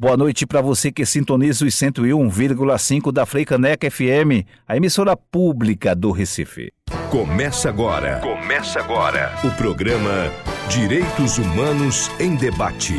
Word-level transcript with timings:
Boa 0.00 0.16
noite 0.16 0.46
para 0.46 0.60
você 0.60 0.92
que 0.92 1.04
sintoniza 1.04 1.64
os 1.64 1.74
101,5 1.74 3.10
da 3.10 3.26
Freicaneca 3.26 3.90
FM, 3.90 4.46
a 4.64 4.76
emissora 4.76 5.16
pública 5.16 5.92
do 5.92 6.12
Recife. 6.12 6.72
Começa 7.10 7.68
agora. 7.68 8.20
Começa 8.20 8.78
agora. 8.78 9.34
O 9.42 9.50
programa 9.56 10.32
Direitos 10.68 11.38
Humanos 11.38 12.08
em 12.20 12.36
Debate. 12.36 12.94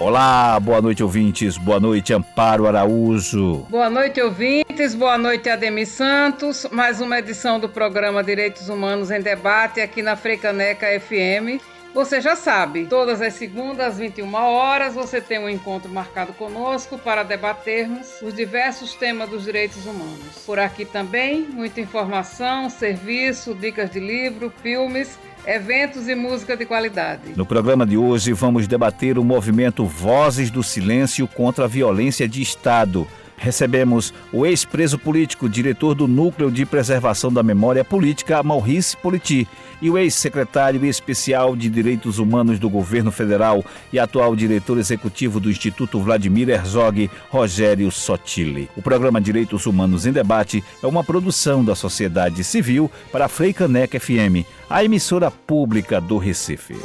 Olá, 0.00 0.58
boa 0.58 0.82
noite, 0.82 1.00
ouvintes. 1.00 1.56
Boa 1.56 1.78
noite, 1.78 2.12
Amparo 2.12 2.66
Araújo. 2.66 3.64
Boa 3.70 3.88
noite, 3.88 4.20
ouvintes. 4.20 4.96
Boa 4.96 5.16
noite, 5.16 5.48
Ademir 5.48 5.86
Santos. 5.86 6.66
Mais 6.72 7.00
uma 7.00 7.20
edição 7.20 7.60
do 7.60 7.68
programa 7.68 8.24
Direitos 8.24 8.68
Humanos 8.68 9.12
em 9.12 9.20
Debate 9.20 9.80
aqui 9.80 10.02
na 10.02 10.16
Freicaneca 10.16 10.88
FM. 10.98 11.62
Você 11.92 12.20
já 12.20 12.36
sabe, 12.36 12.86
todas 12.86 13.20
as 13.20 13.34
segundas 13.34 13.94
às 13.94 13.98
21 13.98 14.32
horas 14.34 14.94
você 14.94 15.20
tem 15.20 15.40
um 15.40 15.48
encontro 15.48 15.90
marcado 15.90 16.32
conosco 16.32 16.96
para 16.96 17.24
debatermos 17.24 18.22
os 18.22 18.32
diversos 18.32 18.94
temas 18.94 19.28
dos 19.28 19.44
direitos 19.44 19.84
humanos. 19.84 20.44
Por 20.46 20.60
aqui 20.60 20.84
também, 20.84 21.42
muita 21.42 21.80
informação, 21.80 22.70
serviço, 22.70 23.54
dicas 23.54 23.90
de 23.90 23.98
livro, 23.98 24.52
filmes 24.62 25.18
eventos 25.46 26.06
e 26.06 26.14
música 26.14 26.56
de 26.56 26.66
qualidade. 26.66 27.32
No 27.34 27.46
programa 27.46 27.86
de 27.86 27.96
hoje 27.96 28.32
vamos 28.32 28.68
debater 28.68 29.18
o 29.18 29.24
movimento 29.24 29.84
Vozes 29.84 30.50
do 30.50 30.62
Silêncio 30.62 31.26
contra 31.26 31.64
a 31.64 31.68
Violência 31.68 32.28
de 32.28 32.40
Estado 32.40 33.08
recebemos 33.40 34.12
o 34.32 34.44
ex-preso 34.44 34.98
político, 34.98 35.48
diretor 35.48 35.94
do 35.94 36.06
Núcleo 36.06 36.50
de 36.50 36.66
Preservação 36.66 37.32
da 37.32 37.42
Memória 37.42 37.82
Política, 37.82 38.42
Maurice 38.42 38.96
Politi, 38.98 39.48
e 39.80 39.90
o 39.90 39.98
ex-secretário 39.98 40.84
especial 40.84 41.56
de 41.56 41.68
Direitos 41.68 42.18
Humanos 42.18 42.58
do 42.58 42.68
Governo 42.68 43.10
Federal 43.10 43.64
e 43.92 43.98
atual 43.98 44.34
diretor 44.36 44.78
executivo 44.78 45.40
do 45.40 45.50
Instituto 45.50 46.00
Vladimir 46.00 46.48
Herzog, 46.48 47.10
Rogério 47.28 47.90
Sotile. 47.90 48.68
O 48.76 48.82
programa 48.82 49.20
Direitos 49.20 49.66
Humanos 49.66 50.06
em 50.06 50.12
Debate 50.12 50.62
é 50.82 50.86
uma 50.86 51.04
produção 51.04 51.64
da 51.64 51.74
sociedade 51.74 52.42
civil 52.44 52.90
para 53.12 53.26
a 53.26 53.28
Freicaneca 53.28 53.98
FM, 53.98 54.46
a 54.68 54.84
emissora 54.84 55.30
pública 55.30 56.00
do 56.00 56.18
Recife. 56.18 56.76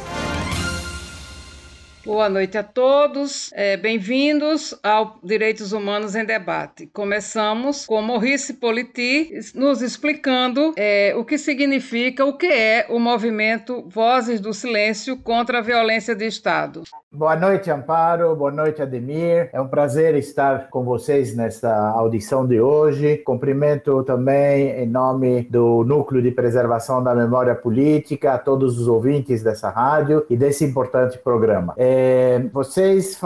Boa 2.06 2.28
noite 2.28 2.56
a 2.56 2.62
todos, 2.62 3.50
é, 3.52 3.76
bem-vindos 3.76 4.78
ao 4.80 5.16
Direitos 5.24 5.72
Humanos 5.72 6.14
em 6.14 6.24
Debate. 6.24 6.86
Começamos 6.86 7.84
com 7.84 8.00
Maurice 8.00 8.54
Politi 8.54 9.32
nos 9.56 9.82
explicando 9.82 10.72
é, 10.76 11.12
o 11.16 11.24
que 11.24 11.36
significa, 11.36 12.24
o 12.24 12.38
que 12.38 12.46
é 12.46 12.86
o 12.88 13.00
movimento 13.00 13.84
Vozes 13.88 14.40
do 14.40 14.54
Silêncio 14.54 15.16
contra 15.16 15.58
a 15.58 15.60
Violência 15.60 16.14
de 16.14 16.26
Estado. 16.26 16.84
Boa 17.10 17.34
noite, 17.34 17.70
Amparo. 17.70 18.36
Boa 18.36 18.52
noite, 18.52 18.82
Ademir. 18.82 19.48
É 19.52 19.60
um 19.60 19.66
prazer 19.66 20.14
estar 20.14 20.68
com 20.68 20.84
vocês 20.84 21.34
nesta 21.34 21.74
audição 21.74 22.46
de 22.46 22.60
hoje. 22.60 23.16
Cumprimento 23.16 24.04
também, 24.04 24.68
em 24.68 24.86
nome 24.86 25.42
do 25.50 25.82
Núcleo 25.82 26.22
de 26.22 26.30
Preservação 26.30 27.02
da 27.02 27.14
Memória 27.14 27.54
Política, 27.54 28.34
a 28.34 28.38
todos 28.38 28.78
os 28.78 28.86
ouvintes 28.86 29.42
dessa 29.42 29.70
rádio 29.70 30.26
e 30.28 30.36
desse 30.36 30.64
importante 30.64 31.18
programa. 31.18 31.72
É, 31.78 31.95
é, 31.98 32.38
vocês, 32.52 33.18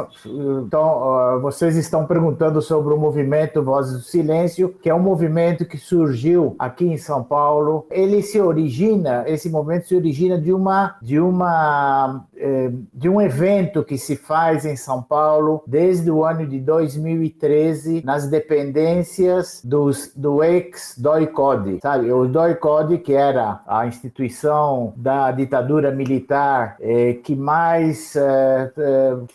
então, 0.65 1.41
vocês 1.43 1.77
estão 1.77 2.07
perguntando 2.07 2.63
sobre 2.63 2.95
o 2.95 2.97
movimento 2.97 3.63
Vozes 3.63 3.95
do 3.95 4.03
Silêncio, 4.03 4.69
que 4.81 4.89
é 4.89 4.95
um 4.95 5.01
movimento 5.01 5.65
que 5.65 5.77
surgiu 5.77 6.55
aqui 6.57 6.87
em 6.87 6.97
São 6.97 7.25
Paulo. 7.25 7.87
Ele 7.91 8.23
se 8.23 8.41
origina, 8.41 9.25
esse 9.27 9.51
movimento 9.51 9.89
se 9.89 9.97
origina 9.97 10.41
de 10.41 10.53
uma, 10.53 10.97
de 11.03 11.19
uma, 11.19 12.25
é, 12.37 12.71
de 12.95 13.09
um 13.09 13.21
evento 13.21 13.83
que 13.83 13.99
se 13.99 14.15
faz 14.15 14.65
em 14.65 14.77
São 14.77 15.03
Paulo 15.03 15.65
desde 15.67 16.09
o 16.09 16.25
ano 16.25 16.47
de 16.47 16.61
2013 16.61 18.03
nas 18.05 18.29
dependências 18.29 19.61
dos, 19.65 20.13
do 20.15 20.45
ex-DOI-CODE, 20.45 21.81
sabe? 21.83 22.13
O 22.13 22.29
DOI-CODE, 22.29 22.99
que 22.99 23.15
era 23.15 23.61
a 23.67 23.87
instituição 23.87 24.93
da 24.97 25.33
ditadura 25.33 25.91
militar 25.91 26.77
é, 26.81 27.15
que 27.15 27.35
mais 27.35 28.15
eh, 28.15 28.60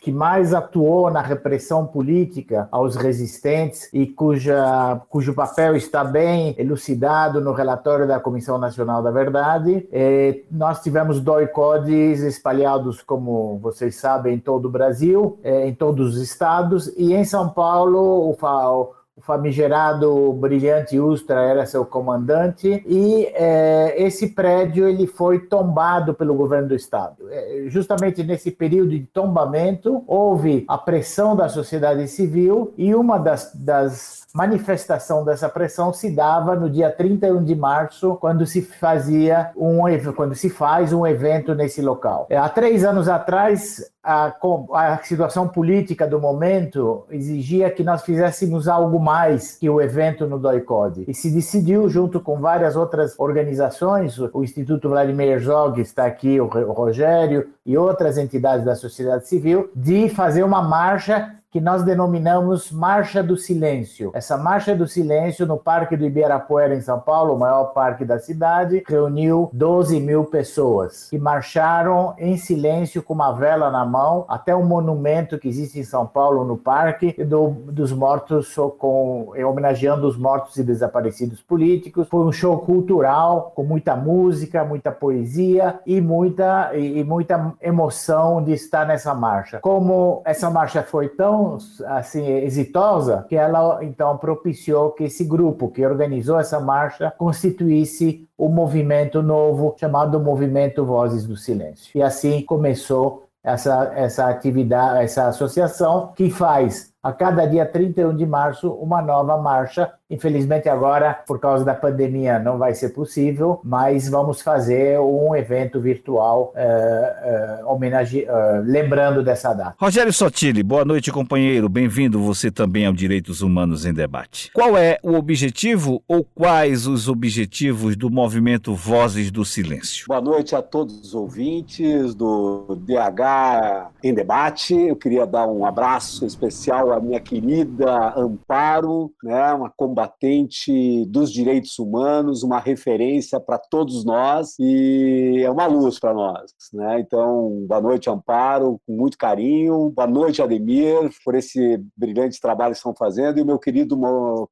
que 0.01 0.11
mais 0.11 0.53
atuou 0.53 1.09
na 1.09 1.21
repressão 1.21 1.85
política 1.85 2.67
aos 2.71 2.95
resistentes 2.95 3.89
e 3.93 4.05
cuja, 4.07 5.01
cujo 5.09 5.33
papel 5.33 5.75
está 5.75 6.03
bem 6.03 6.55
elucidado 6.57 7.41
no 7.41 7.53
relatório 7.53 8.07
da 8.07 8.19
Comissão 8.19 8.57
Nacional 8.57 9.01
da 9.01 9.11
Verdade. 9.11 9.87
Eh, 9.91 10.41
nós 10.51 10.81
tivemos 10.81 11.19
doicodes 11.19 12.21
espalhados, 12.21 13.01
como 13.01 13.57
vocês 13.59 13.95
sabem, 13.95 14.35
em 14.35 14.39
todo 14.39 14.65
o 14.65 14.71
Brasil, 14.71 15.39
eh, 15.43 15.67
em 15.67 15.73
todos 15.73 16.15
os 16.15 16.21
estados, 16.21 16.87
e 16.97 17.13
em 17.13 17.23
São 17.23 17.49
Paulo, 17.49 18.29
o, 18.29 18.93
o 19.15 19.21
famigerado 19.21 20.33
Brilhante 20.33 20.99
Ustra 20.99 21.41
era 21.41 21.65
seu 21.65 21.85
comandante 21.85 22.83
e 22.85 23.25
é, 23.33 23.95
esse 23.97 24.27
prédio 24.27 24.89
ele 24.89 25.07
foi 25.07 25.39
tombado 25.39 26.13
pelo 26.13 26.35
governo 26.35 26.67
do 26.67 26.75
estado. 26.75 27.29
É, 27.29 27.63
justamente 27.67 28.23
nesse 28.23 28.51
período 28.51 28.89
de 28.89 28.99
tombamento 29.05 30.03
houve 30.05 30.65
a 30.67 30.77
pressão 30.77 31.33
da 31.33 31.47
sociedade 31.47 32.07
civil 32.09 32.73
e 32.77 32.93
uma 32.93 33.17
das, 33.17 33.55
das 33.55 34.24
manifestação 34.35 35.23
dessa 35.23 35.47
pressão 35.47 35.93
se 35.93 36.11
dava 36.11 36.57
no 36.57 36.69
dia 36.69 36.91
31 36.91 37.41
de 37.41 37.55
março, 37.55 38.17
quando 38.17 38.45
se 38.45 38.61
fazia 38.61 39.51
um 39.55 39.85
quando 40.13 40.35
se 40.35 40.49
faz 40.49 40.91
um 40.91 41.07
evento 41.07 41.55
nesse 41.55 41.81
local. 41.81 42.27
É, 42.29 42.37
há 42.37 42.49
três 42.49 42.83
anos 42.83 43.07
atrás, 43.07 43.89
a, 44.03 44.33
a 44.73 44.97
situação 45.03 45.47
política 45.47 46.05
do 46.05 46.19
momento 46.19 47.05
exigia 47.09 47.69
que 47.69 47.83
nós 47.83 48.03
fizéssemos 48.03 48.67
algo 48.67 48.99
mais 48.99 49.57
que 49.57 49.69
o 49.69 49.79
evento 49.79 50.27
no 50.27 50.37
DOICODE. 50.37 51.05
E 51.07 51.13
se 51.13 51.31
decidiu, 51.31 51.87
junto 51.87 52.19
com 52.19 52.41
várias 52.41 52.75
outras 52.75 53.17
organizações, 53.17 54.19
o 54.19 54.43
Instituto 54.43 54.89
Vladimir 54.89 55.29
Herzog 55.29 55.79
está 55.79 56.05
aqui, 56.05 56.41
o 56.41 56.47
Rogério, 56.47 57.47
e 57.65 57.77
outras 57.77 58.17
entidades 58.17 58.65
da 58.65 58.75
sociedade 58.75 59.27
civil, 59.27 59.69
de 59.73 60.09
fazer 60.09 60.43
uma 60.43 60.61
marcha 60.61 61.35
que 61.55 61.61
nós 61.61 61.83
denominamos 61.83 62.69
Marcha 62.69 63.23
do 63.23 63.37
Silêncio. 63.37 64.11
Essa 64.13 64.35
Marcha 64.35 64.75
do 64.75 64.85
Silêncio 64.85 65.45
no 65.45 65.55
Parque 65.55 65.95
do 65.95 66.03
Ibirapuera, 66.03 66.75
em 66.75 66.81
São 66.81 66.99
Paulo, 66.99 67.33
o 67.33 67.39
maior 67.39 67.67
parque 67.67 68.03
da 68.03 68.19
cidade, 68.19 68.83
reuniu 68.85 69.49
12 69.53 70.01
mil 70.01 70.25
pessoas 70.25 71.07
que 71.09 71.17
marcharam 71.17 72.13
em 72.17 72.35
silêncio 72.35 73.01
com 73.01 73.13
uma 73.13 73.31
vela 73.31 73.71
na 73.71 73.85
mão 73.85 74.25
até 74.27 74.53
um 74.53 74.65
monumento 74.65 75.39
que 75.39 75.47
existe 75.47 75.79
em 75.79 75.85
São 75.85 76.05
Paulo, 76.05 76.43
no 76.43 76.57
parque, 76.57 77.23
do, 77.23 77.51
dos 77.51 77.93
mortos, 77.93 78.53
com, 78.77 79.31
homenageando 79.47 80.09
os 80.09 80.17
mortos 80.17 80.57
e 80.57 80.63
desaparecidos 80.63 81.41
políticos. 81.41 82.09
Foi 82.09 82.25
um 82.25 82.33
show 82.33 82.59
cultural 82.59 83.53
com 83.55 83.63
muita 83.63 83.95
música, 83.95 84.65
muita 84.65 84.91
poesia 84.91 85.79
e 85.85 86.01
muita, 86.01 86.75
e, 86.75 86.99
e 86.99 87.03
muita 87.05 87.53
emoção 87.61 88.43
de 88.43 88.51
estar 88.51 88.85
nessa 88.85 89.13
marcha. 89.13 89.61
Como 89.61 90.21
essa 90.25 90.49
marcha 90.49 90.83
foi 90.83 91.07
tão 91.07 91.44
assim 91.85 92.25
exitosa 92.27 93.25
que 93.27 93.35
ela 93.35 93.83
então 93.83 94.17
propiciou 94.17 94.91
que 94.91 95.05
esse 95.05 95.23
grupo 95.23 95.69
que 95.69 95.85
organizou 95.85 96.39
essa 96.39 96.59
marcha 96.59 97.13
constituísse 97.17 98.27
o 98.37 98.47
um 98.47 98.49
movimento 98.49 99.21
novo 99.21 99.75
chamado 99.77 100.19
Movimento 100.19 100.85
Vozes 100.85 101.25
do 101.25 101.35
Silêncio. 101.35 101.91
E 101.95 102.01
assim 102.01 102.41
começou 102.41 103.25
essa, 103.45 103.93
essa 103.95 104.27
atividade, 104.27 105.03
essa 105.03 105.27
associação 105.27 106.11
que 106.15 106.31
faz 106.31 106.91
a 107.03 107.13
cada 107.13 107.45
dia 107.45 107.63
31 107.63 108.15
de 108.15 108.25
março 108.25 108.71
uma 108.71 108.99
nova 108.99 109.37
marcha. 109.37 109.93
Infelizmente 110.09 110.69
agora, 110.69 111.13
por 111.13 111.39
causa 111.39 111.65
da 111.65 111.73
pandemia, 111.73 112.37
não 112.37 112.59
vai 112.59 112.75
ser 112.75 112.89
possível, 112.89 113.59
mas 113.63 114.07
vamos 114.07 114.39
fazer 114.39 114.99
um 114.99 115.35
evento 115.35 115.81
virtual 115.81 116.53
uh, 116.55 117.65
uh, 117.65 117.71
homenage... 117.71 118.23
Uh, 118.23 118.61
lembrando 118.63 119.23
dessa 119.23 119.53
data. 119.53 119.75
Rogério 119.79 120.13
Sotile, 120.13 120.61
boa 120.61 120.85
noite, 120.85 121.11
companheiro. 121.11 121.67
Bem-vindo 121.67 122.19
você 122.19 122.51
também 122.51 122.85
ao 122.85 122.93
Direitos 122.93 123.41
Humanos 123.41 123.85
em 123.85 123.93
Debate. 123.93 124.51
Qual 124.53 124.77
é 124.77 124.99
o 125.01 125.13
objetivo 125.13 126.03
ou 126.07 126.23
quais 126.23 126.85
os 126.85 127.07
objetivos 127.07 127.95
do 127.95 128.09
movimento 128.11 128.75
Vozes 128.75 129.31
do 129.31 129.43
Silêncio? 129.43 130.05
Boa 130.07 130.21
noite 130.21 130.55
a 130.55 130.61
todos 130.61 130.99
os 130.99 131.15
ouvintes 131.15 132.13
do 132.13 132.77
DH 132.81 133.91
em 134.03 134.13
Debate. 134.13 134.75
Eu 134.75 134.95
queria 134.95 135.25
dar 135.25 135.47
um 135.47 135.65
abraço 135.65 136.25
especial 136.25 136.91
a 136.93 136.99
minha 136.99 137.19
querida 137.19 138.13
Amparo, 138.15 139.11
né, 139.23 139.53
uma 139.53 139.69
combatente 139.95 141.05
dos 141.05 141.31
direitos 141.31 141.79
humanos, 141.79 142.43
uma 142.43 142.59
referência 142.59 143.39
para 143.39 143.57
todos 143.57 144.03
nós 144.03 144.53
e 144.59 145.41
é 145.41 145.49
uma 145.49 145.65
luz 145.67 145.97
para 145.97 146.13
nós. 146.13 146.51
Né? 146.73 146.99
Então, 146.99 147.65
boa 147.65 147.79
noite, 147.79 148.09
Amparo, 148.09 148.77
com 148.85 148.93
muito 148.93 149.17
carinho. 149.17 149.89
Boa 149.91 150.07
noite, 150.07 150.41
Ademir, 150.41 151.09
por 151.23 151.33
esse 151.33 151.81
brilhante 151.95 152.41
trabalho 152.41 152.73
que 152.73 152.77
estão 152.77 152.93
fazendo. 152.93 153.39
E 153.39 153.41
o 153.41 153.45
meu 153.45 153.57
querido 153.57 153.97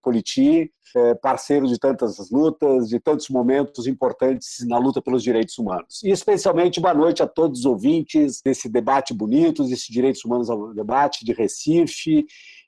Politi, 0.01 0.71
é, 0.95 1.13
parceiro 1.15 1.67
de 1.67 1.77
tantas 1.77 2.29
lutas, 2.31 2.87
de 2.87 2.99
tantos 2.99 3.27
momentos 3.27 3.85
importantes 3.85 4.65
na 4.65 4.77
luta 4.77 5.01
pelos 5.01 5.23
direitos 5.23 5.57
humanos. 5.57 6.01
E 6.03 6.11
especialmente 6.11 6.79
boa 6.79 6.93
noite 6.93 7.21
a 7.21 7.27
todos 7.27 7.59
os 7.59 7.65
ouvintes 7.65 8.41
desse 8.43 8.69
debate 8.69 9.13
bonito, 9.13 9.63
desse 9.65 9.91
Direitos 9.91 10.23
Humanos 10.23 10.49
ao 10.49 10.73
Debate 10.73 11.25
de 11.25 11.33
Recife 11.33 12.25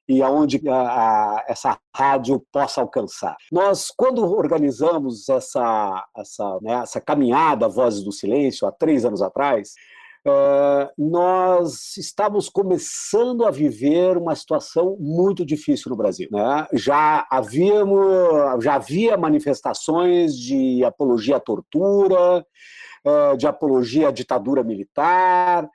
e 0.08 0.22
aonde 0.22 0.62
a, 0.70 0.76
a, 0.76 1.46
essa 1.48 1.78
rádio 1.96 2.44
possa 2.52 2.82
alcançar. 2.82 3.36
Nós, 3.52 3.92
quando 3.96 4.24
organizamos 4.24 5.28
essa, 5.30 6.06
essa, 6.18 6.60
né, 6.62 6.82
essa 6.84 7.02
caminhada 7.02 7.68
Vozes 7.68 8.04
do 8.04 8.12
Silêncio, 8.12 8.68
há 8.68 8.72
três 8.72 9.06
anos 9.06 9.22
atrás, 9.22 9.74
Uh, 10.28 10.90
nós 10.98 11.96
estávamos 11.98 12.50
começando 12.50 13.46
a 13.46 13.52
viver 13.52 14.18
uma 14.18 14.36
situação 14.36 14.98
muito 15.00 15.46
difícil 15.46 15.92
no 15.92 15.96
Brasil. 15.96 16.28
Né? 16.32 16.66
Já, 16.74 17.28
havíamos, 17.30 18.64
já 18.64 18.74
havia 18.74 19.16
manifestações 19.18 20.36
de 20.36 20.84
apologia 20.84 21.36
à 21.36 21.40
tortura, 21.40 22.44
de 23.38 23.46
apologia 23.46 24.08
à 24.08 24.12
ditadura 24.12 24.64
militar, 24.64 25.70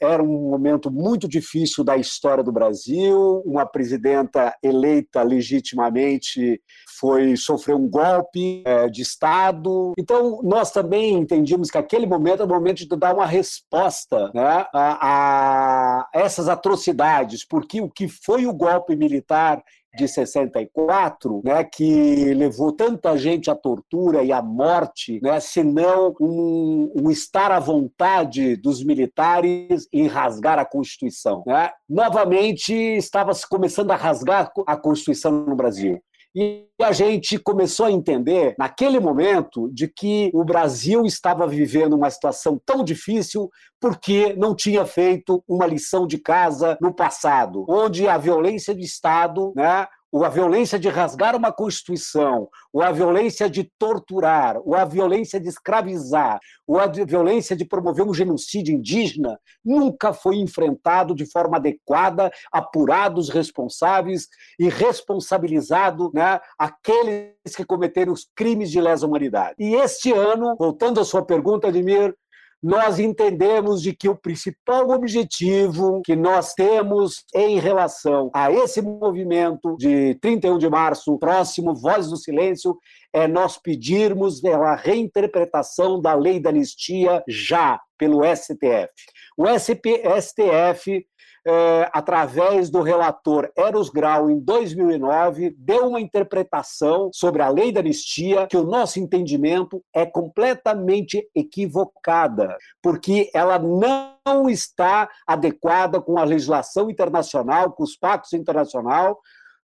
era 0.00 0.22
um 0.22 0.50
momento 0.50 0.90
muito 0.90 1.28
difícil 1.28 1.82
da 1.82 1.96
história 1.96 2.44
do 2.44 2.52
Brasil. 2.52 3.42
Uma 3.44 3.66
presidenta 3.66 4.54
eleita 4.62 5.22
legitimamente 5.22 6.60
foi 6.98 7.36
sofreu 7.36 7.76
um 7.76 7.88
golpe 7.88 8.64
uh, 8.66 8.90
de 8.90 9.02
Estado. 9.02 9.92
Então, 9.96 10.40
nós 10.42 10.70
também 10.70 11.14
entendíamos 11.14 11.70
que 11.70 11.78
aquele 11.78 12.06
momento 12.06 12.42
era 12.42 12.50
o 12.50 12.54
momento 12.54 12.78
de 12.78 12.96
dar 12.96 13.14
uma 13.14 13.26
resposta 13.26 14.30
né, 14.34 14.66
a, 14.74 14.98
a 15.00 16.08
essas 16.12 16.48
atrocidades, 16.48 17.46
porque 17.46 17.80
o 17.80 17.88
que 17.88 18.08
foi 18.08 18.46
o 18.46 18.54
golpe 18.54 18.96
militar 18.96 19.62
de 19.96 20.06
64, 20.06 21.42
né, 21.44 21.64
que 21.64 22.34
levou 22.34 22.72
tanta 22.72 23.16
gente 23.16 23.50
à 23.50 23.54
tortura 23.54 24.22
e 24.22 24.32
à 24.32 24.42
morte, 24.42 25.20
né, 25.22 25.40
senão 25.40 26.14
um, 26.20 26.92
um 26.96 27.10
estar 27.10 27.50
à 27.50 27.58
vontade 27.58 28.56
dos 28.56 28.84
militares 28.84 29.88
em 29.92 30.06
rasgar 30.06 30.58
a 30.58 30.64
Constituição. 30.64 31.42
Né? 31.46 31.70
Novamente, 31.88 32.72
estava 32.72 33.32
se 33.34 33.48
começando 33.48 33.90
a 33.90 33.96
rasgar 33.96 34.50
a 34.66 34.76
Constituição 34.76 35.32
no 35.32 35.56
Brasil. 35.56 36.00
E 36.40 36.68
a 36.80 36.92
gente 36.92 37.36
começou 37.36 37.86
a 37.86 37.90
entender, 37.90 38.54
naquele 38.56 39.00
momento, 39.00 39.68
de 39.72 39.88
que 39.88 40.30
o 40.32 40.44
Brasil 40.44 41.04
estava 41.04 41.48
vivendo 41.48 41.94
uma 41.94 42.08
situação 42.08 42.62
tão 42.64 42.84
difícil 42.84 43.50
porque 43.80 44.34
não 44.34 44.54
tinha 44.54 44.86
feito 44.86 45.42
uma 45.48 45.66
lição 45.66 46.06
de 46.06 46.16
casa 46.16 46.78
no 46.80 46.94
passado, 46.94 47.66
onde 47.68 48.06
a 48.06 48.16
violência 48.16 48.72
de 48.72 48.84
Estado, 48.84 49.52
né, 49.56 49.88
ou 50.10 50.24
a 50.24 50.28
violência 50.28 50.78
de 50.78 50.88
rasgar 50.88 51.36
uma 51.36 51.52
Constituição, 51.52 52.48
ou 52.72 52.82
a 52.82 52.90
violência 52.90 53.48
de 53.48 53.70
torturar, 53.78 54.56
ou 54.64 54.74
a 54.74 54.84
violência 54.84 55.40
de 55.40 55.48
escravizar, 55.48 56.38
ou 56.66 56.78
a 56.78 56.86
violência 56.86 57.56
de 57.56 57.64
promover 57.64 58.04
um 58.04 58.14
genocídio 58.14 58.74
indígena, 58.74 59.38
nunca 59.64 60.12
foi 60.12 60.36
enfrentado 60.36 61.14
de 61.14 61.30
forma 61.30 61.56
adequada, 61.56 62.30
apurado 62.52 63.20
os 63.20 63.28
responsáveis 63.28 64.28
e 64.58 64.68
responsabilizado 64.68 66.10
né, 66.14 66.40
aqueles 66.58 67.54
que 67.56 67.64
cometeram 67.64 68.12
os 68.12 68.26
crimes 68.34 68.70
de 68.70 68.80
lesa 68.80 69.06
humanidade. 69.06 69.56
E 69.58 69.74
este 69.74 70.12
ano, 70.12 70.56
voltando 70.58 71.00
à 71.00 71.04
sua 71.04 71.24
pergunta, 71.24 71.68
Admir, 71.68 72.14
nós 72.62 72.98
entendemos 72.98 73.80
de 73.80 73.94
que 73.94 74.08
o 74.08 74.16
principal 74.16 74.90
objetivo 74.90 76.02
que 76.04 76.16
nós 76.16 76.54
temos 76.54 77.24
em 77.34 77.58
relação 77.58 78.30
a 78.34 78.50
esse 78.50 78.82
movimento 78.82 79.76
de 79.76 80.16
31 80.16 80.58
de 80.58 80.68
março, 80.68 81.18
próximo 81.18 81.74
Voz 81.74 82.08
do 82.08 82.16
Silêncio, 82.16 82.76
é 83.12 83.28
nós 83.28 83.56
pedirmos 83.56 84.44
a 84.44 84.74
reinterpretação 84.74 86.00
da 86.00 86.14
lei 86.14 86.40
da 86.40 86.50
anistia 86.50 87.22
já 87.28 87.80
pelo 87.96 88.22
STF. 88.24 88.88
O 89.36 89.46
SP, 89.46 90.02
STF 90.20 91.06
é, 91.50 91.88
através 91.94 92.68
do 92.68 92.82
relator 92.82 93.50
Eros 93.56 93.88
Grau, 93.88 94.30
em 94.30 94.38
2009, 94.38 95.56
deu 95.58 95.88
uma 95.88 96.00
interpretação 96.00 97.08
sobre 97.10 97.40
a 97.40 97.48
lei 97.48 97.72
da 97.72 97.80
anistia 97.80 98.46
que 98.46 98.56
o 98.56 98.64
nosso 98.64 99.00
entendimento 99.00 99.82
é 99.94 100.04
completamente 100.04 101.26
equivocada, 101.34 102.54
porque 102.82 103.30
ela 103.32 103.58
não 103.58 104.50
está 104.50 105.08
adequada 105.26 106.02
com 106.02 106.18
a 106.18 106.24
legislação 106.24 106.90
internacional, 106.90 107.72
com 107.72 107.82
os 107.82 107.96
pactos 107.96 108.34
internacional, 108.34 109.18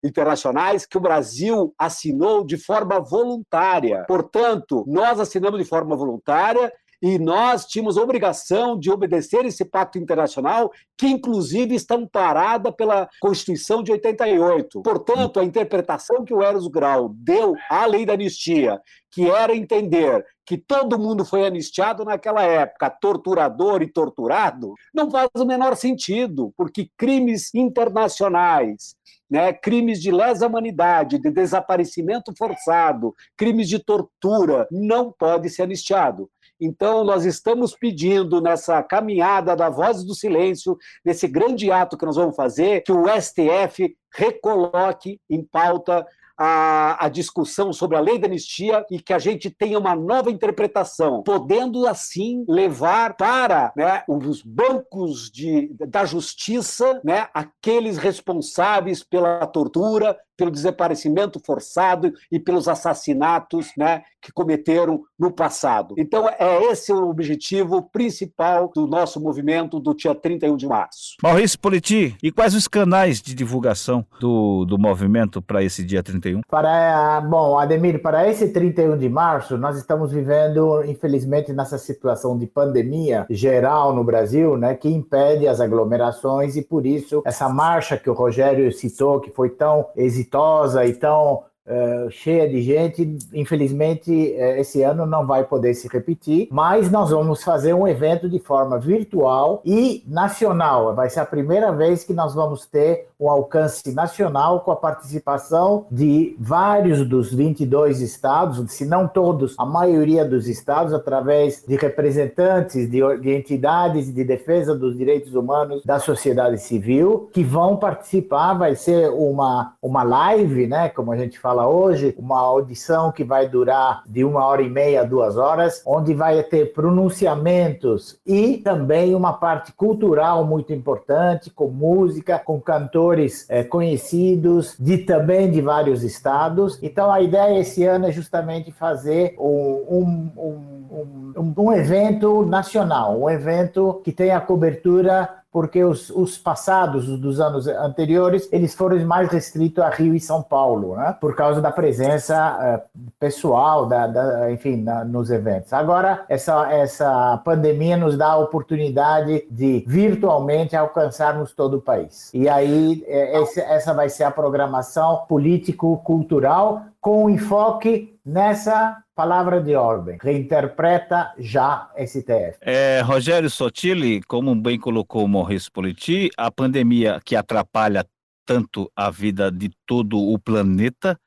internacionais 0.04 0.86
que 0.86 0.96
o 0.96 1.00
Brasil 1.00 1.74
assinou 1.76 2.44
de 2.44 2.56
forma 2.56 3.00
voluntária. 3.00 4.04
Portanto, 4.06 4.84
nós 4.86 5.18
assinamos 5.18 5.58
de 5.58 5.64
forma 5.64 5.96
voluntária 5.96 6.72
e 7.02 7.18
nós 7.18 7.66
tínhamos 7.66 7.96
obrigação 7.96 8.78
de 8.78 8.88
obedecer 8.88 9.44
esse 9.44 9.64
pacto 9.64 9.98
internacional, 9.98 10.70
que 10.96 11.08
inclusive 11.08 11.74
está 11.74 11.96
amparada 11.96 12.70
pela 12.70 13.10
Constituição 13.20 13.82
de 13.82 13.90
88. 13.90 14.82
Portanto, 14.82 15.40
a 15.40 15.44
interpretação 15.44 16.24
que 16.24 16.32
o 16.32 16.40
Eros 16.40 16.68
Grau 16.68 17.10
deu 17.12 17.56
à 17.68 17.84
lei 17.86 18.06
da 18.06 18.12
anistia, 18.12 18.80
que 19.10 19.28
era 19.28 19.54
entender 19.54 20.24
que 20.46 20.56
todo 20.56 20.98
mundo 20.98 21.24
foi 21.24 21.44
anistiado 21.44 22.04
naquela 22.04 22.42
época, 22.42 22.90
torturador 22.90 23.82
e 23.82 23.92
torturado, 23.92 24.74
não 24.94 25.10
faz 25.10 25.28
o 25.36 25.44
menor 25.44 25.76
sentido, 25.76 26.52
porque 26.56 26.88
crimes 26.96 27.52
internacionais, 27.54 28.94
né, 29.30 29.52
crimes 29.52 30.00
de 30.00 30.10
lesa 30.10 30.46
humanidade, 30.46 31.18
de 31.18 31.30
desaparecimento 31.30 32.32
forçado, 32.36 33.14
crimes 33.36 33.68
de 33.68 33.78
tortura, 33.78 34.68
não 34.70 35.10
pode 35.10 35.48
ser 35.48 35.62
anistiado. 35.62 36.28
Então, 36.64 37.02
nós 37.02 37.24
estamos 37.24 37.74
pedindo 37.74 38.40
nessa 38.40 38.80
caminhada 38.84 39.56
da 39.56 39.68
Voz 39.68 40.04
do 40.04 40.14
Silêncio, 40.14 40.78
nesse 41.04 41.26
grande 41.26 41.72
ato 41.72 41.98
que 41.98 42.06
nós 42.06 42.14
vamos 42.14 42.36
fazer, 42.36 42.84
que 42.84 42.92
o 42.92 43.06
STF 43.08 43.96
recoloque 44.14 45.18
em 45.28 45.42
pauta 45.42 46.06
a, 46.38 47.06
a, 47.06 47.08
discussão 47.08 47.72
sobre 47.72 47.96
a 47.96 48.00
lei 48.00 48.18
da 48.18 48.26
anistia 48.26 48.86
e 48.90 49.00
que 49.00 49.12
a 49.12 49.18
gente 49.18 49.50
tenha 49.50 49.78
uma 49.78 49.94
nova 49.94 50.30
interpretação, 50.30 51.22
podendo 51.22 51.86
assim 51.86 52.44
levar 52.48 53.16
para 53.16 53.72
né, 53.76 54.02
os 54.08 54.42
bancos 54.42 55.30
de, 55.30 55.74
da 55.88 56.04
justiça 56.04 57.00
né, 57.04 57.28
aqueles 57.34 57.98
responsáveis 57.98 59.02
pela 59.02 59.46
tortura, 59.46 60.16
pelo 60.42 60.50
desaparecimento 60.50 61.38
forçado 61.38 62.12
e 62.30 62.40
pelos 62.40 62.66
assassinatos 62.66 63.70
né, 63.76 64.02
que 64.20 64.32
cometeram 64.32 65.04
no 65.16 65.30
passado. 65.30 65.94
Então, 65.96 66.28
é 66.28 66.64
esse 66.64 66.92
o 66.92 67.08
objetivo 67.08 67.80
principal 67.80 68.68
do 68.74 68.88
nosso 68.88 69.20
movimento 69.20 69.78
do 69.78 69.94
dia 69.94 70.16
31 70.16 70.56
de 70.56 70.66
março. 70.66 71.16
Maurício 71.22 71.58
Politi, 71.60 72.16
e 72.20 72.32
quais 72.32 72.56
os 72.56 72.66
canais 72.66 73.22
de 73.22 73.36
divulgação 73.36 74.04
do, 74.18 74.64
do 74.64 74.76
movimento 74.76 75.40
para 75.40 75.62
esse 75.62 75.84
dia 75.84 76.02
31? 76.02 76.40
Para, 76.48 77.20
bom, 77.20 77.56
Ademir, 77.56 78.02
para 78.02 78.28
esse 78.28 78.48
31 78.48 78.98
de 78.98 79.08
março, 79.08 79.56
nós 79.56 79.76
estamos 79.76 80.10
vivendo, 80.10 80.82
infelizmente, 80.84 81.52
nessa 81.52 81.78
situação 81.78 82.36
de 82.36 82.48
pandemia 82.48 83.26
geral 83.30 83.94
no 83.94 84.02
Brasil, 84.02 84.56
né, 84.56 84.74
que 84.74 84.88
impede 84.88 85.46
as 85.46 85.60
aglomerações 85.60 86.56
e, 86.56 86.62
por 86.62 86.84
isso, 86.84 87.22
essa 87.24 87.48
marcha 87.48 87.96
que 87.96 88.10
o 88.10 88.12
Rogério 88.12 88.72
citou, 88.72 89.20
que 89.20 89.30
foi 89.30 89.50
tão 89.50 89.86
exitosa 90.32 90.86
e 90.86 90.94
tão 90.94 91.44
Uh, 91.72 92.10
cheia 92.10 92.48
de 92.48 92.60
gente. 92.60 93.16
Infelizmente, 93.32 94.10
uh, 94.10 94.60
esse 94.60 94.82
ano 94.82 95.06
não 95.06 95.26
vai 95.26 95.44
poder 95.44 95.72
se 95.72 95.88
repetir, 95.88 96.48
mas 96.50 96.90
nós 96.90 97.10
vamos 97.10 97.42
fazer 97.42 97.72
um 97.72 97.88
evento 97.88 98.28
de 98.28 98.38
forma 98.38 98.78
virtual 98.78 99.62
e 99.64 100.04
nacional. 100.06 100.94
Vai 100.94 101.08
ser 101.08 101.20
a 101.20 101.24
primeira 101.24 101.72
vez 101.72 102.04
que 102.04 102.12
nós 102.12 102.34
vamos 102.34 102.66
ter 102.66 103.08
um 103.18 103.30
alcance 103.30 103.92
nacional 103.92 104.60
com 104.60 104.72
a 104.72 104.76
participação 104.76 105.86
de 105.90 106.36
vários 106.38 107.06
dos 107.06 107.32
22 107.32 108.00
estados, 108.00 108.72
se 108.72 108.84
não 108.84 109.06
todos, 109.06 109.54
a 109.58 109.64
maioria 109.64 110.24
dos 110.24 110.48
estados, 110.48 110.92
através 110.92 111.64
de 111.66 111.76
representantes 111.76 112.90
de, 112.90 113.00
de 113.18 113.30
entidades 113.34 114.12
de 114.12 114.24
defesa 114.24 114.74
dos 114.74 114.96
direitos 114.98 115.34
humanos 115.34 115.84
da 115.84 116.00
sociedade 116.00 116.58
civil, 116.58 117.30
que 117.32 117.44
vão 117.44 117.76
participar. 117.76 118.54
Vai 118.54 118.74
ser 118.74 119.08
uma, 119.10 119.74
uma 119.80 120.02
live, 120.02 120.66
né, 120.66 120.88
como 120.88 121.12
a 121.12 121.16
gente 121.16 121.38
fala 121.38 121.61
hoje, 121.66 122.14
uma 122.18 122.38
audição 122.40 123.12
que 123.12 123.24
vai 123.24 123.48
durar 123.48 124.02
de 124.06 124.24
uma 124.24 124.46
hora 124.46 124.62
e 124.62 124.70
meia, 124.70 125.04
duas 125.04 125.36
horas, 125.36 125.82
onde 125.86 126.14
vai 126.14 126.42
ter 126.42 126.72
pronunciamentos 126.72 128.18
e 128.26 128.58
também 128.58 129.14
uma 129.14 129.32
parte 129.32 129.72
cultural 129.72 130.44
muito 130.44 130.72
importante, 130.72 131.50
com 131.50 131.68
música, 131.68 132.38
com 132.38 132.60
cantores 132.60 133.46
é, 133.48 133.64
conhecidos, 133.64 134.76
de 134.78 134.98
também 134.98 135.50
de 135.50 135.60
vários 135.60 136.02
estados. 136.02 136.78
Então 136.82 137.10
a 137.10 137.20
ideia 137.20 137.58
esse 137.58 137.84
ano 137.84 138.06
é 138.06 138.12
justamente 138.12 138.72
fazer 138.72 139.34
um, 139.38 139.84
um, 139.88 141.34
um, 141.36 141.54
um 141.56 141.72
evento 141.72 142.44
nacional, 142.44 143.20
um 143.20 143.28
evento 143.28 144.00
que 144.04 144.12
tenha 144.12 144.40
cobertura 144.40 145.41
porque 145.52 145.84
os, 145.84 146.08
os 146.08 146.38
passados 146.38 147.06
dos 147.18 147.38
anos 147.38 147.66
anteriores 147.68 148.48
eles 148.50 148.74
foram 148.74 148.98
mais 149.04 149.28
restritos 149.28 149.84
a 149.84 149.90
Rio 149.90 150.14
e 150.14 150.20
São 150.20 150.42
Paulo, 150.42 150.96
né? 150.96 151.14
por 151.20 151.36
causa 151.36 151.60
da 151.60 151.70
presença 151.70 152.80
uh, 152.96 153.00
pessoal, 153.20 153.84
da, 153.84 154.06
da 154.06 154.50
enfim, 154.50 154.82
na, 154.82 155.04
nos 155.04 155.30
eventos. 155.30 155.72
Agora 155.72 156.24
essa 156.28 156.72
essa 156.72 157.36
pandemia 157.44 157.98
nos 157.98 158.16
dá 158.16 158.28
a 158.28 158.38
oportunidade 158.38 159.46
de 159.50 159.84
virtualmente 159.86 160.74
alcançarmos 160.74 161.52
todo 161.52 161.76
o 161.76 161.80
país. 161.82 162.30
E 162.32 162.48
aí 162.48 163.04
é, 163.06 163.38
esse, 163.42 163.60
essa 163.60 163.92
vai 163.92 164.08
ser 164.08 164.24
a 164.24 164.30
programação 164.30 165.26
político-cultural 165.28 166.82
com 167.02 167.28
enfoque 167.28 168.16
nessa 168.24 169.02
palavra 169.12 169.60
de 169.60 169.74
ordem. 169.74 170.16
Reinterpreta 170.22 171.34
já 171.36 171.90
STF. 171.98 172.58
É, 172.60 173.00
Rogério 173.00 173.50
Sotile, 173.50 174.22
como 174.22 174.54
bem 174.54 174.78
colocou 174.78 175.26
Maurício 175.26 175.70
Politi, 175.72 176.30
a 176.38 176.48
pandemia 176.48 177.20
que 177.24 177.34
atrapalha 177.34 178.06
tanto 178.46 178.88
a 178.94 179.10
vida 179.10 179.50
de 179.50 179.68
todo 179.84 180.16
o 180.16 180.38
planeta, 180.38 181.18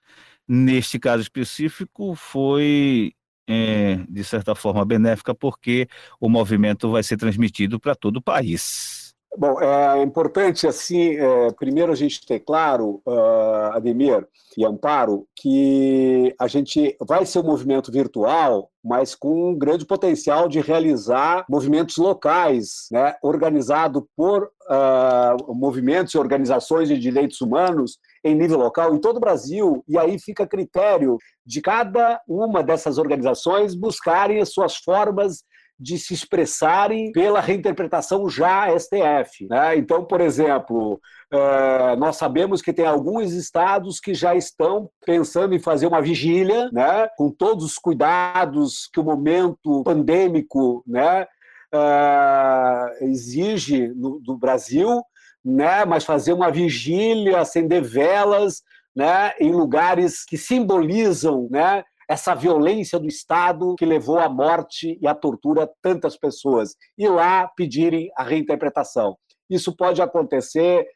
neste 0.48 0.98
caso 0.98 1.22
específico, 1.22 2.16
foi 2.16 3.12
é, 3.46 3.98
de 4.08 4.24
certa 4.24 4.56
forma 4.56 4.86
benéfica, 4.86 5.36
porque 5.36 5.90
o 6.22 6.30
movimento 6.30 6.90
vai 6.90 7.04
ser 7.04 7.18
transmitido 7.18 7.82
para 7.82 7.96
todo 7.96 8.18
o 8.18 8.22
país. 8.22 9.05
Bom, 9.38 9.60
é 9.60 10.02
importante, 10.02 10.66
assim, 10.66 11.18
é, 11.18 11.52
primeiro 11.52 11.92
a 11.92 11.96
gente 11.96 12.26
ter 12.26 12.40
claro, 12.40 13.02
uh, 13.06 13.74
Ademir 13.74 14.26
e 14.58 14.66
Amparo, 14.66 15.28
que 15.36 16.34
a 16.40 16.48
gente 16.48 16.96
vai 17.02 17.26
ser 17.26 17.40
um 17.40 17.44
movimento 17.44 17.92
virtual, 17.92 18.72
mas 18.82 19.14
com 19.14 19.50
um 19.50 19.58
grande 19.58 19.86
potencial 19.86 20.48
de 20.48 20.62
realizar 20.62 21.46
movimentos 21.50 21.98
locais, 21.98 22.88
né, 22.90 23.16
organizado 23.22 24.08
por 24.16 24.44
uh, 24.44 25.54
movimentos 25.54 26.14
e 26.14 26.18
organizações 26.18 26.88
de 26.88 26.98
direitos 26.98 27.42
humanos 27.42 27.98
em 28.24 28.36
nível 28.36 28.60
local 28.60 28.96
em 28.96 29.00
todo 29.00 29.18
o 29.18 29.22
Brasil, 29.22 29.84
e 29.86 29.98
aí 29.98 30.18
fica 30.18 30.44
a 30.44 30.48
critério 30.48 31.18
de 31.46 31.62
cada 31.62 32.22
uma 32.26 32.64
dessas 32.64 32.98
organizações 32.98 33.76
buscarem 33.76 34.40
as 34.40 34.54
suas 34.54 34.78
formas 34.78 35.44
de 35.80 35.98
se 35.98 36.14
expressarem 36.14 37.12
pela 37.12 37.42
reinterpretação 37.42 38.30
já 38.30 38.68
STF. 38.78 39.48
Né? 39.50 39.78
Então, 39.78 40.06
por 40.06 40.22
exemplo, 40.22 41.00
é, 41.32 41.96
nós 41.98 42.16
sabemos 42.16 42.62
que 42.62 42.74
tem 42.74 42.86
alguns 42.86 43.34
estados 43.34 44.00
que 44.00 44.14
já 44.14 44.36
estão 44.36 44.90
pensando 45.06 45.54
em 45.54 45.60
fazer 45.60 45.88
uma 45.88 46.02
vigília, 46.02 46.70
né? 46.72 47.10
com 47.18 47.30
todos 47.30 47.66
os 47.66 47.76
cuidados 47.76 48.90
que 48.92 49.00
o 49.00 49.04
momento 49.04 49.84
pandêmico 49.84 50.84
né? 50.88 51.28
É, 51.74 53.06
exige 53.06 53.90
no, 53.90 54.20
do 54.20 54.38
Brasil, 54.38 55.04
né? 55.44 55.84
mas 55.84 56.06
fazer 56.06 56.32
uma 56.32 56.50
vigília, 56.50 57.42
acender 57.42 57.82
velas 57.82 58.62
né? 58.96 59.34
em 59.42 59.52
lugares 59.52 60.24
que 60.24 60.38
simbolizam 60.38 61.50
né? 61.52 61.84
Essa 62.10 62.34
violência 62.36 63.00
do 63.00 63.08
Estado 63.08 63.76
que 63.78 63.86
levou 63.86 64.20
à 64.20 64.30
morte 64.30 64.98
e 65.02 65.08
à 65.08 65.16
tortura 65.16 65.70
tantas 65.82 66.18
pessoas, 66.18 66.76
e 66.98 67.08
lá 67.08 67.48
pedirem 67.56 68.10
a 68.16 68.24
reinterpretação. 68.24 69.18
Isso 69.50 69.76
pode 69.76 70.02
acontecer 70.02 70.88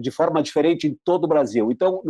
de 0.00 0.10
forma 0.10 0.42
diferente 0.42 0.86
em 0.86 0.98
todo 1.04 1.24
o 1.24 1.28
Brasil. 1.28 1.70
Então, 1.70 2.02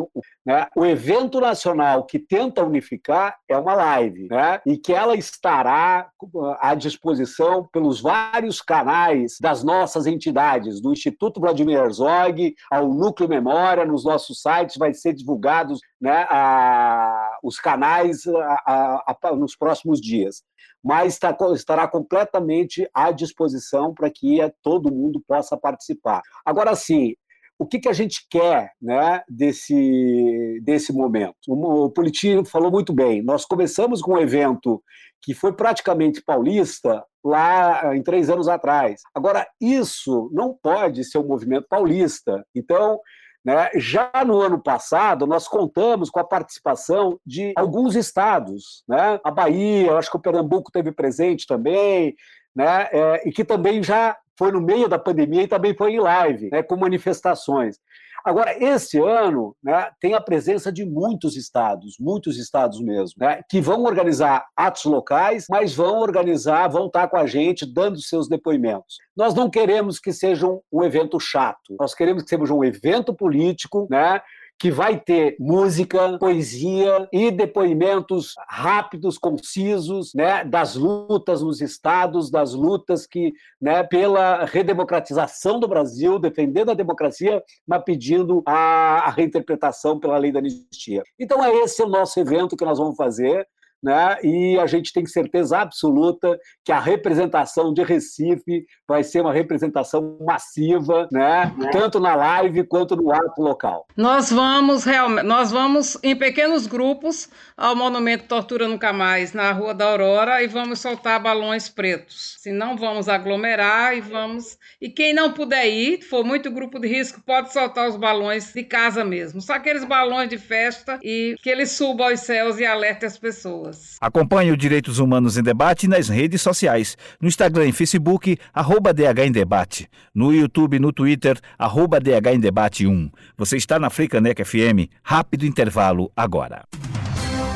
né, 0.47 0.67
o 0.75 0.87
evento 0.87 1.41
nacional 1.41 2.07
que 2.07 2.19
tenta 2.19 2.65
unificar 2.65 3.37
é 3.49 3.57
uma 3.57 3.75
live, 3.75 4.29
né, 4.29 4.61
e 4.67 4.79
que 4.79 4.95
ela 4.95 5.15
estará 5.15 6.11
à 6.59 6.75
disposição 6.75 7.69
pelos 7.71 8.01
vários 8.01 8.63
canais 8.63 9.37
das 9.41 9.63
nossas 9.63 10.07
entidades, 10.07 10.81
do 10.81 10.93
Instituto 10.93 11.41
Vladimir 11.41 11.79
Herzog 11.79 12.55
ao 12.71 12.89
Núcleo 12.89 13.29
Memória, 13.29 13.85
nos 13.85 14.05
nossos 14.05 14.41
sites 14.41 14.77
vai 14.77 14.95
ser 14.95 15.13
divulgados 15.13 15.81
né, 16.01 16.27
a, 16.31 17.32
os 17.43 17.59
canais 17.59 18.27
a, 18.27 19.17
a, 19.23 19.37
nos 19.37 19.57
próximos 19.57 20.01
dias 20.01 20.43
mas 20.85 21.15
está, 21.15 21.37
estará 21.55 21.87
completamente 21.87 22.89
à 22.93 23.13
disposição 23.13 23.95
para 23.95 24.11
que 24.11 24.39
todo 24.63 24.93
mundo 24.93 25.23
possa 25.27 25.57
participar. 25.57 26.23
Agora, 26.45 26.75
sim, 26.75 27.15
o 27.59 27.67
que, 27.67 27.79
que 27.79 27.89
a 27.89 27.93
gente 27.93 28.27
quer 28.29 28.73
né, 28.81 29.23
desse, 29.29 30.61
desse 30.65 30.93
momento? 30.93 31.37
O, 31.47 31.85
o 31.85 31.91
Politi 31.91 32.45
falou 32.45 32.73
muito 32.73 32.93
bem. 32.93 33.23
Nós 33.23 33.45
começamos 33.45 34.03
com 34.03 34.15
um 34.15 34.19
evento 34.19 34.83
que 35.23 35.33
foi 35.33 35.53
praticamente 35.53 36.21
paulista 36.21 37.05
lá 37.25 37.95
em 37.95 38.03
três 38.03 38.29
anos 38.29 38.49
atrás. 38.49 39.03
Agora, 39.15 39.47
isso 39.61 40.29
não 40.33 40.59
pode 40.61 41.05
ser 41.05 41.19
um 41.19 41.27
movimento 41.27 41.69
paulista. 41.69 42.45
Então, 42.53 42.99
né? 43.45 43.71
Já 43.75 44.11
no 44.25 44.41
ano 44.41 44.63
passado, 44.63 45.27
nós 45.27 45.49
contamos 45.49 46.11
com 46.11 46.21
a 46.21 46.25
participação 46.25 47.19
de 47.27 47.53
alguns 47.57 47.97
estados, 47.97 48.85
né? 48.89 49.21
a 49.25 49.31
Bahia, 49.31 49.97
acho 49.97 50.11
que 50.11 50.17
o 50.17 50.21
Pernambuco 50.21 50.71
teve 50.71 50.93
presente 50.93 51.47
também, 51.47 52.15
né? 52.55 52.89
É, 52.93 53.29
e 53.29 53.33
que 53.33 53.45
também 53.45 53.83
já 53.83 54.17
foi 54.39 54.53
no 54.53 54.61
meio 54.61 54.89
da 54.89 54.99
pandemia 54.99 55.43
e 55.43 55.49
também 55.49 55.75
foi 55.75 55.93
em 55.93 56.01
live, 56.01 56.51
né? 56.51 56.63
com 56.63 56.77
manifestações. 56.77 57.79
Agora, 58.25 58.57
esse 58.63 58.99
ano, 58.99 59.57
né, 59.63 59.91
tem 60.01 60.15
a 60.15 60.21
presença 60.21 60.73
de 60.73 60.85
muitos 60.85 61.37
estados, 61.37 61.97
muitos 61.99 62.39
estados 62.39 62.81
mesmo, 62.81 63.15
né, 63.19 63.41
que 63.49 63.61
vão 63.61 63.83
organizar 63.83 64.47
atos 64.57 64.85
locais, 64.85 65.47
mas 65.51 65.75
vão 65.75 65.99
organizar, 65.99 66.69
vão 66.69 66.87
estar 66.87 67.09
com 67.09 67.17
a 67.17 67.27
gente 67.27 67.67
dando 67.67 68.01
seus 68.01 68.29
depoimentos. 68.29 68.97
Nós 69.17 69.35
não 69.35 69.51
queremos 69.51 69.99
que 69.99 70.13
seja 70.13 70.47
um 70.73 70.83
evento 70.83 71.19
chato, 71.19 71.77
nós 71.79 71.95
queremos 71.95 72.23
que 72.23 72.29
seja 72.29 72.55
um 72.55 72.65
evento 72.65 73.15
político, 73.15 73.87
né, 73.91 74.21
que 74.63 74.71
vai 74.71 74.97
ter 74.97 75.35
música, 75.41 76.17
poesia 76.21 77.09
e 77.13 77.33
depoimentos 77.33 78.35
rápidos, 78.49 79.19
concisos, 79.19 80.15
né, 80.15 80.45
das 80.45 80.77
lutas 80.77 81.43
nos 81.43 81.61
estados, 81.61 82.31
das 82.31 82.55
lutas 82.55 83.05
que, 83.05 83.33
né, 83.61 83.83
pela 83.83 84.45
redemocratização 84.45 85.59
do 85.59 85.67
Brasil, 85.67 86.17
defendendo 86.17 86.71
a 86.71 86.75
democracia, 86.75 87.43
mas 87.67 87.83
pedindo 87.83 88.41
a, 88.47 89.09
a 89.09 89.11
reinterpretação 89.11 89.99
pela 89.99 90.17
lei 90.17 90.31
da 90.31 90.39
anistia. 90.39 91.03
Então 91.19 91.45
é 91.45 91.53
esse 91.65 91.83
o 91.83 91.89
nosso 91.89 92.21
evento 92.21 92.57
que 92.57 92.65
nós 92.65 92.79
vamos 92.79 92.95
fazer 92.95 93.45
né? 93.83 94.17
e 94.23 94.59
a 94.59 94.67
gente 94.67 94.93
tem 94.93 95.05
certeza 95.05 95.59
absoluta 95.59 96.39
que 96.65 96.71
a 96.71 96.79
representação 96.79 97.75
de 97.75 97.83
Recife 97.83 98.65
vai 98.87 99.03
ser 99.03 99.23
uma 99.23 99.33
representação 99.33 100.19
massiva, 100.21 101.09
né? 101.11 101.53
tanto 101.73 101.99
na 101.99 102.15
live 102.15 102.65
quanto 102.65 102.95
no 102.95 103.13
ato 103.13 103.43
local. 103.43 103.87
Nós 103.97 104.31
vamos 104.31 104.85
nós 105.25 105.51
vamos 105.51 105.99
em 106.03 106.15
pequenos 106.15 106.67
grupos 106.67 107.29
ao 107.57 107.75
Monumento 107.75 108.25
Tortura 108.25 108.69
Nunca 108.69 108.93
Mais, 108.93 109.33
na 109.33 109.51
Rua 109.53 109.75
da 109.75 109.87
Aurora, 109.87 110.43
e 110.43 110.47
vamos 110.47 110.79
soltar 110.79 111.21
balões 111.21 111.69
pretos. 111.69 112.37
Se 112.39 112.53
não 112.53 112.77
vamos 112.77 113.09
aglomerar 113.09 113.97
e 113.97 114.01
vamos. 114.01 114.59
E 114.81 114.89
quem 114.89 115.13
não 115.13 115.33
puder 115.33 115.67
ir, 115.67 116.03
for 116.03 116.25
muito 116.25 116.51
grupo 116.51 116.79
de 116.79 116.89
risco, 116.89 117.21
pode 117.25 117.53
soltar 117.53 117.89
os 117.89 117.97
balões 117.97 118.53
de 118.53 118.63
casa 118.63 119.05
mesmo. 119.05 119.41
Só 119.41 119.55
aqueles 119.55 119.85
balões 119.85 120.29
de 120.29 120.39
festa 120.39 120.99
e 121.03 121.35
que 121.43 121.51
eles 121.51 121.73
subam 121.73 122.09
aos 122.09 122.21
céus 122.21 122.59
e 122.59 122.67
alertem 122.67 123.07
as 123.07 123.19
pessoas 123.19 123.72
pessoas. 123.73 123.97
Acompanhe 124.01 124.53
o 124.53 124.57
Direitos 124.57 124.99
Humanos 124.99 125.37
em 125.37 125.43
Debate 125.43 125.89
nas 125.89 126.09
redes 126.09 126.43
sociais. 126.43 126.97
No 127.21 127.29
Instagram 127.29 127.67
e 127.67 127.73
Facebook, 127.73 128.37
arroba 128.53 128.93
DH 128.93 129.27
em 129.27 129.33
Debate. 129.33 129.89
No 130.15 130.33
YouTube 130.33 130.77
e 130.77 130.81
no 130.81 130.93
Twitter, 130.93 131.39
arroba 131.59 131.99
DH 132.01 132.35
em 132.35 132.41
Debate 132.41 132.87
1. 132.87 133.11
Você 133.37 133.57
está 133.57 133.79
na 133.79 133.91
Frecaneca 133.91 134.45
FM. 134.45 134.89
Rápido 135.03 135.47
intervalo 135.47 136.11
agora. 136.17 136.65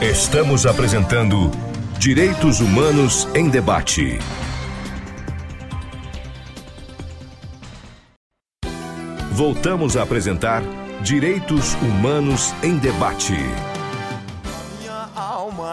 Estamos 0.00 0.66
apresentando 0.66 1.50
Direitos 1.98 2.60
Humanos 2.60 3.28
em 3.34 3.48
Debate. 3.48 4.18
Voltamos 9.32 9.96
a 9.98 10.02
apresentar 10.02 10.62
Direitos 11.02 11.74
Humanos 11.74 12.54
em 12.62 12.78
Debate 12.78 13.34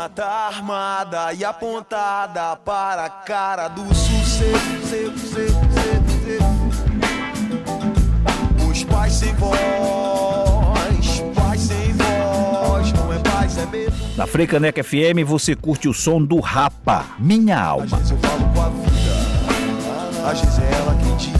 tá 0.09 0.47
armada 0.47 1.33
e 1.33 1.45
apontada 1.45 2.55
para 2.57 3.05
a 3.05 3.09
cara 3.09 3.67
do 3.67 3.83
sucesso. 3.93 4.83
Os 8.69 8.83
pais 8.83 9.13
sem 9.13 9.33
voz, 9.35 11.23
pais 11.35 11.61
sem 11.61 11.93
voz. 11.93 12.03
Na 14.17 14.27
Frecaneca 14.27 14.83
FM 14.83 15.25
você 15.25 15.55
curte 15.55 15.87
o 15.87 15.93
som 15.93 16.23
do 16.23 16.39
Rapa, 16.39 17.05
Minha 17.17 17.59
Alma. 17.59 17.85
Às 17.85 17.91
vezes 17.91 18.11
eu 18.11 18.17
falo 18.17 18.45
com 18.53 18.61
a 18.61 18.69
vida, 18.69 19.15
às 20.29 20.39
vezes 20.41 20.59
é 20.59 20.71
ela 20.73 20.95
quem 20.95 21.15
diz 21.17 21.33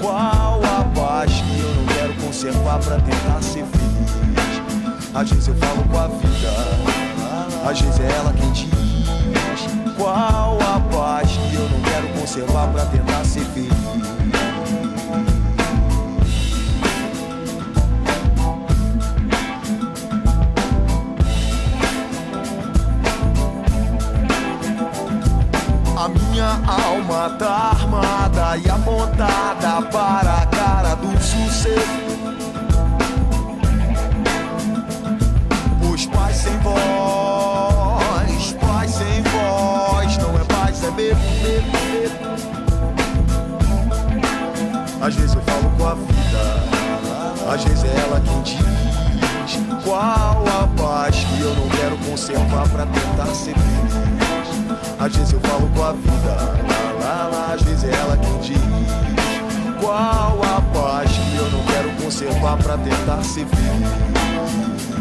qual 0.00 0.60
a 0.64 0.84
paz 0.94 1.30
que 1.32 1.60
eu 1.60 1.74
não 1.74 1.86
quero 1.94 2.14
conservar 2.14 2.78
pra 2.80 2.96
tentar 2.96 3.42
ser 3.42 3.64
feliz. 3.64 3.84
Às 5.14 5.30
vezes 5.30 5.48
eu 5.48 5.54
falo 5.54 5.84
com 5.84 5.98
a 5.98 6.08
vida, 6.08 6.83
às 7.66 7.80
vezes 7.80 8.00
é 8.00 8.12
ela 8.12 8.32
quem 8.32 8.52
diz 8.52 8.68
qual 9.96 10.58
a 10.60 10.80
paz 10.92 11.30
que 11.30 11.54
eu 11.54 11.68
não 11.70 11.80
quero 11.80 12.08
conservar 12.20 12.68
pra 12.68 12.84
tentar 12.86 13.24
ser 13.24 13.44
feliz. 13.46 13.72
A 25.96 26.08
minha 26.08 26.60
alma 26.66 27.30
tá 27.38 27.48
armada 27.48 28.58
e 28.58 28.68
apontada 28.68 29.80
para 29.90 30.42
a 30.42 30.46
cara 30.46 30.94
do 30.96 31.10
sucesso. 31.18 32.04
Os 35.90 36.06
pais 36.06 36.36
sem 36.36 36.58
voz, 36.58 37.13
Às 45.04 45.16
vezes 45.16 45.34
eu 45.34 45.42
falo 45.42 45.70
com 45.76 45.86
a 45.86 45.94
vida, 45.96 47.52
às 47.52 47.62
vezes 47.62 47.84
é 47.84 47.94
ela 47.94 48.22
quem 48.22 48.40
diz 48.40 48.56
qual 49.84 50.42
a 50.48 50.66
paz 50.78 51.14
que 51.14 51.42
eu 51.42 51.54
não 51.56 51.68
quero 51.68 51.98
conservar 52.08 52.66
pra 52.70 52.86
tentar 52.86 53.26
ser 53.34 53.52
feliz. 53.52 53.92
Às 54.98 55.14
vezes 55.14 55.34
eu 55.34 55.40
falo 55.40 55.68
com 55.76 55.82
a 55.82 55.92
vida, 55.92 56.34
lá, 56.70 57.04
lá, 57.04 57.28
lá, 57.30 57.52
às 57.52 57.60
vezes 57.60 57.84
é 57.84 57.90
ela 57.90 58.16
quem 58.16 58.38
diz 58.38 58.62
qual 59.78 60.40
a 60.42 60.62
paz 60.72 61.10
que 61.10 61.36
eu 61.36 61.50
não 61.50 61.62
quero 61.66 61.90
conservar 62.02 62.56
pra 62.56 62.78
tentar 62.78 63.22
ser 63.24 63.44
feliz. 63.44 64.93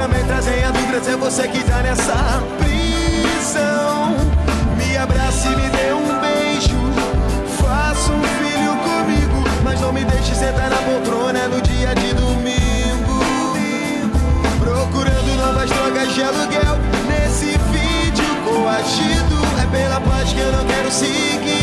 Também 0.00 0.24
trazem 0.24 0.64
a 0.64 0.70
dúvida 0.70 1.04
se 1.04 1.10
é 1.10 1.16
você 1.16 1.46
que 1.46 1.62
tá 1.62 1.82
nessa 1.82 2.42
prisão. 2.58 4.16
Me 4.78 4.96
abrace 4.96 5.46
e 5.46 5.50
me 5.50 5.68
dê 5.68 5.92
um 5.92 6.20
beijo. 6.20 6.80
Faça 7.60 8.10
um 8.10 8.22
filho 8.22 8.76
comigo, 8.78 9.44
mas 9.62 9.78
não 9.78 9.92
me 9.92 10.02
deixe 10.02 10.34
sentar 10.34 10.70
na 10.70 10.78
poltrona 10.78 11.48
no 11.48 11.60
dia 11.60 11.94
de 11.94 12.14
domingo. 12.14 13.20
Procurando 14.58 15.36
novas 15.36 15.68
drogas 15.68 16.14
de 16.14 16.22
aluguel 16.22 16.78
nesse 17.06 17.58
vídeo 17.70 18.24
coagido. 18.42 19.36
É 19.62 19.66
pela 19.66 20.00
paz 20.00 20.32
que 20.32 20.40
eu 20.40 20.50
não 20.50 20.64
quero 20.64 20.90
seguir 20.90 21.59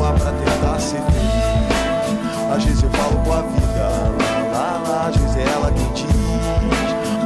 conservar 0.00 0.14
pra 0.14 0.32
tentar 0.32 0.80
ser 0.80 1.02
feliz. 1.02 2.54
Às 2.56 2.64
vezes 2.64 2.82
eu 2.82 2.90
falo 2.90 3.16
com 3.22 3.32
a 3.32 3.42
vida, 3.42 3.88
lá, 4.18 4.48
lá, 4.52 4.82
lá, 4.88 5.06
às 5.08 5.16
vezes 5.16 5.36
é 5.36 5.42
ela 5.52 5.70
quem 5.70 5.92
diz 5.92 6.06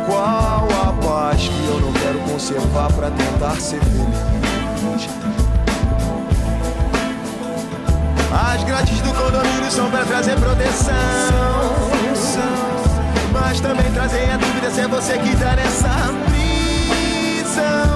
qual 0.06 0.68
a 0.82 0.92
paz 1.02 1.48
que 1.48 1.66
eu 1.66 1.80
não 1.80 1.92
quero 1.92 2.18
conservar 2.30 2.92
pra 2.92 3.10
tentar 3.10 3.54
ser 3.60 3.80
feliz. 3.80 5.08
As 8.32 8.64
grades 8.64 9.00
do 9.00 9.14
condomínio 9.14 9.70
são 9.70 9.90
pra 9.90 10.04
trazer 10.04 10.36
proteção. 10.40 10.94
Mas 13.32 13.60
também 13.60 13.90
trazem 13.92 14.32
a 14.32 14.36
dúvida 14.36 14.70
se 14.70 14.80
é 14.80 14.88
você 14.88 15.18
que 15.18 15.36
tá 15.36 15.56
nessa 15.56 16.12
prisão. 16.26 17.93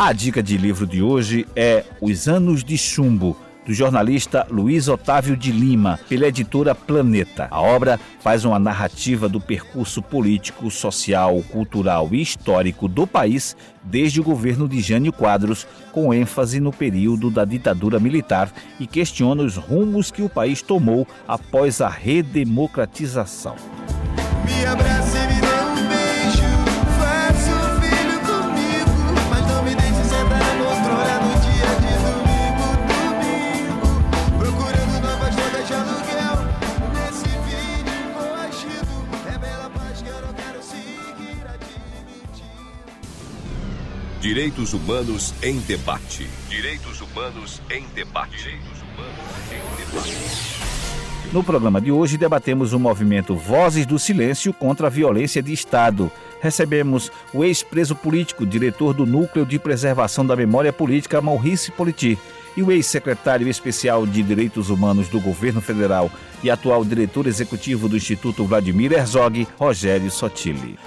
A 0.00 0.12
dica 0.12 0.40
de 0.40 0.56
livro 0.56 0.86
de 0.86 1.02
hoje 1.02 1.44
é 1.56 1.84
Os 2.00 2.28
Anos 2.28 2.62
de 2.62 2.78
Chumbo 2.78 3.36
do 3.66 3.74
jornalista 3.74 4.46
Luiz 4.48 4.86
Otávio 4.86 5.36
de 5.36 5.50
Lima, 5.50 5.98
pela 6.08 6.28
editora 6.28 6.72
Planeta. 6.72 7.48
A 7.50 7.60
obra 7.60 7.98
faz 8.20 8.44
uma 8.44 8.60
narrativa 8.60 9.28
do 9.28 9.40
percurso 9.40 10.00
político, 10.00 10.70
social, 10.70 11.42
cultural 11.50 12.10
e 12.12 12.22
histórico 12.22 12.86
do 12.86 13.08
país 13.08 13.56
desde 13.82 14.20
o 14.20 14.24
governo 14.24 14.68
de 14.68 14.78
Jânio 14.80 15.12
Quadros, 15.12 15.66
com 15.90 16.14
ênfase 16.14 16.60
no 16.60 16.72
período 16.72 17.28
da 17.28 17.44
ditadura 17.44 17.98
militar 17.98 18.52
e 18.78 18.86
questiona 18.86 19.42
os 19.42 19.56
rumos 19.56 20.12
que 20.12 20.22
o 20.22 20.28
país 20.28 20.62
tomou 20.62 21.08
após 21.26 21.80
a 21.80 21.88
redemocratização. 21.88 23.56
Direitos 44.28 44.74
Humanos 44.74 45.32
em 45.42 45.58
Debate. 45.60 46.28
Direitos 46.50 47.00
Humanos 47.00 47.62
em 47.70 47.86
Debate. 47.94 48.36
Direitos 48.36 48.82
Humanos 48.82 49.16
em 49.50 49.86
Debate. 49.86 51.32
No 51.32 51.42
programa 51.42 51.80
de 51.80 51.90
hoje 51.90 52.18
debatemos 52.18 52.74
o 52.74 52.78
movimento 52.78 53.34
Vozes 53.34 53.86
do 53.86 53.98
Silêncio 53.98 54.52
contra 54.52 54.88
a 54.88 54.90
Violência 54.90 55.42
de 55.42 55.50
Estado. 55.54 56.12
Recebemos 56.42 57.10
o 57.32 57.42
ex-preso 57.42 57.96
político, 57.96 58.44
diretor 58.44 58.92
do 58.92 59.06
Núcleo 59.06 59.46
de 59.46 59.58
Preservação 59.58 60.26
da 60.26 60.36
Memória 60.36 60.74
Política, 60.74 61.22
Maurice 61.22 61.72
Politi, 61.72 62.18
e 62.54 62.62
o 62.62 62.70
ex-secretário 62.70 63.48
especial 63.48 64.06
de 64.06 64.22
Direitos 64.22 64.68
Humanos 64.68 65.08
do 65.08 65.22
Governo 65.22 65.62
Federal 65.62 66.10
e 66.44 66.50
atual 66.50 66.84
diretor 66.84 67.26
executivo 67.26 67.88
do 67.88 67.96
Instituto 67.96 68.44
Vladimir 68.44 68.92
Herzog, 68.92 69.48
Rogério 69.58 70.10
Sotile. 70.10 70.78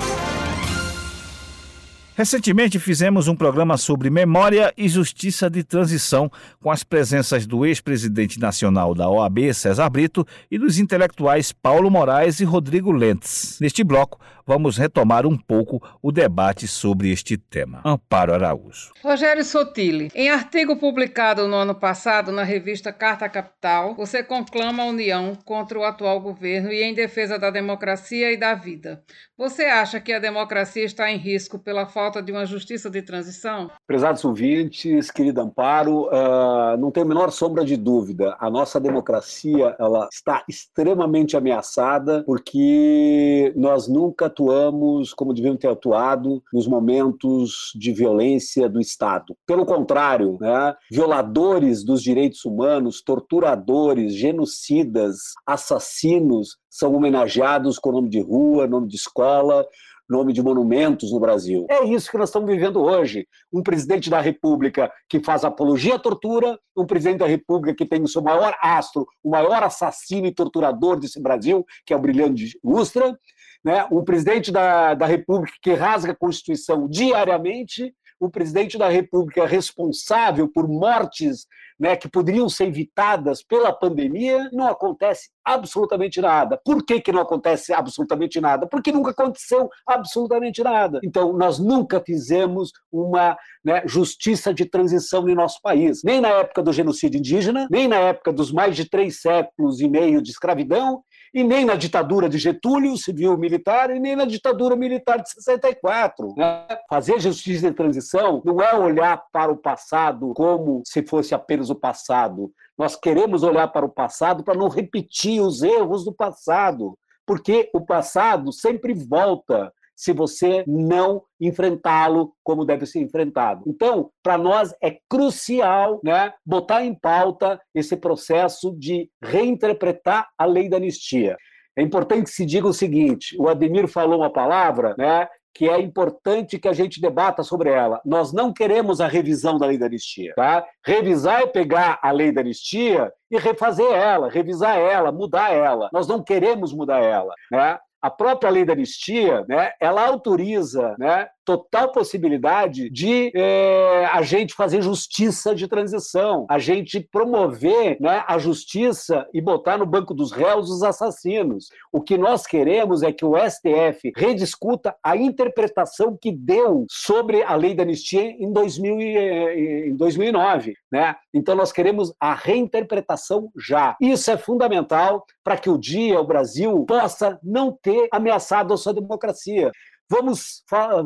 Recentemente 2.13 2.77
fizemos 2.77 3.29
um 3.29 3.35
programa 3.35 3.77
sobre 3.77 4.09
memória 4.09 4.73
e 4.77 4.89
justiça 4.89 5.49
de 5.49 5.63
transição, 5.63 6.29
com 6.59 6.69
as 6.69 6.83
presenças 6.83 7.47
do 7.47 7.65
ex-presidente 7.65 8.37
nacional 8.37 8.93
da 8.93 9.09
OAB, 9.09 9.53
César 9.53 9.89
Brito, 9.89 10.27
e 10.51 10.59
dos 10.59 10.77
intelectuais 10.77 11.53
Paulo 11.53 11.89
Moraes 11.89 12.41
e 12.41 12.43
Rodrigo 12.43 12.91
Lentes. 12.91 13.57
Neste 13.61 13.81
bloco, 13.81 14.19
vamos 14.45 14.77
retomar 14.77 15.25
um 15.25 15.37
pouco 15.37 15.81
o 16.01 16.11
debate 16.11 16.67
sobre 16.67 17.11
este 17.11 17.37
tema. 17.37 17.81
Amparo 17.85 18.33
Araújo. 18.33 18.91
Rogério 19.01 19.45
Sotile, 19.45 20.11
em 20.13 20.29
artigo 20.29 20.75
publicado 20.75 21.47
no 21.47 21.55
ano 21.55 21.73
passado 21.73 22.29
na 22.33 22.43
revista 22.43 22.91
Carta 22.91 23.29
Capital, 23.29 23.95
você 23.95 24.21
conclama 24.21 24.83
a 24.83 24.87
união 24.87 25.33
contra 25.45 25.79
o 25.79 25.85
atual 25.85 26.19
governo 26.19 26.73
e 26.73 26.83
em 26.83 26.93
defesa 26.93 27.39
da 27.39 27.49
democracia 27.49 28.33
e 28.33 28.37
da 28.37 28.53
vida. 28.53 29.01
Você 29.37 29.63
acha 29.63 29.99
que 29.99 30.11
a 30.11 30.19
democracia 30.19 30.83
está 30.83 31.09
em 31.09 31.17
risco 31.17 31.57
pela 31.57 31.85
falta 31.85 32.00
de 32.09 32.31
uma 32.31 32.45
justiça 32.45 32.89
de 32.89 33.01
transição? 33.01 33.69
Prezados 33.85 34.25
ouvintes, 34.25 35.11
querido 35.11 35.41
Amparo, 35.41 36.07
uh, 36.07 36.77
não 36.79 36.89
tem 36.91 37.03
a 37.03 37.05
menor 37.05 37.31
sombra 37.31 37.63
de 37.63 37.77
dúvida. 37.77 38.35
A 38.39 38.49
nossa 38.49 38.79
democracia 38.79 39.75
ela 39.79 40.07
está 40.11 40.43
extremamente 40.49 41.37
ameaçada 41.37 42.23
porque 42.25 43.53
nós 43.55 43.87
nunca 43.87 44.25
atuamos 44.25 45.13
como 45.13 45.33
devíamos 45.33 45.59
ter 45.59 45.69
atuado 45.69 46.41
nos 46.51 46.67
momentos 46.67 47.71
de 47.75 47.93
violência 47.93 48.67
do 48.67 48.79
Estado. 48.79 49.35
Pelo 49.45 49.65
contrário, 49.65 50.37
né, 50.39 50.73
violadores 50.89 51.83
dos 51.83 52.01
direitos 52.01 52.43
humanos, 52.45 53.01
torturadores, 53.01 54.15
genocidas, 54.15 55.17
assassinos 55.45 56.57
são 56.71 56.95
homenageados 56.95 57.77
com 57.77 57.91
nome 57.91 58.09
de 58.09 58.21
rua, 58.21 58.65
nome 58.65 58.87
de 58.87 58.95
escola, 58.95 59.67
nome 60.11 60.33
de 60.33 60.43
monumentos 60.43 61.11
no 61.11 61.19
Brasil. 61.19 61.65
É 61.69 61.85
isso 61.85 62.11
que 62.11 62.17
nós 62.17 62.27
estamos 62.27 62.49
vivendo 62.49 62.81
hoje. 62.81 63.25
Um 63.51 63.63
presidente 63.63 64.09
da 64.09 64.19
República 64.19 64.91
que 65.07 65.21
faz 65.21 65.45
apologia 65.45 65.95
à 65.95 65.99
tortura, 65.99 66.59
um 66.75 66.85
presidente 66.85 67.19
da 67.19 67.27
República 67.27 67.73
que 67.73 67.85
tem 67.85 68.01
o 68.03 68.07
seu 68.07 68.21
maior 68.21 68.53
astro, 68.61 69.07
o 69.23 69.29
maior 69.29 69.63
assassino 69.63 70.27
e 70.27 70.33
torturador 70.33 70.99
desse 70.99 71.21
Brasil, 71.21 71.65
que 71.85 71.93
é 71.93 71.95
o 71.95 71.99
Brilhante 71.99 72.59
Ustra, 72.61 73.17
né? 73.63 73.87
um 73.89 74.03
presidente 74.03 74.51
da, 74.51 74.93
da 74.93 75.05
República 75.05 75.57
que 75.61 75.73
rasga 75.73 76.11
a 76.11 76.15
Constituição 76.15 76.89
diariamente, 76.89 77.95
o 78.21 78.29
presidente 78.29 78.77
da 78.77 78.87
República 78.87 79.47
responsável 79.47 80.47
por 80.47 80.67
mortes 80.67 81.47
né, 81.79 81.95
que 81.95 82.07
poderiam 82.07 82.47
ser 82.47 82.67
evitadas 82.67 83.41
pela 83.41 83.73
pandemia, 83.73 84.47
não 84.53 84.67
acontece 84.67 85.31
absolutamente 85.43 86.21
nada. 86.21 86.61
Por 86.63 86.85
que, 86.85 87.01
que 87.01 87.11
não 87.11 87.21
acontece 87.21 87.73
absolutamente 87.73 88.39
nada? 88.39 88.67
Porque 88.67 88.91
nunca 88.91 89.09
aconteceu 89.09 89.67
absolutamente 89.87 90.63
nada. 90.63 90.99
Então, 91.03 91.33
nós 91.33 91.57
nunca 91.57 91.99
fizemos 91.99 92.71
uma 92.91 93.35
né, 93.65 93.81
justiça 93.87 94.53
de 94.53 94.65
transição 94.65 95.27
em 95.27 95.33
nosso 95.33 95.59
país, 95.59 96.03
nem 96.03 96.21
na 96.21 96.29
época 96.29 96.61
do 96.61 96.71
genocídio 96.71 97.17
indígena, 97.17 97.67
nem 97.71 97.87
na 97.87 97.97
época 97.97 98.31
dos 98.31 98.51
mais 98.51 98.75
de 98.75 98.87
três 98.87 99.19
séculos 99.19 99.81
e 99.81 99.89
meio 99.89 100.21
de 100.21 100.29
escravidão, 100.29 101.01
e 101.33 101.43
nem 101.43 101.63
na 101.63 101.75
ditadura 101.75 102.27
de 102.27 102.37
Getúlio, 102.37 102.97
civil-militar, 102.97 103.89
e 103.89 103.99
nem 103.99 104.15
na 104.15 104.25
ditadura 104.25 104.75
militar 104.75 105.21
de 105.21 105.31
64. 105.31 106.33
Né? 106.35 106.67
Fazer 106.89 107.19
justiça 107.19 107.69
de 107.69 107.75
transição 107.75 108.41
não 108.43 108.61
é 108.61 108.75
olhar 108.75 109.23
para 109.31 109.51
o 109.51 109.57
passado 109.57 110.33
como 110.35 110.81
se 110.85 111.03
fosse 111.03 111.33
apenas 111.33 111.69
o 111.69 111.75
passado. 111.75 112.51
Nós 112.77 112.95
queremos 112.95 113.43
olhar 113.43 113.67
para 113.69 113.85
o 113.85 113.89
passado 113.89 114.43
para 114.43 114.57
não 114.57 114.67
repetir 114.67 115.41
os 115.41 115.61
erros 115.61 116.03
do 116.03 116.13
passado, 116.13 116.97
porque 117.25 117.69
o 117.73 117.79
passado 117.79 118.51
sempre 118.51 118.93
volta 118.93 119.71
se 120.01 120.13
você 120.13 120.63
não 120.65 121.21
enfrentá-lo 121.39 122.33
como 122.43 122.65
deve 122.65 122.87
ser 122.87 123.01
enfrentado. 123.01 123.63
Então, 123.67 124.09
para 124.23 124.35
nós 124.35 124.73
é 124.81 124.97
crucial 125.07 126.01
né, 126.03 126.33
botar 126.43 126.83
em 126.83 126.95
pauta 126.95 127.61
esse 127.75 127.95
processo 127.95 128.75
de 128.79 129.11
reinterpretar 129.21 130.27
a 130.35 130.45
lei 130.45 130.67
da 130.67 130.77
anistia. 130.77 131.37
É 131.77 131.83
importante 131.83 132.23
que 132.23 132.31
se 132.31 132.47
diga 132.47 132.67
o 132.67 132.73
seguinte: 132.73 133.37
o 133.39 133.47
Ademir 133.47 133.87
falou 133.87 134.21
uma 134.21 134.33
palavra 134.33 134.95
né, 134.97 135.27
que 135.53 135.69
é 135.69 135.79
importante 135.79 136.57
que 136.57 136.67
a 136.67 136.73
gente 136.73 136.99
debata 136.99 137.43
sobre 137.43 137.69
ela. 137.69 138.01
Nós 138.03 138.33
não 138.33 138.51
queremos 138.51 138.99
a 138.99 139.07
revisão 139.07 139.59
da 139.59 139.67
lei 139.67 139.77
da 139.77 139.85
anistia. 139.85 140.33
Tá? 140.35 140.65
Revisar 140.83 141.41
é 141.43 141.47
pegar 141.47 141.99
a 142.01 142.09
lei 142.09 142.31
da 142.31 142.41
anistia 142.41 143.13
e 143.29 143.37
refazer 143.37 143.91
ela, 143.91 144.31
revisar 144.31 144.79
ela, 144.79 145.11
mudar 145.11 145.53
ela. 145.53 145.91
Nós 145.93 146.07
não 146.07 146.23
queremos 146.23 146.73
mudar 146.73 147.03
ela. 147.03 147.35
Né? 147.51 147.77
A 148.01 148.09
própria 148.09 148.49
lei 148.49 148.65
da 148.65 148.73
anistia, 148.73 149.45
né, 149.47 149.71
ela 149.79 150.07
autoriza 150.07 150.95
né, 150.97 151.27
total 151.45 151.91
possibilidade 151.91 152.89
de 152.89 153.31
é, 153.35 154.07
a 154.11 154.21
gente 154.21 154.53
fazer 154.53 154.81
justiça 154.81 155.53
de 155.53 155.67
transição, 155.67 156.45
a 156.49 156.59
gente 156.59 156.99
promover 156.99 157.97
né, 157.99 158.23
a 158.27 158.37
justiça 158.37 159.27
e 159.33 159.41
botar 159.41 159.77
no 159.77 159.85
banco 159.85 160.13
dos 160.13 160.31
réus 160.31 160.69
os 160.69 160.83
assassinos. 160.83 161.69
O 161.91 162.01
que 162.01 162.17
nós 162.17 162.45
queremos 162.45 163.03
é 163.03 163.11
que 163.11 163.25
o 163.25 163.35
STF 163.37 164.11
rediscuta 164.15 164.95
a 165.03 165.17
interpretação 165.17 166.17
que 166.19 166.31
deu 166.31 166.85
sobre 166.89 167.43
a 167.43 167.55
lei 167.55 167.73
da 167.73 167.83
anistia 167.83 168.21
em, 168.21 168.51
2000 168.51 169.01
e, 169.01 169.89
em 169.89 169.95
2009. 169.95 170.75
Né? 170.91 171.15
Então, 171.33 171.55
nós 171.55 171.71
queremos 171.71 172.13
a 172.19 172.33
reinterpretação 172.33 173.51
já. 173.57 173.95
Isso 173.99 174.29
é 174.31 174.37
fundamental 174.37 175.25
para 175.43 175.57
que 175.57 175.69
o 175.69 175.77
dia 175.77 176.19
o 176.19 176.25
Brasil 176.25 176.85
possa 176.85 177.39
não 177.43 177.71
ter 177.71 177.90
ameaçado 178.11 178.73
a 178.73 178.77
sua 178.77 178.93
democracia. 178.93 179.71
Vamos, 180.09 180.61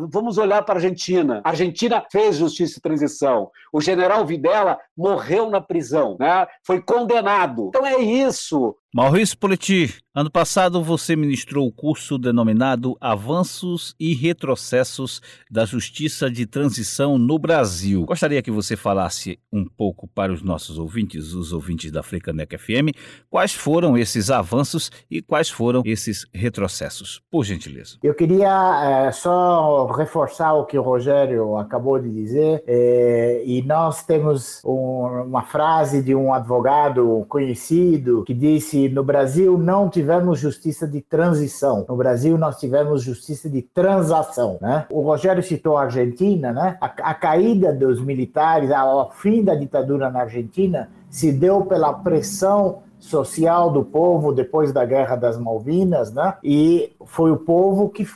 vamos 0.09 0.39
olhar 0.39 0.63
para 0.63 0.75
a 0.75 0.77
Argentina. 0.77 1.39
A 1.43 1.49
Argentina 1.49 2.03
fez 2.11 2.37
justiça 2.37 2.79
e 2.79 2.81
transição. 2.81 3.51
O 3.71 3.79
general 3.79 4.25
Videla 4.25 4.79
morreu 4.97 5.49
na 5.49 5.61
prisão, 5.61 6.15
né? 6.19 6.47
foi 6.63 6.81
condenado. 6.81 7.67
Então 7.69 7.85
é 7.85 7.99
isso. 7.99 8.75
Maurício 8.97 9.37
Politi, 9.37 9.93
ano 10.15 10.31
passado 10.31 10.81
você 10.81 11.17
ministrou 11.17 11.67
o 11.67 11.71
curso 11.71 12.17
denominado 12.17 12.95
Avanços 13.01 13.93
e 13.99 14.13
Retrocessos 14.13 15.21
da 15.51 15.65
Justiça 15.65 16.31
de 16.31 16.45
Transição 16.45 17.17
no 17.17 17.37
Brasil. 17.37 18.05
Gostaria 18.05 18.41
que 18.41 18.49
você 18.49 18.77
falasse 18.77 19.37
um 19.51 19.65
pouco 19.65 20.07
para 20.07 20.31
os 20.31 20.41
nossos 20.41 20.79
ouvintes, 20.79 21.33
os 21.33 21.51
ouvintes 21.51 21.91
da 21.91 22.01
Frecanec 22.01 22.57
FM, 22.57 22.95
quais 23.29 23.53
foram 23.53 23.97
esses 23.97 24.31
avanços 24.31 24.89
e 25.11 25.21
quais 25.21 25.49
foram 25.49 25.81
esses 25.83 26.25
retrocessos, 26.33 27.21
por 27.29 27.43
gentileza. 27.43 27.97
Eu 28.01 28.13
queria 28.13 29.07
é, 29.07 29.11
só 29.11 29.87
reforçar 29.87 30.53
o 30.53 30.65
que 30.65 30.77
o 30.77 30.81
Rogério 30.81 31.57
acabou 31.57 31.99
de 31.99 32.09
dizer, 32.09 32.63
é, 32.65 33.43
e 33.45 33.61
nós 33.63 34.05
temos 34.05 34.61
um, 34.63 34.84
uma 34.85 35.43
frase 35.43 36.01
de 36.01 36.15
um 36.15 36.33
advogado 36.33 37.25
conhecido 37.27 38.23
que 38.25 38.33
disse 38.33 38.89
no 38.89 39.03
Brasil 39.03 39.57
não 39.57 39.89
tivemos 39.89 40.39
justiça 40.39 40.87
de 40.87 41.01
transição, 41.01 41.85
no 41.87 41.95
Brasil 41.95 42.37
nós 42.37 42.59
tivemos 42.59 43.01
justiça 43.01 43.49
de 43.49 43.61
transação. 43.61 44.57
Né? 44.61 44.85
O 44.91 45.01
Rogério 45.01 45.43
citou 45.43 45.77
a 45.77 45.83
Argentina, 45.83 46.51
né? 46.51 46.77
a, 46.79 46.85
a 46.85 47.13
caída 47.13 47.73
dos 47.73 48.01
militares, 48.01 48.71
ao 48.71 49.11
fim 49.11 49.43
da 49.43 49.55
ditadura 49.55 50.09
na 50.09 50.21
Argentina, 50.21 50.89
se 51.09 51.31
deu 51.31 51.65
pela 51.65 51.93
pressão 51.93 52.83
social 52.99 53.69
do 53.69 53.83
povo 53.83 54.31
depois 54.31 54.71
da 54.71 54.85
Guerra 54.85 55.15
das 55.15 55.37
Malvinas, 55.37 56.11
né? 56.13 56.35
E 56.43 56.91
foi 57.05 57.31
o 57.31 57.37
povo 57.37 57.89
que 57.89 58.07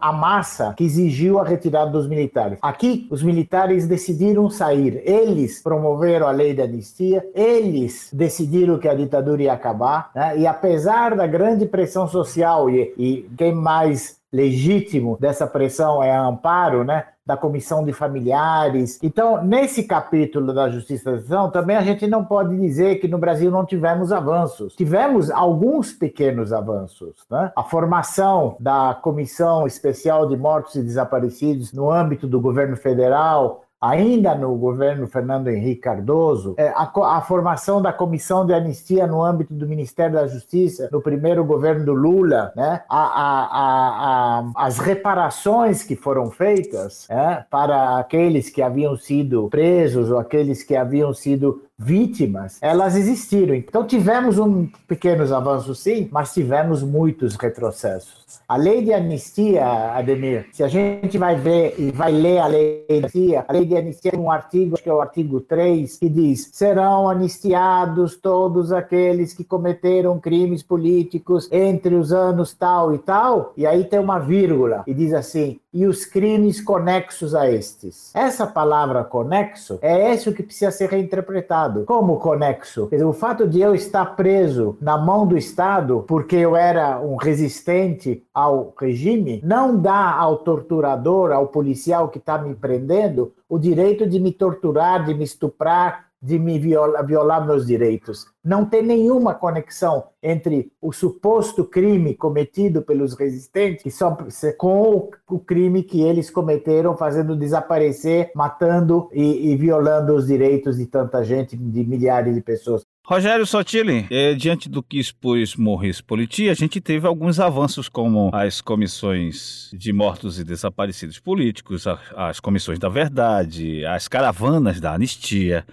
a 0.00 0.12
massa 0.12 0.74
que 0.76 0.84
exigiu 0.84 1.38
a 1.38 1.44
retirada 1.44 1.90
dos 1.90 2.06
militares. 2.06 2.58
Aqui 2.60 3.06
os 3.10 3.22
militares 3.22 3.86
decidiram 3.86 4.50
sair, 4.50 5.02
eles 5.04 5.62
promoveram 5.62 6.26
a 6.26 6.30
lei 6.30 6.54
da 6.54 6.64
anistia, 6.64 7.24
eles 7.34 8.08
decidiram 8.12 8.78
que 8.78 8.88
a 8.88 8.94
ditadura 8.94 9.42
ia 9.42 9.52
acabar, 9.52 10.10
né? 10.14 10.38
E 10.38 10.46
apesar 10.46 11.16
da 11.16 11.26
grande 11.26 11.66
pressão 11.66 12.06
social 12.06 12.68
e, 12.68 12.92
e 12.98 13.30
quem 13.36 13.54
mais 13.54 14.18
legítimo 14.32 15.16
dessa 15.20 15.46
pressão 15.46 16.02
é 16.02 16.14
Amparo, 16.14 16.82
né? 16.82 17.04
Da 17.26 17.36
comissão 17.36 17.84
de 17.84 17.92
familiares. 17.92 18.98
Então, 19.02 19.42
nesse 19.42 19.84
capítulo 19.84 20.52
da 20.52 20.68
justiça 20.68 21.04
da 21.04 21.10
transição, 21.12 21.50
também 21.50 21.76
a 21.76 21.82
gente 21.82 22.06
não 22.06 22.24
pode 22.24 22.56
dizer 22.56 22.96
que 22.96 23.08
no 23.08 23.18
Brasil 23.18 23.50
não 23.50 23.64
tivemos 23.64 24.12
avanços. 24.12 24.74
Tivemos 24.74 25.30
alguns 25.30 25.92
pequenos 25.92 26.52
avanços. 26.52 27.24
Né? 27.30 27.50
A 27.56 27.62
formação 27.62 28.56
da 28.60 28.94
Comissão 28.94 29.66
Especial 29.66 30.28
de 30.28 30.36
Mortos 30.36 30.74
e 30.74 30.82
Desaparecidos 30.82 31.72
no 31.72 31.90
âmbito 31.90 32.26
do 32.26 32.40
governo 32.40 32.76
federal, 32.76 33.63
ainda 33.84 34.34
no 34.34 34.54
governo 34.56 35.06
Fernando 35.06 35.48
Henrique 35.48 35.82
Cardoso, 35.82 36.54
é, 36.56 36.68
a, 36.68 36.90
a, 37.16 37.20
formação 37.20 37.82
da 37.82 37.92
comissão 37.92 38.46
de 38.46 38.54
anistia 38.54 39.06
no 39.06 39.22
âmbito 39.22 39.52
do 39.52 39.68
Ministério 39.68 40.14
da 40.14 40.26
Justiça, 40.26 40.88
no 40.90 41.02
primeiro 41.02 41.44
governo 41.44 41.84
do 41.84 41.92
Lula, 41.92 42.50
né? 42.56 42.82
a, 42.88 44.42
a, 44.48 44.52
as 44.56 44.78
reparações 44.78 45.82
que 45.82 45.96
foram 45.96 46.30
feitas 46.30 47.06
é, 47.10 47.44
para 47.50 47.98
aqueles 47.98 48.48
que 48.48 48.62
haviam 48.62 48.96
sido 48.96 49.48
presos 49.50 50.10
ou 50.10 50.18
aqueles 50.18 50.62
que 50.62 50.74
haviam 50.74 51.12
sido 51.12 51.62
vítimas, 51.78 52.58
elas 52.60 52.96
existiram. 52.96 53.54
Então 53.54 53.86
tivemos 53.86 54.38
um 54.38 54.68
pequenos 54.86 55.32
avanços 55.32 55.80
sim, 55.80 56.08
mas 56.10 56.32
tivemos 56.32 56.82
muitos 56.82 57.34
retrocessos. 57.36 58.40
A 58.48 58.56
lei 58.56 58.82
de 58.82 58.92
anistia, 58.92 59.64
Ademir, 59.92 60.46
se 60.52 60.62
a 60.62 60.68
gente 60.68 61.18
vai 61.18 61.36
ver 61.36 61.74
e 61.78 61.90
vai 61.90 62.12
ler 62.12 62.38
a 62.38 62.46
lei 62.46 62.84
de 62.88 62.96
anistia, 62.96 63.44
a 63.46 63.52
lei 63.52 63.64
de 63.64 63.76
anistia 63.76 64.10
tem 64.12 64.20
um 64.20 64.30
artigo, 64.30 64.74
acho 64.74 64.82
que 64.82 64.88
é 64.88 64.94
o 64.94 65.00
artigo 65.00 65.40
3, 65.40 65.96
que 65.98 66.08
diz: 66.08 66.50
serão 66.52 67.08
anistiados 67.08 68.16
todos 68.16 68.72
aqueles 68.72 69.32
que 69.32 69.44
cometeram 69.44 70.18
crimes 70.20 70.62
políticos 70.62 71.48
entre 71.50 71.94
os 71.94 72.12
anos 72.12 72.52
tal 72.54 72.94
e 72.94 72.98
tal, 72.98 73.52
e 73.56 73.66
aí 73.66 73.84
tem 73.84 73.98
uma 73.98 74.18
vírgula, 74.18 74.84
e 74.86 74.94
diz 74.94 75.12
assim: 75.12 75.58
e 75.74 75.86
os 75.86 76.06
crimes 76.06 76.60
conexos 76.60 77.34
a 77.34 77.50
estes. 77.50 78.14
Essa 78.14 78.46
palavra 78.46 79.02
conexo 79.02 79.80
é 79.82 80.14
isso 80.14 80.32
que 80.32 80.44
precisa 80.44 80.70
ser 80.70 80.88
reinterpretado. 80.88 81.84
Como 81.84 82.18
conexo? 82.18 82.88
Dizer, 82.90 83.04
o 83.04 83.12
fato 83.12 83.48
de 83.48 83.60
eu 83.60 83.74
estar 83.74 84.14
preso 84.14 84.78
na 84.80 84.96
mão 84.96 85.26
do 85.26 85.36
Estado 85.36 86.04
porque 86.06 86.36
eu 86.36 86.54
era 86.54 87.00
um 87.00 87.16
resistente 87.16 88.22
ao 88.32 88.72
regime 88.80 89.40
não 89.42 89.76
dá 89.76 90.12
ao 90.12 90.38
torturador, 90.38 91.32
ao 91.32 91.48
policial 91.48 92.08
que 92.08 92.18
está 92.18 92.38
me 92.38 92.54
prendendo, 92.54 93.32
o 93.48 93.58
direito 93.58 94.06
de 94.06 94.20
me 94.20 94.30
torturar, 94.30 95.04
de 95.04 95.14
me 95.14 95.24
estuprar, 95.24 96.03
de 96.24 96.38
me 96.38 96.58
violar, 96.58 97.06
violar 97.06 97.46
meus 97.46 97.66
direitos. 97.66 98.26
Não 98.42 98.64
tem 98.64 98.82
nenhuma 98.82 99.34
conexão 99.34 100.04
entre 100.22 100.72
o 100.80 100.90
suposto 100.90 101.64
crime 101.64 102.14
cometido 102.14 102.80
pelos 102.80 103.14
resistentes 103.14 103.82
que 103.82 103.90
são, 103.90 104.16
com 104.56 105.10
o 105.28 105.38
crime 105.38 105.82
que 105.82 106.00
eles 106.00 106.30
cometeram, 106.30 106.96
fazendo 106.96 107.36
desaparecer, 107.36 108.30
matando 108.34 109.10
e, 109.12 109.50
e 109.50 109.56
violando 109.56 110.14
os 110.14 110.26
direitos 110.26 110.78
de 110.78 110.86
tanta 110.86 111.22
gente, 111.22 111.58
de 111.58 111.84
milhares 111.84 112.34
de 112.34 112.40
pessoas. 112.40 112.82
Rogério 113.06 113.44
Sotile, 113.44 114.06
é, 114.10 114.32
diante 114.32 114.66
do 114.66 114.82
que 114.82 114.98
expôs 114.98 115.56
Morris 115.56 116.00
Politi, 116.00 116.48
a 116.48 116.54
gente 116.54 116.80
teve 116.80 117.06
alguns 117.06 117.38
avanços 117.38 117.86
como 117.86 118.30
as 118.32 118.62
comissões 118.62 119.68
de 119.74 119.92
mortos 119.92 120.40
e 120.40 120.44
desaparecidos 120.44 121.20
políticos, 121.20 121.84
as 122.16 122.40
comissões 122.40 122.78
da 122.78 122.88
verdade, 122.88 123.84
as 123.84 124.08
caravanas 124.08 124.80
da 124.80 124.94
anistia. 124.94 125.66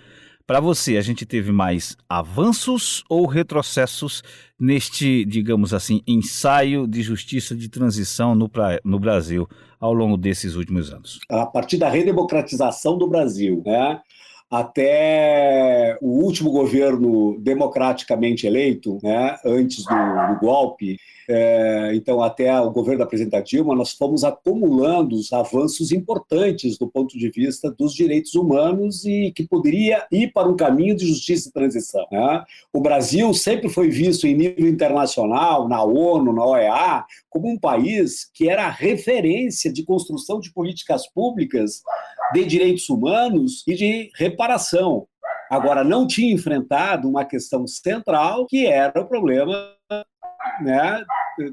Para 0.52 0.60
você, 0.60 0.98
a 0.98 1.02
gente 1.02 1.26
teve 1.26 1.50
mais 1.50 1.96
avanços 2.10 3.06
ou 3.08 3.26
retrocessos 3.26 4.22
neste, 4.60 5.24
digamos 5.24 5.74
assim, 5.74 6.02
ensaio 6.06 6.86
de 6.86 7.02
justiça 7.02 7.56
de 7.56 7.70
transição 7.70 8.36
no, 8.36 8.50
pra, 8.50 8.78
no 8.84 9.00
Brasil 9.00 9.48
ao 9.80 9.94
longo 9.94 10.18
desses 10.18 10.56
últimos 10.56 10.92
anos? 10.92 11.22
A 11.30 11.46
partir 11.46 11.78
da 11.78 11.88
redemocratização 11.88 12.98
do 12.98 13.08
Brasil, 13.08 13.64
né? 13.66 14.02
Até 14.52 15.98
o 16.02 16.10
último 16.10 16.52
governo 16.52 17.40
democraticamente 17.40 18.46
eleito, 18.46 19.00
né, 19.02 19.38
antes 19.46 19.86
do, 19.86 20.34
do 20.34 20.40
golpe, 20.42 20.98
é, 21.30 21.92
então 21.96 22.22
até 22.22 22.60
o 22.60 22.70
governo 22.70 23.00
da 23.00 23.06
presidenta 23.06 23.42
Dilma, 23.42 23.74
nós 23.74 23.94
fomos 23.94 24.26
acumulando 24.26 25.16
os 25.16 25.32
avanços 25.32 25.94
importantes 25.94 26.78
do 26.78 26.88
ponto 26.90 27.18
de 27.18 27.30
vista 27.30 27.72
dos 27.72 27.94
direitos 27.94 28.36
humanos 28.36 29.06
e 29.06 29.32
que 29.32 29.48
poderia 29.48 30.06
ir 30.12 30.34
para 30.34 30.50
um 30.50 30.58
caminho 30.58 30.94
de 30.94 31.08
justiça 31.08 31.48
e 31.48 31.54
transição. 31.54 32.06
Né? 32.12 32.44
O 32.74 32.82
Brasil 32.82 33.34
sempre 33.34 33.70
foi 33.70 33.90
visto 33.90 34.28
em 34.28 34.36
nível 34.36 34.68
internacional, 34.68 35.70
na 35.70 35.82
ONU, 35.82 36.34
na 36.34 36.46
OEA, 36.46 37.06
como 37.30 37.50
um 37.50 37.58
país 37.58 38.30
que 38.34 38.50
era 38.50 38.70
referência 38.70 39.72
de 39.72 39.84
construção 39.84 40.40
de 40.40 40.52
políticas 40.52 41.08
públicas 41.08 41.82
de 42.34 42.46
direitos 42.46 42.90
humanos 42.90 43.64
e 43.68 43.76
de 43.76 44.12
reparação. 44.18 44.41
Agora, 45.50 45.84
não 45.84 46.08
tinha 46.08 46.34
enfrentado 46.34 47.10
uma 47.10 47.26
questão 47.26 47.68
central, 47.68 48.46
que 48.48 48.66
era 48.66 49.02
o 49.02 49.08
problema 49.08 49.76
né, 50.62 51.04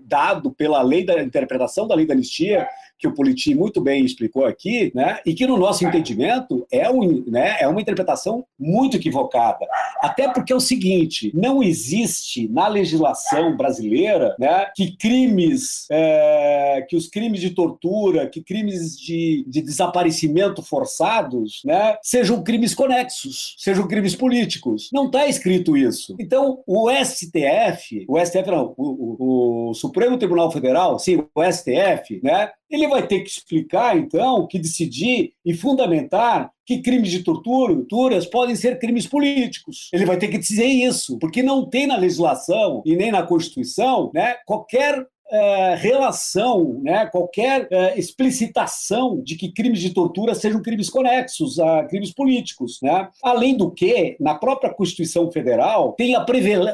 dado 0.05 0.53
pela 0.53 0.81
lei 0.83 1.05
da 1.05 1.23
interpretação 1.23 1.87
da 1.87 1.95
lei 1.95 2.07
da 2.07 2.15
anistia, 2.15 2.69
que 2.99 3.07
o 3.07 3.15
Politi 3.15 3.55
muito 3.55 3.81
bem 3.81 4.05
explicou 4.05 4.45
aqui, 4.45 4.91
né, 4.95 5.21
e 5.25 5.35
que 5.35 5.47
no 5.47 5.57
nosso 5.57 5.87
entendimento 5.87 6.67
é, 6.71 6.91
um, 6.91 7.25
né, 7.27 7.57
é 7.61 7.69
uma 7.69 7.81
interpretação 7.81 8.45
muito 8.59 8.97
equivocada. 8.97 9.67
Até 10.01 10.29
porque 10.29 10.53
é 10.53 10.57
o 10.57 10.61
seguinte: 10.61 11.31
não 11.35 11.63
existe 11.63 12.49
na 12.49 12.69
legislação 12.69 13.57
brasileira 13.57 14.35
né, 14.39 14.67
que 14.75 14.97
crimes, 14.97 15.87
é, 15.91 16.85
que 16.89 16.97
os 16.97 17.09
crimes 17.09 17.41
de 17.41 17.51
tortura, 17.51 18.29
que 18.29 18.43
crimes 18.43 18.99
de, 18.99 19.45
de 19.47 19.63
desaparecimento 19.63 20.63
forçados 20.63 21.63
né, 21.65 21.97
sejam 22.03 22.43
crimes 22.43 22.75
conexos, 22.75 23.55
sejam 23.59 23.87
crimes 23.87 24.15
políticos. 24.15 24.91
Não 24.93 25.07
está 25.07 25.27
escrito 25.27 25.77
isso. 25.77 26.17
Então, 26.19 26.63
o 26.67 26.91
STF, 26.91 28.05
o 28.09 28.19
STF 28.19 28.51
não, 28.51 28.75
o, 28.77 28.87
o, 28.87 29.71
o 29.71 29.75
Supremo 29.75 30.19
Tribunal 30.19 30.51
Federal, 30.51 30.99
sim, 30.99 31.25
o 31.35 31.53
STF, 31.53 32.21
né, 32.23 32.51
ele 32.71 32.89
vai 32.89 33.07
ter 33.07 33.21
que 33.21 33.31
explicar, 33.31 33.97
então, 33.97 34.47
que 34.47 34.59
decidir 34.59 35.33
e 35.45 35.55
fundamentar 35.55 36.51
que 36.67 36.83
crimes 36.83 37.11
de 37.11 37.23
tortura, 37.23 37.75
torturas 37.75 38.27
podem 38.27 38.55
ser 38.55 38.79
crimes 38.79 39.07
políticos. 39.07 39.89
Ele 39.93 40.05
vai 40.05 40.19
ter 40.19 40.29
que 40.29 40.37
dizer 40.37 40.67
isso, 40.67 41.19
porque 41.19 41.43
não 41.43 41.65
tem 41.65 41.87
na 41.87 41.97
legislação 41.97 42.83
e 42.85 42.95
nem 42.95 43.11
na 43.11 43.23
Constituição 43.23 44.11
né, 44.13 44.37
qualquer 44.45 45.07
é, 45.31 45.75
relação, 45.77 46.81
né, 46.83 47.07
qualquer 47.07 47.69
é, 47.71 47.99
explicitação 47.99 49.21
de 49.23 49.37
que 49.37 49.53
crimes 49.53 49.81
de 49.81 49.91
tortura 49.91 50.35
sejam 50.35 50.63
crimes 50.63 50.89
conexos 50.89 51.59
a 51.59 51.85
crimes 51.85 52.13
políticos. 52.13 52.79
Né? 52.83 53.09
Além 53.23 53.57
do 53.57 53.71
que, 53.71 54.17
na 54.21 54.35
própria 54.35 54.73
Constituição 54.73 55.31
Federal, 55.31 55.93
tem 55.93 56.15
a 56.15 56.25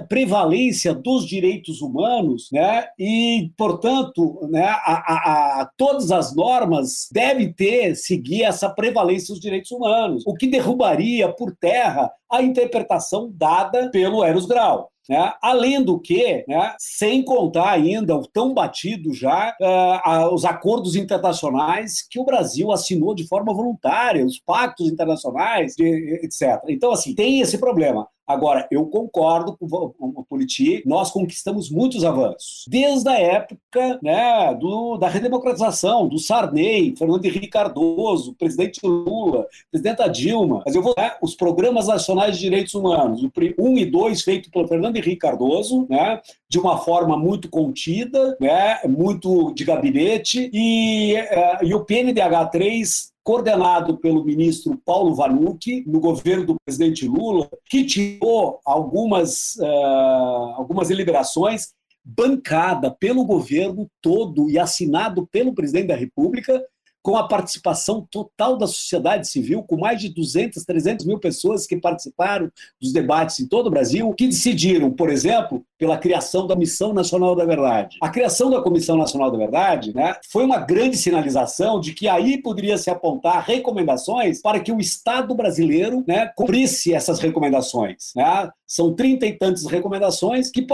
prevalência 0.09 0.95
dos 0.95 1.27
direitos 1.27 1.81
humanos 1.81 2.49
né, 2.53 2.87
e, 2.99 3.51
portanto, 3.57 4.41
né, 4.51 4.65
a, 4.65 4.83
a, 4.85 5.61
a, 5.63 5.71
todas 5.77 6.11
as 6.11 6.35
normas 6.35 7.09
devem 7.13 7.53
ter, 7.53 7.95
seguir 7.95 8.45
essa 8.45 8.69
prevalência 8.69 9.33
dos 9.33 9.41
direitos 9.41 9.71
humanos, 9.71 10.25
o 10.27 10.35
que 10.35 10.47
derrubaria 10.47 11.29
por 11.29 11.55
terra 11.57 12.11
a 12.31 12.43
interpretação 12.43 13.31
dada 13.33 13.91
pelo 13.91 14.25
Eros 14.25 14.47
Grau. 14.47 14.91
Né? 15.09 15.33
Além 15.43 15.83
do 15.83 16.01
que, 16.01 16.45
né, 16.49 16.75
sem 16.79 17.23
contar 17.23 17.71
ainda 17.71 18.17
o 18.17 18.27
tão 18.27 18.55
batido 18.55 19.13
já 19.13 19.55
uh, 19.61 20.35
os 20.35 20.45
acordos 20.45 20.97
internacionais 20.97 22.07
que 22.09 22.19
o 22.19 22.25
Brasil 22.25 22.73
assinou 22.73 23.15
de 23.15 23.27
forma 23.27 23.53
voluntária, 23.53 24.25
os 24.25 24.39
pactos 24.39 24.89
internacionais, 24.89 25.75
etc. 25.79 26.63
Então, 26.69 26.93
assim, 26.93 27.15
tem 27.15 27.41
esse 27.41 27.59
problema. 27.59 28.09
Agora, 28.27 28.67
eu 28.71 28.87
concordo 28.87 29.57
com 29.57 29.67
o 29.67 30.25
Politi, 30.25 30.83
nós 30.87 31.11
conquistamos 31.11 31.71
muitos 31.71 32.05
avanços. 32.05 32.65
Desde 32.69 33.09
a 33.09 33.19
época 33.19 33.99
né, 34.03 34.55
do, 34.55 34.97
da 34.97 35.09
redemocratização, 35.09 36.09
do 36.09 36.19
Sarney, 36.19 36.95
Fernando 36.97 37.25
Henrique 37.25 37.49
Cardoso, 37.49 38.35
presidente 38.35 38.81
Lula, 38.83 39.47
presidenta 39.71 40.09
Dilma. 40.09 40.63
Mas 40.65 40.75
eu 40.75 40.83
vou 40.83 40.95
né, 40.97 41.13
os 41.21 41.35
programas 41.35 41.89
nacionais 41.89 42.37
de 42.37 42.43
direitos 42.43 42.75
humanos, 42.75 43.23
o 43.23 43.31
1 43.59 43.79
e 43.79 43.85
2 43.85 44.23
feito 44.23 44.51
pelo 44.51 44.67
Fernando 44.67 44.97
Henrique 44.97 45.17
Cardoso, 45.17 45.87
né, 45.91 46.21
de 46.49 46.59
uma 46.59 46.79
forma 46.79 47.17
muito 47.17 47.51
contida, 47.51 48.37
né, 48.41 48.79
muito 48.89 49.53
de 49.53 49.65
gabinete, 49.65 50.51
e, 50.53 51.15
uh, 51.15 51.65
e 51.65 51.75
o 51.75 51.85
PNDH 51.85 52.51
3 52.51 53.14
coordenado 53.25 53.97
pelo 53.97 54.23
ministro 54.23 54.79
Paulo 54.85 55.15
Vanucci, 55.15 55.83
no 55.87 55.99
governo 55.99 56.45
do 56.45 56.57
presidente 56.65 57.09
Lula, 57.09 57.49
que 57.71 57.85
tirou 57.85 58.61
algumas, 58.65 59.57
uh, 59.57 60.55
algumas 60.57 60.89
deliberações 60.89 61.73
bancada 62.05 62.91
pelo 62.91 63.25
governo 63.25 63.91
todo 64.03 64.51
e 64.51 64.59
assinado 64.59 65.27
pelo 65.27 65.55
presidente 65.55 65.87
da 65.89 65.97
República, 65.97 66.63
com 67.05 67.19
a 67.19 67.29
participação 67.29 68.09
total 68.11 68.57
da 68.57 68.67
sociedade 68.67 69.29
civil, 69.29 69.63
com 69.63 69.77
mais 69.77 70.01
de 70.01 70.09
200, 70.09 70.65
300 70.65 71.05
mil 71.05 71.19
pessoas 71.19 71.67
que 71.67 71.77
participaram 71.77 72.51
dos 72.81 72.95
debates 72.95 73.39
em 73.41 73.47
todo 73.47 73.67
o 73.67 73.71
Brasil, 73.71 74.11
que 74.15 74.27
decidiram, 74.27 74.91
por 74.91 75.11
exemplo, 75.11 75.63
pela 75.79 75.99
criação 75.99 76.47
da 76.47 76.57
Missão 76.57 76.95
Nacional 76.95 77.37
da 77.37 77.45
Verdade. 77.45 77.99
A 78.01 78.09
criação 78.09 78.49
da 78.49 78.63
Comissão 78.63 78.97
Nacional 78.97 79.31
da 79.31 79.37
Verdade 79.37 79.95
né, 79.95 80.17
foi 80.33 80.45
uma 80.45 80.59
grande 80.59 80.97
sinalização 80.97 81.79
de 81.79 81.93
que 81.93 82.09
aí 82.09 82.41
poderia 82.41 82.79
se 82.79 82.89
apontar 82.89 83.45
recomendações 83.45 84.41
para 84.41 84.61
que 84.61 84.73
o 84.73 84.81
Estado 84.81 85.35
brasileiro 85.35 86.03
né, 86.09 86.31
cumprisse 86.35 86.95
essas 86.95 87.19
recomendações. 87.19 88.13
Né? 88.17 88.49
São 88.67 88.95
trinta 88.95 89.27
e 89.27 89.35
tantas 89.35 89.67
recomendações 89.67 90.51
que 90.51 90.67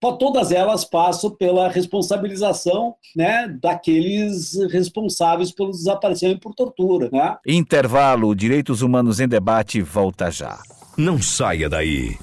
todas 0.00 0.50
elas 0.50 0.84
passam 0.84 1.30
pela 1.30 1.68
responsabilização 1.68 2.94
né, 3.14 3.46
daqueles 3.60 4.54
responsáveis 4.70 5.52
pelo 5.74 5.76
desaparecimento 5.76 6.40
por 6.40 6.54
tortura. 6.54 7.08
Né? 7.12 7.36
Intervalo 7.46 8.34
Direitos 8.34 8.82
Humanos 8.82 9.20
em 9.20 9.28
Debate 9.28 9.82
volta 9.82 10.30
já. 10.30 10.58
Não 10.96 11.20
saia 11.20 11.68
daí. 11.68 12.16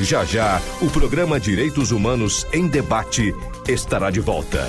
Já 0.00 0.24
já, 0.24 0.60
o 0.80 0.90
programa 0.90 1.38
Direitos 1.38 1.90
Humanos 1.90 2.46
em 2.54 2.66
Debate 2.66 3.34
estará 3.68 4.10
de 4.10 4.20
volta. 4.20 4.66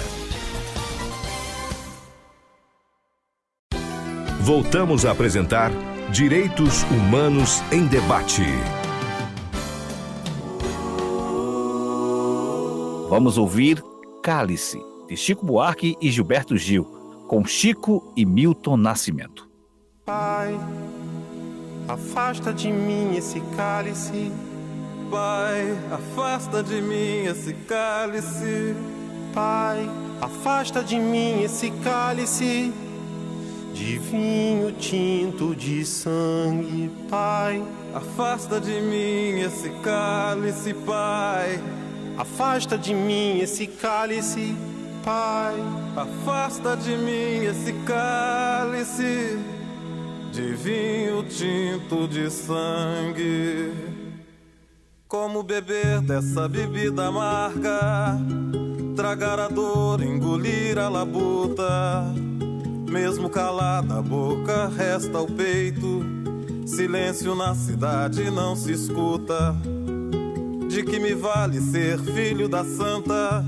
Voltamos 4.42 5.06
a 5.06 5.12
apresentar 5.12 5.72
Direitos 6.12 6.84
Humanos 6.84 7.62
em 7.72 7.88
Debate. 7.88 8.44
Vamos 13.08 13.38
ouvir 13.38 13.82
Cálice, 14.22 14.80
de 15.08 15.16
Chico 15.16 15.46
Buarque 15.46 15.96
e 16.02 16.12
Gilberto 16.12 16.58
Gil, 16.58 17.01
com 17.32 17.46
Chico 17.46 18.12
e 18.18 18.26
Milton 18.26 18.76
Nascimento. 18.76 19.50
Pai, 20.06 20.54
afasta 21.88 22.52
de 22.52 22.70
mim 22.70 23.16
esse 23.16 23.40
cálice 23.56 24.30
Pai, 25.10 25.78
afasta 25.90 26.62
de 26.62 26.82
mim 26.82 27.26
esse 27.26 27.54
cálice. 27.70 28.76
Pai, 29.34 29.90
afasta 30.22 30.84
de 30.84 31.00
mim 31.00 31.44
esse 31.44 31.72
cálice 31.84 32.74
de 33.74 33.98
vinho 33.98 34.74
tinto 34.74 35.56
de 35.56 35.86
sangue. 35.86 36.92
Pai, 37.10 37.64
afasta 37.94 38.60
de 38.60 38.82
mim 38.82 39.40
esse 39.40 39.70
cálice, 39.82 40.74
Pai. 40.74 41.64
Afasta 42.18 42.78
de 42.78 42.94
mim 42.94 43.40
esse 43.40 43.68
cálice, 43.68 44.54
Pai. 45.04 45.56
Afasta 45.96 46.76
de 46.78 46.96
mim 46.98 47.46
esse 47.46 47.74
cálice 47.86 49.38
de 50.32 50.54
vinho 50.54 51.24
tinto 51.24 52.08
de 52.08 52.30
sangue. 52.30 53.74
Como 55.08 55.44
beber 55.44 56.00
dessa 56.02 56.48
bebida 56.48 57.08
amarga, 57.08 58.18
tragar 58.96 59.40
a 59.40 59.50
dor, 59.50 60.02
engolir 60.02 60.80
a 60.80 60.88
labuta. 60.88 62.06
Mesmo 62.90 63.30
calada 63.30 64.00
a 64.00 64.02
boca, 64.02 64.70
resta 64.70 65.20
o 65.20 65.28
peito, 65.28 66.02
Silêncio 66.66 67.36
na 67.36 67.54
cidade 67.54 68.32
não 68.32 68.56
se 68.56 68.72
escuta. 68.72 69.54
De 70.70 70.84
que 70.84 70.98
me 71.00 71.14
vale 71.14 71.60
ser 71.60 72.00
filho 72.00 72.48
da 72.48 72.64
santa? 72.64 73.44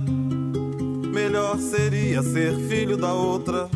Melhor 1.13 1.59
seria 1.59 2.23
ser 2.23 2.55
filho 2.67 2.97
da 2.97 3.13
outra. 3.13 3.69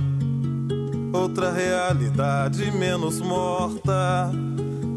Outra 1.14 1.52
realidade 1.52 2.72
menos 2.72 3.22
morta. 3.22 4.32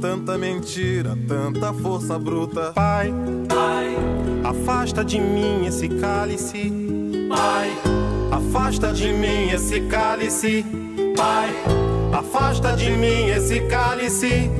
Tanta 0.01 0.39
mentira, 0.39 1.19
tanta 1.29 1.75
força 1.75 2.19
bruta. 2.19 2.73
Pai, 2.73 3.13
Pai, 3.47 3.95
afasta 4.43 5.05
de 5.05 5.21
mim 5.21 5.67
esse 5.67 5.87
cálice. 5.87 6.73
Pai, 7.29 7.71
afasta 8.31 8.91
de 8.91 9.13
mim 9.13 9.51
esse 9.51 9.83
cálice. 9.83 10.65
Pai, 11.15 11.51
afasta 12.11 12.75
de 12.75 12.91
mim 12.93 13.29
esse 13.29 13.61
cálice 13.69 14.51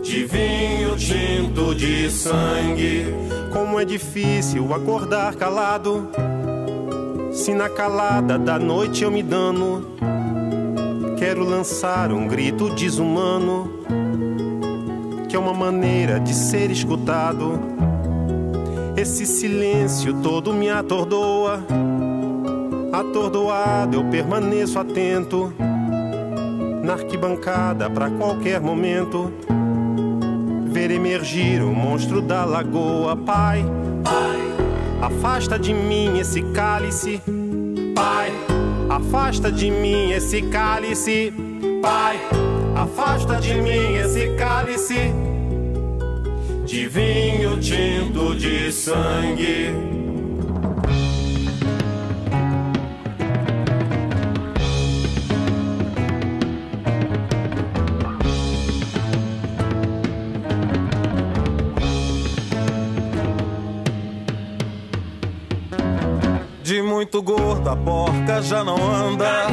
de 0.00 0.24
vinho 0.24 0.96
tinto 0.96 1.74
de 1.74 2.08
sangue. 2.08 3.06
Como 3.52 3.80
é 3.80 3.84
difícil 3.84 4.72
acordar 4.72 5.34
calado. 5.34 6.08
Se 7.36 7.52
na 7.52 7.68
calada 7.68 8.38
da 8.38 8.58
noite 8.58 9.04
eu 9.04 9.10
me 9.10 9.22
dano, 9.22 9.84
quero 11.18 11.44
lançar 11.44 12.10
um 12.10 12.26
grito 12.26 12.70
desumano, 12.70 13.70
que 15.28 15.36
é 15.36 15.38
uma 15.38 15.52
maneira 15.52 16.18
de 16.18 16.32
ser 16.32 16.70
escutado. 16.70 17.60
Esse 18.96 19.26
silêncio 19.26 20.14
todo 20.22 20.54
me 20.54 20.70
atordoa. 20.70 21.62
Atordoado 22.90 23.98
eu 23.98 24.04
permaneço 24.04 24.78
atento 24.78 25.52
na 26.82 26.94
arquibancada 26.94 27.90
para 27.90 28.08
qualquer 28.08 28.62
momento 28.62 29.30
ver 30.68 30.90
emergir 30.90 31.62
o 31.62 31.70
monstro 31.70 32.22
da 32.22 32.46
lagoa. 32.46 33.14
Pai, 33.14 33.62
Pai, 34.02 34.45
afasta 35.06 35.56
de 35.58 35.72
mim 35.72 36.18
esse 36.18 36.42
cálice. 36.52 37.22
Pai, 37.94 38.32
afasta 38.88 39.52
de 39.52 39.70
mim 39.70 40.10
esse 40.10 40.42
cálice. 40.42 41.32
Pai, 41.80 42.18
afasta 42.74 43.40
de 43.40 43.54
mim 43.54 43.94
esse 43.94 44.34
cálice 44.36 45.12
de 46.64 46.88
vinho 46.88 47.56
tinto 47.60 48.34
de 48.34 48.72
sangue. 48.72 50.05
Muito 67.06 67.22
gorda 67.22 67.70
a 67.70 67.76
porca 67.76 68.42
já 68.42 68.64
não 68.64 68.74
anda. 68.74 69.46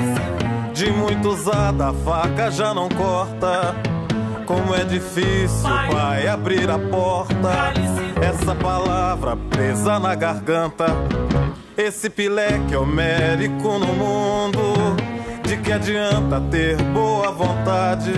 De 0.73 0.91
muito 0.91 1.29
usada 1.29 1.89
a 1.89 1.93
faca 1.93 2.49
já 2.49 2.73
não 2.73 2.89
corta. 2.89 3.75
Como 4.47 4.73
é 4.73 4.83
difícil, 4.83 5.69
pai, 5.91 6.27
abrir 6.27 6.67
a 6.67 6.79
porta. 6.79 7.71
Essa 8.19 8.55
palavra 8.55 9.37
presa 9.51 9.99
na 9.99 10.15
garganta. 10.15 10.87
Esse 11.77 12.09
pileque 12.09 12.75
homérico 12.75 13.77
no 13.77 13.93
mundo. 13.93 14.95
De 15.43 15.55
que 15.57 15.71
adianta 15.71 16.41
ter 16.49 16.81
boa 16.91 17.31
vontade? 17.31 18.13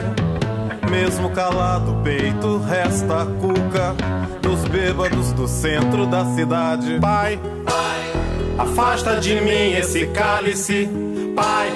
Mesmo 0.90 1.30
calado 1.32 1.92
o 1.92 2.04
peito, 2.04 2.58
resta 2.60 3.24
a 3.24 3.26
cuca 3.26 3.96
dos 4.42 4.64
bêbados 4.66 5.34
do 5.34 5.46
centro 5.48 6.06
da 6.06 6.24
cidade. 6.24 7.00
Pai, 7.02 7.40
afasta 8.58 9.20
de 9.20 9.42
mim 9.42 9.72
esse 9.74 10.08
cálice. 10.08 10.90
Pai, 11.36 11.70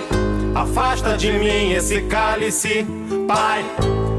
afasta 0.56 1.18
de 1.18 1.32
mim 1.32 1.72
esse 1.72 2.02
cálice. 2.04 2.86
Pai, 3.28 3.66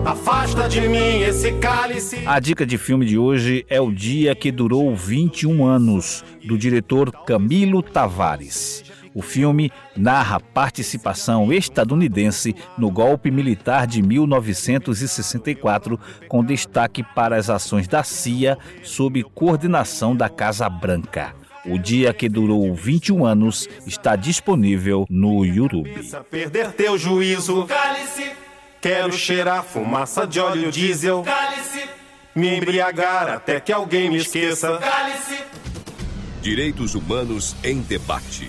afasta 0.04 0.68
de 0.68 0.82
mim 0.82 1.20
esse 1.22 1.52
cálice. 1.52 2.22
A 2.26 2.38
dica 2.38 2.66
de 2.66 2.76
filme 2.78 3.06
de 3.06 3.18
hoje 3.18 3.64
é 3.68 3.80
O 3.80 3.90
Dia 3.90 4.34
que 4.34 4.52
Durou 4.52 4.94
21 4.94 5.66
Anos, 5.66 6.24
do 6.44 6.58
diretor 6.58 7.10
Camilo 7.24 7.82
Tavares. 7.82 8.84
O 9.12 9.22
filme 9.22 9.72
narra 9.96 10.36
a 10.36 10.40
participação 10.40 11.52
estadunidense 11.52 12.54
no 12.78 12.92
golpe 12.92 13.28
militar 13.28 13.84
de 13.84 14.00
1964, 14.02 15.98
com 16.28 16.44
destaque 16.44 17.02
para 17.02 17.36
as 17.36 17.50
ações 17.50 17.88
da 17.88 18.04
CIA 18.04 18.56
sob 18.84 19.24
coordenação 19.24 20.14
da 20.14 20.28
Casa 20.28 20.68
Branca. 20.68 21.39
O 21.66 21.78
dia 21.78 22.12
que 22.14 22.28
durou 22.28 22.74
21 22.74 23.24
anos 23.24 23.68
está 23.86 24.16
disponível 24.16 25.06
no 25.10 25.44
YouTube. 25.44 25.90
Perder 26.30 26.72
teu 26.72 26.96
juízo. 26.96 27.66
Cálice, 27.66 28.30
Quero 28.80 29.12
cheirar 29.12 29.62
fumaça 29.62 30.26
de 30.26 30.40
óleo 30.40 30.70
diesel. 30.72 31.22
cálice, 31.22 31.84
Me 32.34 32.56
embriagar 32.56 33.28
até 33.28 33.60
que 33.60 33.72
alguém 33.72 34.08
me 34.08 34.16
esqueça. 34.16 34.78
cálice. 34.78 35.38
Direitos 36.40 36.94
Humanos 36.94 37.54
em 37.62 37.80
Debate. 37.80 38.48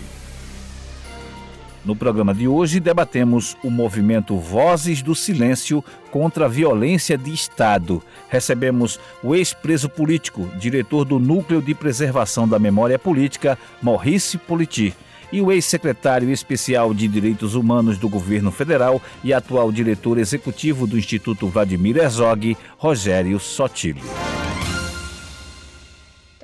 No 1.84 1.96
programa 1.96 2.32
de 2.32 2.48
hoje, 2.48 2.80
debatemos 2.80 3.58
o 3.64 3.70
movimento 3.72 4.38
Vozes 4.38 5.02
do 5.02 5.16
Silêncio 5.16 5.84
contra 6.12 6.46
a 6.46 6.48
Violência 6.48 7.18
de 7.18 7.34
Estado. 7.34 8.04
Recebemos 8.30 9.00
o 9.24 9.34
ex-preso 9.34 9.90
político, 9.90 10.48
diretor 10.60 11.06
do 11.06 11.18
Núcleo 11.18 11.60
de 11.60 11.74
Preservação 11.74 12.48
da 12.48 12.60
Memória 12.60 13.00
Política, 13.00 13.58
Maurice 13.82 14.38
Politi, 14.38 14.94
e 15.32 15.42
o 15.42 15.52
ex-secretário 15.52 16.30
especial 16.30 16.94
de 16.94 17.08
Direitos 17.08 17.56
Humanos 17.56 17.98
do 17.98 18.08
Governo 18.08 18.52
Federal 18.52 19.02
e 19.24 19.34
atual 19.34 19.72
diretor 19.72 20.20
executivo 20.20 20.86
do 20.86 21.00
Instituto 21.00 21.48
Vladimir 21.48 21.98
Herzog, 21.98 22.56
Rogério 22.78 23.40
Sotilho. 23.40 24.04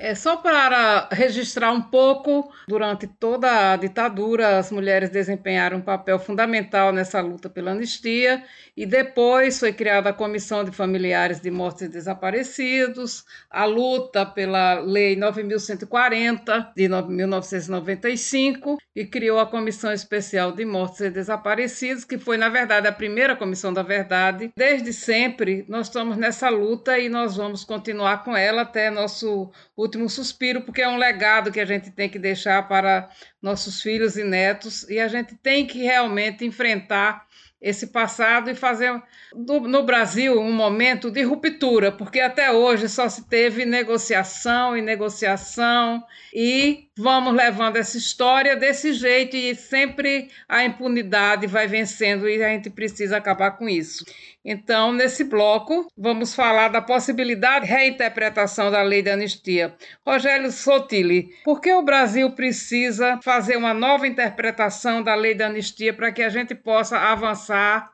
É 0.00 0.14
só 0.14 0.36
para 0.36 1.08
registrar 1.10 1.72
um 1.72 1.82
pouco, 1.82 2.52
durante 2.68 3.08
toda 3.08 3.72
a 3.72 3.76
ditadura, 3.76 4.56
as 4.56 4.70
mulheres 4.70 5.10
desempenharam 5.10 5.78
um 5.78 5.82
papel 5.82 6.20
fundamental 6.20 6.92
nessa 6.92 7.20
luta 7.20 7.50
pela 7.50 7.72
anistia, 7.72 8.44
e 8.76 8.86
depois 8.86 9.58
foi 9.58 9.72
criada 9.72 10.10
a 10.10 10.12
Comissão 10.12 10.62
de 10.62 10.70
Familiares 10.70 11.40
de 11.40 11.50
Mortos 11.50 11.82
e 11.82 11.88
Desaparecidos, 11.88 13.24
a 13.50 13.64
luta 13.64 14.24
pela 14.24 14.78
Lei 14.78 15.16
9.140 15.16 16.72
de 16.76 16.88
1995, 16.88 18.78
e 18.94 19.04
criou 19.04 19.40
a 19.40 19.46
Comissão 19.46 19.92
Especial 19.92 20.52
de 20.52 20.64
Mortos 20.64 21.00
e 21.00 21.10
Desaparecidos, 21.10 22.04
que 22.04 22.18
foi, 22.18 22.36
na 22.36 22.48
verdade, 22.48 22.86
a 22.86 22.92
primeira 22.92 23.34
Comissão 23.34 23.72
da 23.72 23.82
Verdade. 23.82 24.52
Desde 24.56 24.92
sempre, 24.92 25.64
nós 25.68 25.88
estamos 25.88 26.16
nessa 26.16 26.48
luta 26.48 26.98
e 27.00 27.08
nós 27.08 27.36
vamos 27.36 27.64
continuar 27.64 28.22
com 28.22 28.36
ela 28.36 28.62
até 28.62 28.90
nosso 28.90 29.50
último 29.88 30.08
suspiro, 30.08 30.60
porque 30.60 30.82
é 30.82 30.88
um 30.88 30.98
legado 30.98 31.50
que 31.50 31.58
a 31.58 31.64
gente 31.64 31.90
tem 31.90 32.08
que 32.08 32.18
deixar 32.18 32.68
para 32.68 33.08
nossos 33.40 33.80
filhos 33.80 34.16
e 34.16 34.22
netos, 34.22 34.88
e 34.88 35.00
a 35.00 35.08
gente 35.08 35.34
tem 35.34 35.66
que 35.66 35.78
realmente 35.82 36.44
enfrentar 36.44 37.26
esse 37.60 37.88
passado 37.88 38.48
e 38.50 38.54
fazer 38.54 39.02
do, 39.34 39.60
no 39.60 39.82
Brasil 39.82 40.40
um 40.40 40.52
momento 40.52 41.10
de 41.10 41.22
ruptura, 41.22 41.92
porque 41.92 42.20
até 42.20 42.50
hoje 42.50 42.88
só 42.88 43.08
se 43.08 43.28
teve 43.28 43.64
negociação 43.64 44.76
e 44.76 44.82
negociação, 44.82 46.02
e 46.34 46.88
vamos 46.96 47.34
levando 47.34 47.76
essa 47.76 47.96
história 47.96 48.56
desse 48.56 48.92
jeito, 48.92 49.36
e 49.36 49.54
sempre 49.54 50.28
a 50.48 50.64
impunidade 50.64 51.46
vai 51.46 51.66
vencendo, 51.66 52.28
e 52.28 52.42
a 52.42 52.48
gente 52.48 52.70
precisa 52.70 53.16
acabar 53.16 53.52
com 53.52 53.68
isso. 53.68 54.04
Então, 54.44 54.92
nesse 54.92 55.24
bloco, 55.24 55.86
vamos 55.96 56.34
falar 56.34 56.68
da 56.68 56.80
possibilidade 56.80 57.66
de 57.66 57.72
reinterpretação 57.72 58.70
da 58.70 58.80
lei 58.82 59.02
da 59.02 59.12
anistia. 59.12 59.74
Rogério 60.06 60.50
Sotili, 60.50 61.28
por 61.44 61.60
que 61.60 61.72
o 61.72 61.82
Brasil 61.82 62.30
precisa 62.30 63.20
fazer 63.22 63.56
uma 63.56 63.74
nova 63.74 64.06
interpretação 64.06 65.02
da 65.02 65.14
lei 65.14 65.34
da 65.34 65.46
anistia 65.46 65.92
para 65.92 66.10
que 66.10 66.22
a 66.22 66.30
gente 66.30 66.54
possa 66.54 66.96
avançar 66.96 67.90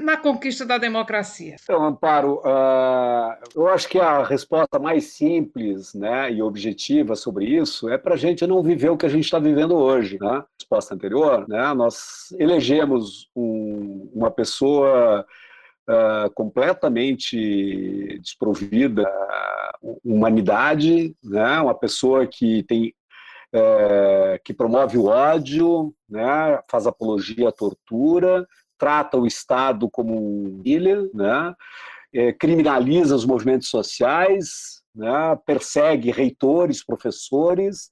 na 0.00 0.16
conquista 0.16 0.64
da 0.64 0.78
democracia? 0.78 1.56
Então, 1.62 1.84
Amparo, 1.84 2.40
uh, 2.44 3.34
eu 3.54 3.68
acho 3.68 3.88
que 3.88 3.98
a 3.98 4.22
resposta 4.24 4.78
mais 4.78 5.12
simples 5.12 5.94
né, 5.94 6.32
e 6.32 6.42
objetiva 6.42 7.14
sobre 7.14 7.46
isso 7.46 7.88
é 7.88 7.98
para 7.98 8.14
a 8.14 8.18
gente 8.18 8.46
não 8.46 8.62
viver 8.62 8.90
o 8.90 8.96
que 8.96 9.06
a 9.06 9.10
gente 9.10 9.24
está 9.24 9.38
vivendo 9.38 9.74
hoje. 9.74 10.18
Né? 10.20 10.44
Resposta 10.58 10.94
anterior, 10.94 11.46
né, 11.48 11.74
nós 11.74 12.34
elegemos 12.38 13.28
um, 13.34 14.10
uma 14.14 14.30
pessoa 14.30 15.26
Uh, 15.88 16.28
completamente 16.34 18.18
desprovida 18.18 19.04
humanidade, 20.04 21.14
né? 21.22 21.60
uma 21.60 21.74
pessoa 21.74 22.26
que 22.26 22.62
tem 22.64 22.94
uh, 23.54 24.38
que 24.44 24.54
promove 24.54 24.98
o 24.98 25.06
ódio, 25.06 25.94
né? 26.08 26.60
faz 26.68 26.86
apologia 26.86 27.48
à 27.48 27.52
tortura, 27.52 28.46
trata 28.78 29.16
o 29.16 29.26
Estado 29.26 29.88
como 29.90 30.14
um 30.16 30.62
killer, 30.62 31.10
né? 31.14 31.54
É, 32.14 32.32
criminaliza 32.32 33.14
os 33.14 33.24
movimentos 33.24 33.68
sociais, 33.68 34.82
né? 34.94 35.36
persegue 35.44 36.10
reitores, 36.10 36.84
professores, 36.84 37.90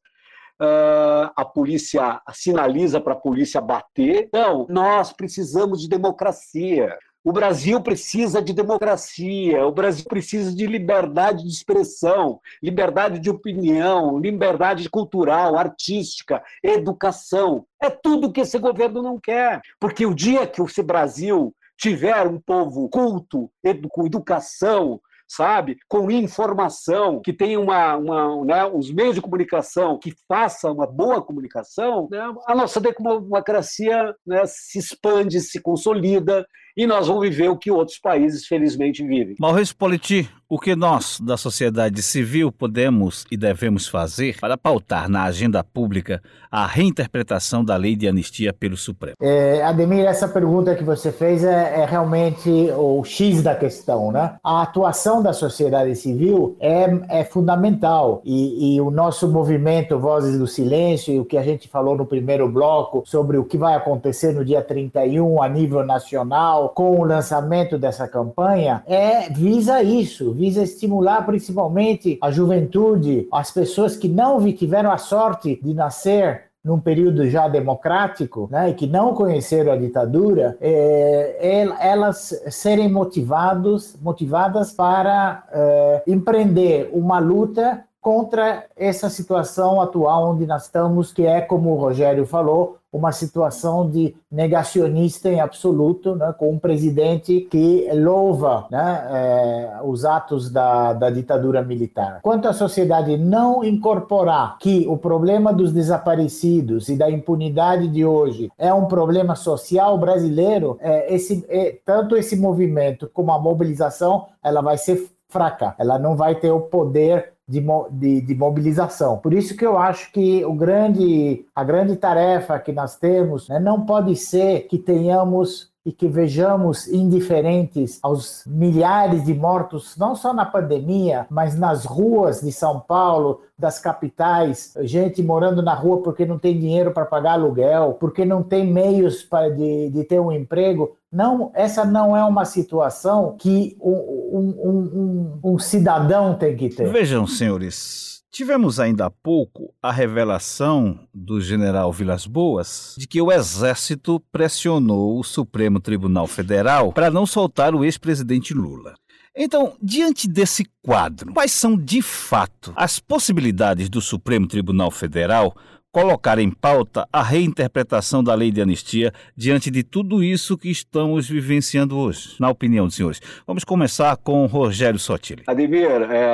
Uh, 0.54 1.26
a 1.34 1.44
polícia 1.44 2.22
sinaliza 2.32 3.00
para 3.00 3.14
a 3.14 3.20
polícia 3.20 3.60
bater. 3.60 4.28
Não, 4.32 4.66
nós 4.70 5.12
precisamos 5.12 5.80
de 5.80 5.88
democracia. 5.88 6.96
O 7.24 7.32
Brasil 7.32 7.80
precisa 7.80 8.42
de 8.42 8.52
democracia, 8.52 9.66
o 9.66 9.72
Brasil 9.72 10.04
precisa 10.04 10.54
de 10.54 10.66
liberdade 10.66 11.42
de 11.42 11.48
expressão, 11.48 12.38
liberdade 12.62 13.18
de 13.18 13.30
opinião, 13.30 14.18
liberdade 14.18 14.90
cultural, 14.90 15.56
artística, 15.56 16.44
educação. 16.62 17.64
É 17.82 17.88
tudo 17.88 18.30
que 18.30 18.42
esse 18.42 18.58
governo 18.58 19.02
não 19.02 19.18
quer. 19.18 19.62
Porque 19.80 20.04
o 20.04 20.14
dia 20.14 20.46
que 20.46 20.60
esse 20.60 20.82
Brasil 20.82 21.54
tiver 21.78 22.26
um 22.26 22.38
povo 22.38 22.90
culto, 22.90 23.50
com 23.90 24.04
educação, 24.04 25.00
sabe? 25.26 25.78
Com 25.88 26.10
informação, 26.10 27.22
que 27.22 27.32
tenha 27.32 27.58
uma, 27.58 27.96
uma 27.96 28.44
né, 28.44 28.66
os 28.66 28.92
meios 28.92 29.14
de 29.14 29.22
comunicação 29.22 29.98
que 29.98 30.12
faça 30.28 30.70
uma 30.70 30.86
boa 30.86 31.22
comunicação, 31.22 32.06
né, 32.10 32.20
a 32.46 32.54
nossa 32.54 32.80
democracia 32.80 34.14
né, 34.26 34.42
se 34.46 34.78
expande, 34.78 35.40
se 35.40 35.58
consolida 35.60 36.46
e 36.76 36.86
nós 36.86 37.06
vamos 37.06 37.22
viver 37.22 37.48
o 37.48 37.56
que 37.56 37.70
outros 37.70 37.98
países, 37.98 38.46
felizmente, 38.46 39.04
vivem. 39.06 39.36
Maurício 39.38 39.76
Politi, 39.76 40.28
o 40.48 40.58
que 40.58 40.76
nós, 40.76 41.18
da 41.20 41.36
sociedade 41.36 42.02
civil, 42.02 42.52
podemos 42.52 43.24
e 43.30 43.36
devemos 43.36 43.88
fazer 43.88 44.36
para 44.38 44.56
pautar 44.56 45.08
na 45.08 45.24
agenda 45.24 45.64
pública 45.64 46.22
a 46.50 46.66
reinterpretação 46.66 47.64
da 47.64 47.76
lei 47.76 47.96
de 47.96 48.06
anistia 48.06 48.52
pelo 48.52 48.76
Supremo? 48.76 49.16
É, 49.20 49.62
Ademir, 49.64 50.04
essa 50.04 50.28
pergunta 50.28 50.74
que 50.74 50.84
você 50.84 51.10
fez 51.10 51.42
é, 51.42 51.80
é, 51.80 51.84
realmente 51.84 52.48
o 52.76 53.02
X 53.02 53.42
da 53.42 53.54
questão, 53.54 54.12
né? 54.12 54.36
A 54.44 54.62
atuação 54.62 55.22
da 55.22 55.32
sociedade 55.32 55.96
civil 55.96 56.56
é, 56.60 56.84
é 57.08 57.24
fundamental 57.24 58.22
e, 58.24 58.76
e 58.76 58.80
o 58.80 58.90
nosso 58.90 59.26
movimento 59.26 59.98
Vozes 59.98 60.38
do 60.38 60.46
Silêncio 60.46 61.12
e 61.12 61.18
o 61.18 61.24
que 61.24 61.36
a 61.36 61.42
gente 61.42 61.68
falou 61.68 61.96
no 61.96 62.06
primeiro 62.06 62.48
bloco 62.48 63.02
sobre 63.06 63.38
o 63.38 63.44
que 63.44 63.58
vai 63.58 63.74
acontecer 63.74 64.32
no 64.32 64.44
dia 64.44 64.62
31 64.62 65.42
a 65.42 65.48
nível 65.48 65.84
nacional, 65.84 66.63
com 66.68 67.00
o 67.00 67.04
lançamento 67.04 67.78
dessa 67.78 68.06
campanha 68.08 68.82
é 68.86 69.28
visa 69.30 69.82
isso, 69.82 70.32
visa 70.32 70.62
estimular 70.62 71.24
principalmente 71.26 72.18
a 72.20 72.30
juventude, 72.30 73.28
as 73.32 73.50
pessoas 73.50 73.96
que 73.96 74.08
não 74.08 74.40
tiveram 74.52 74.90
a 74.90 74.98
sorte 74.98 75.58
de 75.62 75.74
nascer 75.74 76.44
num 76.64 76.80
período 76.80 77.28
já 77.28 77.46
democrático, 77.46 78.48
né, 78.50 78.70
e 78.70 78.74
que 78.74 78.86
não 78.86 79.12
conheceram 79.12 79.72
a 79.72 79.76
ditadura, 79.76 80.56
é, 80.60 81.66
elas 81.78 82.42
serem 82.48 82.90
motivados, 82.90 83.94
motivadas 84.00 84.72
para 84.72 85.44
é, 85.52 86.02
empreender 86.06 86.88
uma 86.94 87.18
luta 87.18 87.84
contra 88.00 88.64
essa 88.76 89.10
situação 89.10 89.80
atual 89.80 90.30
onde 90.30 90.46
nós 90.46 90.64
estamos, 90.64 91.12
que 91.12 91.26
é, 91.26 91.40
como 91.40 91.70
o 91.70 91.76
Rogério 91.76 92.26
falou, 92.26 92.78
uma 92.94 93.10
situação 93.10 93.90
de 93.90 94.14
negacionista 94.30 95.28
em 95.28 95.40
absoluto, 95.40 96.14
né, 96.14 96.32
com 96.38 96.52
um 96.52 96.58
presidente 96.60 97.40
que 97.50 97.90
louva 97.92 98.68
né, 98.70 99.08
é, 99.10 99.80
os 99.82 100.04
atos 100.04 100.48
da, 100.48 100.92
da 100.92 101.10
ditadura 101.10 101.60
militar. 101.60 102.20
Quanto 102.22 102.46
a 102.46 102.52
sociedade 102.52 103.16
não 103.16 103.64
incorporar 103.64 104.58
que 104.58 104.86
o 104.88 104.96
problema 104.96 105.52
dos 105.52 105.72
desaparecidos 105.72 106.88
e 106.88 106.94
da 106.94 107.10
impunidade 107.10 107.88
de 107.88 108.04
hoje 108.04 108.48
é 108.56 108.72
um 108.72 108.86
problema 108.86 109.34
social 109.34 109.98
brasileiro, 109.98 110.78
é, 110.80 111.12
esse, 111.12 111.44
é, 111.48 111.76
tanto 111.84 112.16
esse 112.16 112.36
movimento 112.36 113.10
como 113.12 113.32
a 113.32 113.40
mobilização, 113.40 114.26
ela 114.40 114.60
vai 114.60 114.78
ser 114.78 115.04
fraca, 115.28 115.74
ela 115.78 115.98
não 115.98 116.14
vai 116.14 116.36
ter 116.36 116.52
o 116.52 116.60
poder 116.60 117.33
de, 117.46 117.64
de, 117.90 118.20
de, 118.22 118.34
mobilização. 118.34 119.18
Por 119.18 119.34
isso 119.34 119.56
que 119.56 119.66
eu 119.66 119.78
acho 119.78 120.10
que 120.12 120.44
o 120.44 120.54
grande, 120.54 121.44
a 121.54 121.62
grande 121.62 121.96
tarefa 121.96 122.58
que 122.58 122.72
nós 122.72 122.96
temos 122.96 123.48
né, 123.48 123.58
não 123.60 123.84
pode 123.84 124.16
ser 124.16 124.66
que 124.66 124.78
tenhamos 124.78 125.72
e 125.84 125.92
que 125.92 126.08
vejamos 126.08 126.88
indiferentes 126.88 127.98
aos 128.02 128.42
milhares 128.46 129.24
de 129.24 129.34
mortos, 129.34 129.96
não 129.98 130.16
só 130.16 130.32
na 130.32 130.46
pandemia, 130.46 131.26
mas 131.28 131.58
nas 131.58 131.84
ruas 131.84 132.40
de 132.40 132.50
São 132.50 132.80
Paulo, 132.80 133.42
das 133.56 133.78
capitais, 133.78 134.74
gente 134.80 135.22
morando 135.22 135.62
na 135.62 135.74
rua 135.74 136.02
porque 136.02 136.24
não 136.24 136.38
tem 136.38 136.58
dinheiro 136.58 136.90
para 136.90 137.04
pagar 137.04 137.32
aluguel, 137.32 137.96
porque 138.00 138.24
não 138.24 138.42
tem 138.42 138.66
meios 138.66 139.22
para 139.22 139.50
de, 139.50 139.90
de 139.90 140.04
ter 140.04 140.18
um 140.18 140.32
emprego. 140.32 140.96
Não, 141.14 141.52
essa 141.54 141.84
não 141.84 142.16
é 142.16 142.24
uma 142.24 142.44
situação 142.44 143.36
que 143.38 143.76
um, 143.80 143.92
um, 144.32 145.40
um, 145.44 145.52
um 145.54 145.58
cidadão 145.60 146.36
tem 146.36 146.56
que 146.56 146.68
ter. 146.68 146.90
Vejam, 146.90 147.24
senhores, 147.24 148.14
Tivemos 148.34 148.80
ainda 148.80 149.06
há 149.06 149.10
pouco 149.10 149.72
a 149.80 149.92
revelação 149.92 150.98
do 151.14 151.40
general 151.40 151.92
Vilas 151.92 152.26
Boas 152.26 152.96
de 152.98 153.06
que 153.06 153.22
o 153.22 153.30
Exército 153.30 154.20
pressionou 154.32 155.20
o 155.20 155.22
Supremo 155.22 155.78
Tribunal 155.78 156.26
Federal 156.26 156.92
para 156.92 157.12
não 157.12 157.26
soltar 157.26 157.76
o 157.76 157.84
ex-presidente 157.84 158.52
Lula. 158.52 158.94
Então, 159.36 159.74
diante 159.80 160.28
desse 160.28 160.64
quadro, 160.82 161.32
quais 161.32 161.52
são 161.52 161.76
de 161.76 162.02
fato 162.02 162.72
as 162.74 162.98
possibilidades 162.98 163.88
do 163.88 164.00
Supremo 164.00 164.48
Tribunal 164.48 164.90
Federal 164.90 165.54
colocar 165.94 166.40
em 166.40 166.50
pauta 166.50 167.06
a 167.12 167.22
reinterpretação 167.22 168.22
da 168.24 168.34
lei 168.34 168.50
de 168.50 168.60
anistia 168.60 169.12
diante 169.36 169.70
de 169.70 169.84
tudo 169.84 170.24
isso 170.24 170.58
que 170.58 170.68
estamos 170.68 171.28
vivenciando 171.28 171.96
hoje, 171.96 172.34
na 172.40 172.50
opinião 172.50 172.86
dos 172.86 172.96
senhores. 172.96 173.20
Vamos 173.46 173.62
começar 173.62 174.16
com 174.16 174.44
Rogério 174.46 174.98
Sotilli. 174.98 175.44
Ademir, 175.46 175.88
é, 176.10 176.26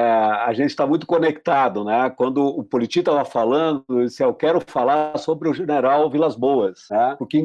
a 0.46 0.50
gente 0.54 0.70
está 0.70 0.86
muito 0.86 1.06
conectado, 1.06 1.84
né? 1.84 2.08
Quando 2.08 2.42
o 2.42 2.64
Politi 2.64 3.00
estava 3.00 3.22
falando, 3.22 3.84
eu 3.90 4.06
disse, 4.06 4.24
eu 4.24 4.32
quero 4.32 4.62
falar 4.66 5.18
sobre 5.18 5.46
o 5.46 5.52
general 5.52 6.08
Vilas 6.08 6.36
Boas, 6.36 6.86
né? 6.90 7.16
Porque 7.18 7.36
em 7.36 7.44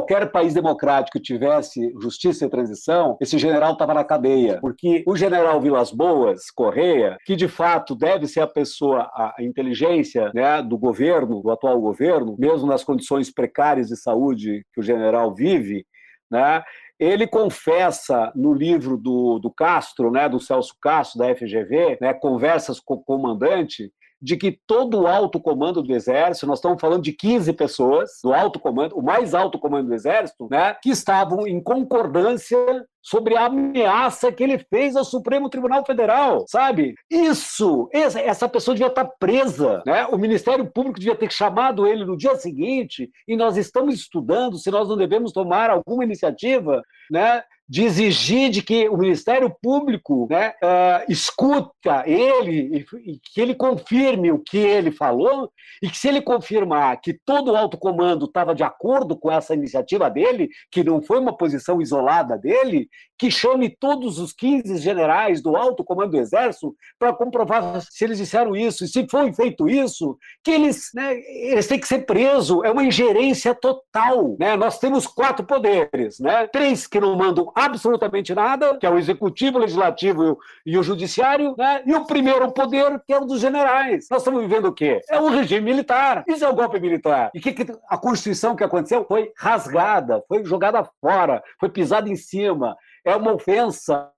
qualquer 0.00 0.30
país 0.32 0.54
democrático 0.54 1.18
que 1.18 1.22
tivesse 1.22 1.92
justiça 2.00 2.46
e 2.46 2.50
transição, 2.50 3.18
esse 3.20 3.38
general 3.38 3.74
estava 3.74 3.92
na 3.92 4.02
cadeia. 4.02 4.58
Porque 4.60 5.04
o 5.06 5.14
general 5.14 5.60
Vilas 5.60 5.92
Boas, 5.92 6.50
Correia, 6.50 7.18
que 7.26 7.36
de 7.36 7.48
fato 7.48 7.94
deve 7.94 8.26
ser 8.26 8.40
a 8.40 8.46
pessoa, 8.46 9.02
a 9.14 9.34
inteligência 9.40 10.30
né, 10.34 10.62
do 10.62 10.78
governo, 10.78 11.42
do 11.42 11.50
atual 11.50 11.78
governo, 11.80 12.34
mesmo 12.38 12.66
nas 12.66 12.82
condições 12.82 13.30
precárias 13.30 13.88
de 13.88 13.96
saúde 13.96 14.64
que 14.72 14.80
o 14.80 14.82
general 14.82 15.34
vive, 15.34 15.84
né, 16.30 16.62
ele 16.98 17.26
confessa 17.26 18.32
no 18.34 18.54
livro 18.54 18.96
do, 18.96 19.38
do 19.38 19.50
Castro, 19.50 20.10
né, 20.10 20.28
do 20.28 20.40
Celso 20.40 20.74
Castro, 20.80 21.18
da 21.18 21.34
FGV, 21.34 21.98
né, 22.00 22.14
Conversas 22.14 22.80
com 22.80 22.94
o 22.94 23.02
Comandante, 23.02 23.90
de 24.20 24.36
que 24.36 24.58
todo 24.66 25.00
o 25.00 25.06
alto 25.06 25.40
comando 25.40 25.82
do 25.82 25.94
Exército, 25.94 26.46
nós 26.46 26.58
estamos 26.58 26.80
falando 26.80 27.02
de 27.02 27.12
15 27.12 27.52
pessoas, 27.54 28.10
do 28.22 28.32
alto 28.32 28.58
comando, 28.58 28.96
o 28.96 29.02
mais 29.02 29.34
alto 29.34 29.58
comando 29.58 29.88
do 29.88 29.94
Exército, 29.94 30.48
né, 30.50 30.74
que 30.82 30.90
estavam 30.90 31.46
em 31.46 31.62
concordância 31.62 32.58
sobre 33.02 33.36
a 33.36 33.46
ameaça 33.46 34.30
que 34.30 34.42
ele 34.42 34.58
fez 34.58 34.94
ao 34.94 35.04
Supremo 35.04 35.48
Tribunal 35.48 35.84
Federal, 35.86 36.44
sabe? 36.46 36.94
Isso, 37.10 37.88
essa 37.92 38.48
pessoa 38.48 38.74
devia 38.74 38.88
estar 38.88 39.06
presa, 39.18 39.82
né? 39.86 40.06
O 40.06 40.18
Ministério 40.18 40.70
Público 40.70 40.98
devia 40.98 41.16
ter 41.16 41.32
chamado 41.32 41.86
ele 41.86 42.04
no 42.04 42.16
dia 42.16 42.36
seguinte 42.36 43.10
e 43.26 43.36
nós 43.36 43.56
estamos 43.56 43.94
estudando 43.94 44.58
se 44.58 44.70
nós 44.70 44.86
não 44.86 44.98
devemos 44.98 45.32
tomar 45.32 45.70
alguma 45.70 46.04
iniciativa, 46.04 46.82
né? 47.10 47.42
De 47.70 47.84
exigir 47.84 48.50
de 48.50 48.62
que 48.62 48.88
o 48.88 48.96
Ministério 48.96 49.48
Público 49.62 50.26
né, 50.28 50.48
uh, 50.60 51.04
escuta 51.08 52.02
ele 52.04 52.84
e, 52.92 53.12
e, 53.12 53.20
que 53.22 53.40
ele 53.40 53.54
confirme 53.54 54.32
o 54.32 54.40
que 54.40 54.58
ele 54.58 54.90
falou 54.90 55.48
e 55.80 55.88
que 55.88 55.96
se 55.96 56.08
ele 56.08 56.20
confirmar 56.20 57.00
que 57.00 57.14
todo 57.24 57.52
o 57.52 57.56
alto 57.56 57.78
comando 57.78 58.24
estava 58.24 58.56
de 58.56 58.64
acordo 58.64 59.16
com 59.16 59.30
essa 59.30 59.54
iniciativa 59.54 60.10
dele, 60.10 60.48
que 60.68 60.82
não 60.82 61.00
foi 61.00 61.20
uma 61.20 61.36
posição 61.36 61.80
isolada 61.80 62.36
dele, 62.36 62.88
que 63.16 63.30
chame 63.30 63.68
todos 63.68 64.18
os 64.18 64.32
15 64.32 64.78
generais 64.78 65.40
do 65.40 65.54
alto 65.54 65.84
comando 65.84 66.12
do 66.12 66.18
Exército 66.18 66.74
para 66.98 67.12
comprovar 67.12 67.82
se 67.82 68.02
eles 68.02 68.18
disseram 68.18 68.56
isso 68.56 68.82
e 68.82 68.88
se 68.88 69.06
foi 69.08 69.32
feito 69.32 69.68
isso, 69.68 70.18
que 70.42 70.50
eles, 70.50 70.90
né, 70.92 71.14
eles 71.18 71.68
têm 71.68 71.78
que 71.78 71.86
ser 71.86 72.06
presos. 72.06 72.64
É 72.64 72.70
uma 72.70 72.82
ingerência 72.82 73.54
total. 73.54 74.36
Né? 74.40 74.56
Nós 74.56 74.78
temos 74.78 75.06
quatro 75.06 75.44
poderes, 75.46 76.18
né? 76.18 76.48
três 76.48 76.86
que 76.86 76.98
não 76.98 77.14
mandam 77.14 77.52
absolutamente 77.64 78.34
nada, 78.34 78.76
que 78.76 78.86
é 78.86 78.90
o 78.90 78.98
executivo, 78.98 79.58
o 79.58 79.60
legislativo 79.60 80.38
e 80.64 80.78
o 80.78 80.82
judiciário, 80.82 81.54
né? 81.56 81.82
e 81.86 81.94
o 81.94 82.04
primeiro 82.04 82.50
poder, 82.52 83.00
que 83.06 83.12
é 83.12 83.18
o 83.18 83.24
dos 83.24 83.40
generais. 83.40 84.06
Nós 84.10 84.22
estamos 84.22 84.40
vivendo 84.40 84.66
o 84.66 84.72
quê? 84.72 85.00
É 85.08 85.20
um 85.20 85.28
regime 85.28 85.62
militar. 85.62 86.24
Isso 86.26 86.44
é 86.44 86.48
o 86.48 86.52
um 86.52 86.56
golpe 86.56 86.80
militar. 86.80 87.30
E 87.34 87.40
que, 87.40 87.52
que 87.52 87.72
a 87.88 87.98
Constituição 87.98 88.56
que 88.56 88.64
aconteceu 88.64 89.04
foi 89.04 89.32
rasgada, 89.36 90.22
foi 90.28 90.44
jogada 90.44 90.88
fora, 91.00 91.42
foi 91.58 91.68
pisada 91.68 92.08
em 92.08 92.16
cima. 92.16 92.76
É 93.04 93.16
uma 93.16 93.32
ofensa, 93.32 94.10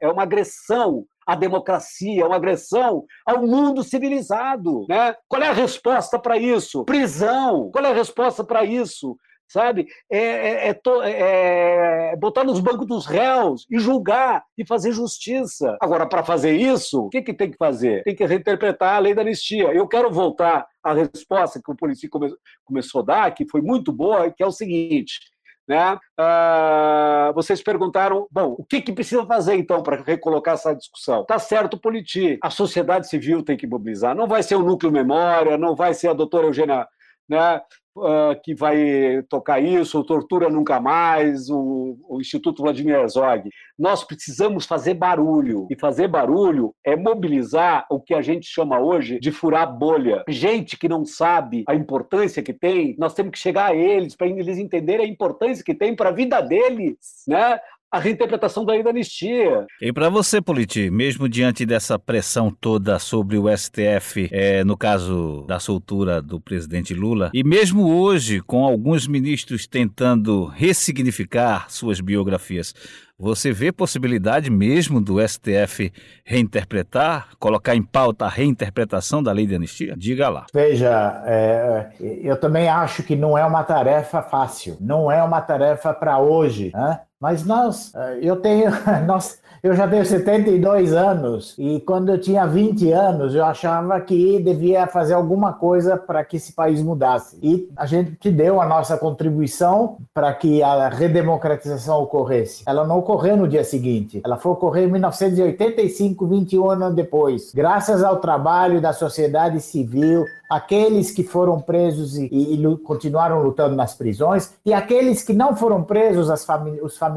é 0.00 0.08
uma 0.08 0.22
agressão 0.22 1.04
à 1.26 1.34
democracia, 1.34 2.22
é 2.22 2.26
uma 2.26 2.36
agressão 2.36 3.04
ao 3.24 3.46
mundo 3.46 3.82
civilizado. 3.82 4.84
Né? 4.88 5.14
Qual 5.28 5.42
é 5.42 5.48
a 5.48 5.52
resposta 5.52 6.18
para 6.18 6.36
isso? 6.36 6.84
Prisão. 6.84 7.70
Qual 7.72 7.84
é 7.84 7.90
a 7.90 7.94
resposta 7.94 8.44
para 8.44 8.64
isso? 8.64 9.16
Sabe? 9.48 9.86
É, 10.10 10.18
é, 10.18 10.68
é, 10.68 10.80
é, 11.04 12.12
é, 12.12 12.16
botar 12.16 12.44
nos 12.44 12.60
bancos 12.60 12.86
dos 12.86 13.06
réus 13.06 13.66
e 13.70 13.78
julgar 13.78 14.44
e 14.56 14.66
fazer 14.66 14.92
justiça. 14.92 15.76
Agora, 15.80 16.06
para 16.06 16.24
fazer 16.24 16.56
isso, 16.56 17.06
o 17.06 17.08
que, 17.08 17.22
que 17.22 17.34
tem 17.34 17.50
que 17.50 17.56
fazer? 17.56 18.02
Tem 18.04 18.14
que 18.14 18.24
reinterpretar 18.24 18.96
a 18.96 18.98
lei 18.98 19.14
da 19.14 19.22
anistia. 19.22 19.72
Eu 19.72 19.86
quero 19.86 20.10
voltar 20.10 20.66
à 20.82 20.92
resposta 20.92 21.60
que 21.64 21.70
o 21.70 21.76
polícia 21.76 22.08
come, 22.08 22.32
começou 22.64 23.00
a 23.02 23.04
dar, 23.04 23.30
que 23.34 23.48
foi 23.48 23.60
muito 23.60 23.92
boa, 23.92 24.30
que 24.30 24.42
é 24.42 24.46
o 24.46 24.52
seguinte: 24.52 25.20
né? 25.68 25.94
Uh, 26.20 27.32
vocês 27.34 27.62
perguntaram, 27.62 28.26
bom, 28.30 28.54
o 28.58 28.64
que, 28.64 28.80
que 28.80 28.92
precisa 28.92 29.24
fazer 29.26 29.54
então 29.54 29.82
para 29.82 30.02
recolocar 30.02 30.54
essa 30.54 30.74
discussão? 30.74 31.24
Tá 31.24 31.38
certo, 31.38 31.78
Politi, 31.78 32.38
a 32.42 32.50
sociedade 32.50 33.08
civil 33.08 33.42
tem 33.42 33.56
que 33.56 33.66
mobilizar. 33.66 34.14
Não 34.14 34.26
vai 34.26 34.42
ser 34.42 34.56
o 34.56 34.62
núcleo 34.62 34.92
memória, 34.92 35.56
não 35.56 35.74
vai 35.74 35.94
ser 35.94 36.08
a 36.08 36.14
doutora 36.14 36.46
Eugênia 36.46 36.86
né, 37.28 37.60
uh, 37.96 38.40
que 38.42 38.54
vai 38.54 39.22
tocar 39.28 39.60
isso, 39.60 39.98
o 39.98 40.04
Tortura 40.04 40.48
Nunca 40.48 40.80
Mais, 40.80 41.48
o, 41.48 41.96
o, 42.08 42.20
Instituto 42.20 42.62
Vladimir 42.62 42.96
Herzog. 42.96 43.48
Nós 43.78 44.04
precisamos 44.04 44.66
fazer 44.66 44.94
barulho. 44.94 45.66
E 45.70 45.78
fazer 45.78 46.08
barulho 46.08 46.74
é 46.84 46.96
mobilizar 46.96 47.86
o 47.90 48.00
que 48.00 48.14
a 48.14 48.22
gente 48.22 48.46
chama 48.46 48.78
hoje 48.80 49.18
de 49.18 49.30
furar 49.30 49.72
bolha. 49.72 50.24
Gente 50.28 50.76
que 50.76 50.88
não 50.88 51.04
sabe 51.04 51.64
a 51.68 51.74
importância 51.74 52.42
que 52.42 52.52
tem, 52.52 52.94
nós 52.98 53.14
temos 53.14 53.32
que 53.32 53.38
chegar 53.38 53.70
a 53.70 53.74
eles 53.74 54.16
para 54.16 54.26
eles 54.26 54.58
entenderem 54.58 55.06
a 55.06 55.08
importância 55.08 55.64
que 55.64 55.74
tem 55.74 55.94
para 55.94 56.10
a 56.10 56.12
vida 56.12 56.40
deles, 56.40 57.24
né? 57.26 57.58
A 57.94 57.98
reinterpretação 57.98 58.64
da 58.64 58.72
lei 58.72 58.82
da 58.82 58.90
anistia. 58.90 59.66
E 59.80 59.92
para 59.92 60.08
você, 60.08 60.40
Politi, 60.40 60.90
mesmo 60.90 61.28
diante 61.28 61.64
dessa 61.64 61.96
pressão 61.96 62.50
toda 62.50 62.98
sobre 62.98 63.38
o 63.38 63.44
STF, 63.56 64.28
é, 64.32 64.64
no 64.64 64.76
caso 64.76 65.44
da 65.46 65.60
soltura 65.60 66.20
do 66.20 66.40
presidente 66.40 66.92
Lula, 66.92 67.30
e 67.32 67.44
mesmo 67.44 67.88
hoje, 67.88 68.40
com 68.40 68.64
alguns 68.64 69.06
ministros 69.06 69.68
tentando 69.68 70.46
ressignificar 70.46 71.70
suas 71.70 72.00
biografias, 72.00 72.74
você 73.16 73.52
vê 73.52 73.70
possibilidade 73.70 74.50
mesmo 74.50 75.00
do 75.00 75.20
STF 75.26 75.92
reinterpretar, 76.24 77.28
colocar 77.38 77.76
em 77.76 77.82
pauta 77.82 78.24
a 78.24 78.28
reinterpretação 78.28 79.22
da 79.22 79.30
lei 79.30 79.46
de 79.46 79.54
anistia? 79.54 79.94
Diga 79.96 80.28
lá. 80.28 80.46
Veja, 80.52 81.22
é, 81.24 81.90
eu 82.00 82.36
também 82.36 82.68
acho 82.68 83.04
que 83.04 83.14
não 83.14 83.38
é 83.38 83.44
uma 83.44 83.62
tarefa 83.62 84.20
fácil, 84.20 84.76
não 84.80 85.12
é 85.12 85.22
uma 85.22 85.40
tarefa 85.40 85.94
para 85.94 86.18
hoje. 86.18 86.72
Né? 86.74 87.00
Mas 87.24 87.42
nós, 87.42 87.90
eh, 87.94 88.18
eu 88.20 88.36
tenho, 88.36 88.70
nós, 89.08 89.38
eu 89.62 89.74
já 89.74 89.88
tenho 89.88 90.04
72 90.04 90.92
anos 90.92 91.54
e 91.56 91.80
quando 91.80 92.10
eu 92.10 92.20
tinha 92.20 92.46
20 92.46 92.92
anos 92.92 93.34
eu 93.34 93.42
achava 93.42 93.98
que 93.98 94.38
devia 94.40 94.86
fazer 94.86 95.14
alguma 95.14 95.54
coisa 95.54 95.96
para 95.96 96.22
que 96.22 96.36
esse 96.36 96.52
país 96.52 96.82
mudasse. 96.82 97.38
E 97.42 97.66
a 97.74 97.86
gente 97.86 98.30
deu 98.30 98.60
a 98.60 98.66
nossa 98.66 98.98
contribuição 98.98 99.96
para 100.12 100.34
que 100.34 100.62
a 100.62 100.90
redemocratização 100.90 102.02
ocorresse. 102.02 102.62
Ela 102.66 102.86
não 102.86 102.98
ocorreu 102.98 103.38
no 103.38 103.48
dia 103.48 103.64
seguinte, 103.64 104.20
ela 104.22 104.36
foi 104.36 104.52
ocorrer 104.52 104.86
em 104.86 104.92
1985, 104.92 106.26
21 106.26 106.70
anos 106.72 106.94
depois, 106.94 107.52
graças 107.54 108.04
ao 108.04 108.18
trabalho 108.18 108.82
da 108.82 108.92
sociedade 108.92 109.62
civil, 109.62 110.26
aqueles 110.50 111.10
que 111.10 111.24
foram 111.24 111.58
presos 111.58 112.18
e, 112.18 112.28
e, 112.30 112.62
e, 112.62 112.76
continuaram 112.78 113.42
lutando 113.42 113.74
nas 113.74 113.94
prisões, 113.94 114.52
e 114.62 114.74
aqueles 114.74 115.22
que 115.22 115.32
não 115.32 115.56
foram 115.56 115.82
presos, 115.82 116.44
famí 116.44 116.78
os 116.82 116.98
familiares 116.98 117.13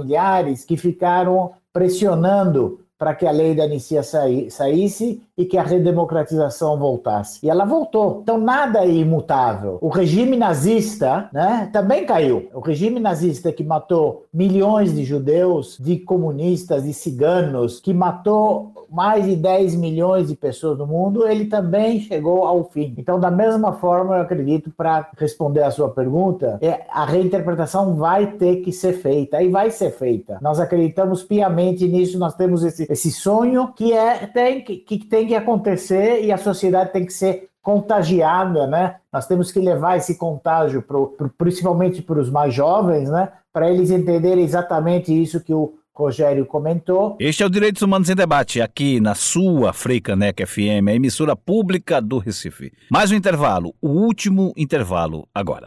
que 0.65 0.77
ficaram 0.77 1.51
pressionando 1.71 2.79
para 2.97 3.13
que 3.13 3.27
a 3.27 3.31
lei 3.31 3.53
da 3.53 3.63
anistia 3.63 4.01
saísse 4.01 5.21
e 5.37 5.45
que 5.45 5.57
a 5.57 5.63
redemocratização 5.63 6.79
voltasse. 6.79 7.45
E 7.45 7.49
ela 7.49 7.63
voltou. 7.63 8.21
Então 8.23 8.39
nada 8.39 8.83
é 8.83 8.89
imutável. 8.89 9.77
O 9.81 9.89
regime 9.89 10.35
nazista 10.35 11.29
né, 11.31 11.69
também 11.71 12.05
caiu. 12.05 12.49
O 12.53 12.59
regime 12.59 12.99
nazista 12.99 13.51
que 13.51 13.63
matou 13.63 14.25
milhões 14.33 14.95
de 14.95 15.03
judeus, 15.03 15.77
de 15.79 15.97
comunistas, 15.97 16.85
de 16.85 16.93
ciganos, 16.93 17.79
que 17.79 17.93
matou 17.93 18.71
mais 18.89 19.25
de 19.25 19.35
10 19.35 19.75
milhões 19.75 20.27
de 20.27 20.35
pessoas 20.35 20.77
no 20.77 20.87
mundo, 20.87 21.27
ele 21.27 21.45
também 21.45 21.99
chegou 21.99 22.45
ao 22.45 22.63
fim. 22.65 22.93
Então, 22.97 23.19
da 23.19 23.29
mesma 23.29 23.73
forma, 23.73 24.15
eu 24.15 24.21
acredito, 24.21 24.71
para 24.75 25.09
responder 25.17 25.63
a 25.63 25.71
sua 25.71 25.89
pergunta, 25.89 26.57
é, 26.61 26.81
a 26.89 27.05
reinterpretação 27.05 27.95
vai 27.95 28.33
ter 28.33 28.57
que 28.57 28.71
ser 28.71 28.93
feita 28.93 29.41
e 29.41 29.49
vai 29.49 29.71
ser 29.71 29.91
feita. 29.91 30.37
Nós 30.41 30.59
acreditamos 30.59 31.23
piamente 31.23 31.87
nisso, 31.87 32.17
nós 32.17 32.35
temos 32.35 32.63
esse, 32.63 32.87
esse 32.89 33.11
sonho 33.11 33.73
que 33.75 33.93
é 33.93 34.25
tem 34.27 34.63
que, 34.63 34.77
que 34.77 34.99
tem 35.05 35.27
que 35.27 35.35
acontecer 35.35 36.23
e 36.23 36.31
a 36.31 36.37
sociedade 36.37 36.91
tem 36.91 37.05
que 37.05 37.13
ser 37.13 37.49
contagiada, 37.67 38.65
né? 38.65 38.95
Nós 39.11 39.27
temos 39.27 39.51
que 39.51 39.59
levar 39.59 39.97
esse 39.97 40.17
contágio, 40.17 40.81
pro, 40.81 41.07
pro, 41.07 41.29
principalmente 41.37 42.01
para 42.01 42.17
os 42.17 42.29
mais 42.29 42.53
jovens, 42.53 43.09
né? 43.09 43.29
Para 43.51 43.69
eles 43.69 43.91
entenderem 43.91 44.41
exatamente 44.41 45.11
isso 45.11 45.43
que 45.43 45.53
o 45.53 45.73
Rogério 45.97 46.45
comentou. 46.45 47.17
Este 47.19 47.41
é 47.41 47.45
o 47.45 47.49
Direitos 47.49 47.81
Humanos 47.81 48.07
em 48.07 48.15
Debate, 48.15 48.61
aqui 48.61 48.99
na 48.99 49.15
sua 49.15 49.73
Freicaneca 49.73 50.45
FM, 50.45 50.89
a 50.89 50.93
emissora 50.93 51.35
pública 51.35 51.99
do 51.99 52.19
Recife. 52.19 52.71
Mais 52.91 53.11
um 53.11 53.15
intervalo, 53.15 53.73
o 53.81 53.87
último 53.89 54.53
intervalo 54.55 55.27
agora. 55.33 55.65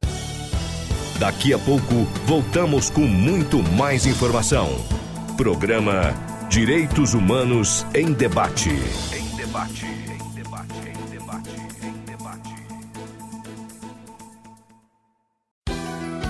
Daqui 1.18 1.53
a 1.53 1.59
pouco, 1.59 2.07
voltamos 2.26 2.89
com 2.91 3.01
muito 3.01 3.61
mais 3.74 4.07
informação. 4.07 4.68
Programa 5.37 6.14
Direitos 6.49 7.12
Humanos 7.12 7.85
em 7.93 8.12
Debate. 8.12 8.70
Em 8.70 9.37
debate, 9.37 9.85
em 9.85 10.35
debate, 10.35 10.74
em 10.87 11.11
debate, 11.11 11.51
em 11.83 11.93
debate. 12.07 12.51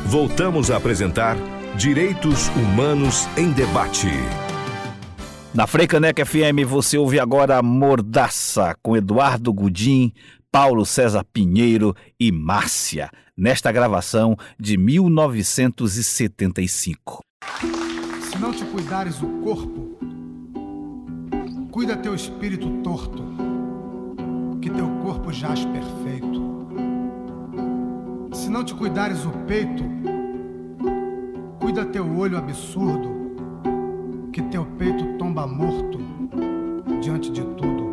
Voltamos 0.06 0.70
a 0.70 0.78
apresentar 0.78 1.36
Direitos 1.76 2.48
Humanos 2.48 3.28
em 3.36 3.52
Debate. 3.52 4.08
Na 5.54 5.66
Freicaneca 5.66 6.26
FM 6.26 6.66
você 6.66 6.98
ouve 6.98 7.18
agora 7.18 7.62
Mordaça 7.62 8.76
com 8.82 8.94
Eduardo 8.96 9.52
Gudim, 9.52 10.12
Paulo 10.50 10.84
César 10.84 11.24
Pinheiro 11.32 11.94
e 12.18 12.32
Márcia, 12.32 13.08
nesta 13.36 13.70
gravação 13.72 14.36
de 14.58 14.76
1975. 14.76 17.20
Se 18.20 18.36
não 18.38 18.52
te 18.52 18.64
cuidares 18.64 19.22
o 19.22 19.28
corpo, 19.42 19.96
cuida 21.70 21.96
teu 21.96 22.14
espírito 22.14 22.68
torto, 22.82 23.24
que 24.60 24.68
teu 24.68 24.88
corpo 25.02 25.32
jaz 25.32 25.64
perfeito. 25.64 26.50
Se 28.32 28.50
não 28.50 28.64
te 28.64 28.74
cuidares 28.74 29.24
o 29.24 29.30
peito, 29.46 29.99
Cuida 31.60 31.84
teu 31.84 32.16
olho 32.16 32.38
absurdo, 32.38 33.10
que 34.32 34.40
teu 34.44 34.64
peito 34.78 35.18
tomba 35.18 35.46
morto 35.46 35.98
diante 37.02 37.30
de 37.30 37.42
tudo. 37.42 37.90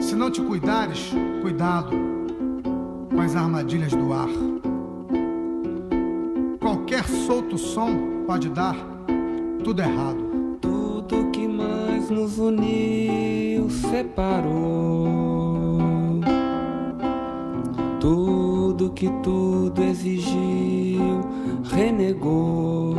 Se 0.00 0.16
não 0.16 0.30
te 0.30 0.40
cuidares, 0.40 1.12
cuidado 1.42 1.90
com 3.14 3.20
as 3.20 3.36
armadilhas 3.36 3.92
do 3.92 4.14
ar. 4.14 4.30
Qualquer 6.58 7.04
solto 7.04 7.58
som 7.58 8.24
pode 8.26 8.48
dar 8.48 8.74
tudo 9.62 9.82
errado. 9.82 10.24
Tudo 10.62 11.30
que 11.30 11.46
mais 11.46 12.08
nos 12.08 12.38
uniu 12.38 13.68
separou. 13.68 15.04
Tudo 18.00 18.90
que 18.90 19.10
tudo 19.22 19.82
exigiu 19.82 20.83
renegou. 21.74 22.94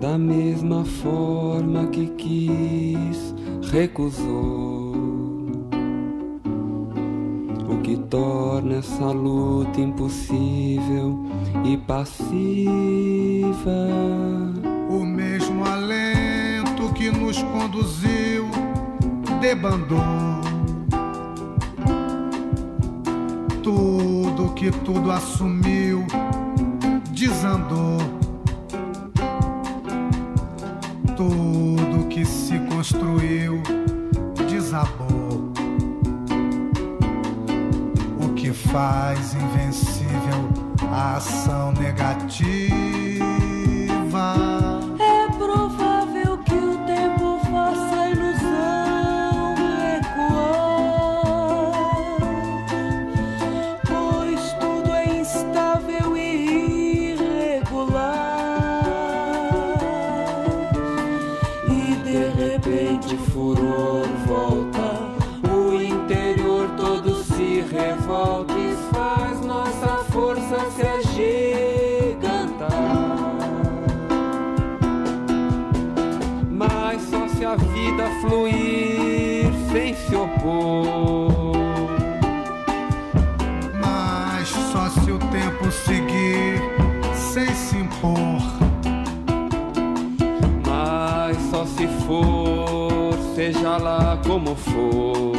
Da 0.00 0.16
mesma 0.16 0.84
forma 0.84 1.86
que 1.86 2.06
quis, 2.08 3.34
recusou. 3.72 4.88
O 7.68 7.80
que 7.82 7.96
torna 7.96 8.76
essa 8.76 9.10
luta 9.10 9.80
impossível 9.80 11.18
e 11.64 11.76
passiva. 11.76 12.28
O 14.90 15.04
mesmo 15.04 15.64
alento 15.64 16.92
que 16.94 17.10
nos 17.10 17.42
conduziu 17.42 18.48
debandou 19.40 20.47
que 24.58 24.72
tudo 24.72 25.12
assumiu, 25.12 26.04
desandou. 27.12 27.98
Tudo 31.16 32.08
que 32.08 32.24
se 32.24 32.58
construiu, 32.68 33.62
desabou. 34.50 35.52
O 38.20 38.34
que 38.34 38.52
faz 38.52 39.34
invencível 39.34 40.48
a 40.90 41.16
ação 41.16 41.72
negativa 41.72 43.37
seja 93.68 93.76
lá 93.76 94.18
como 94.26 94.54
for. 94.54 95.32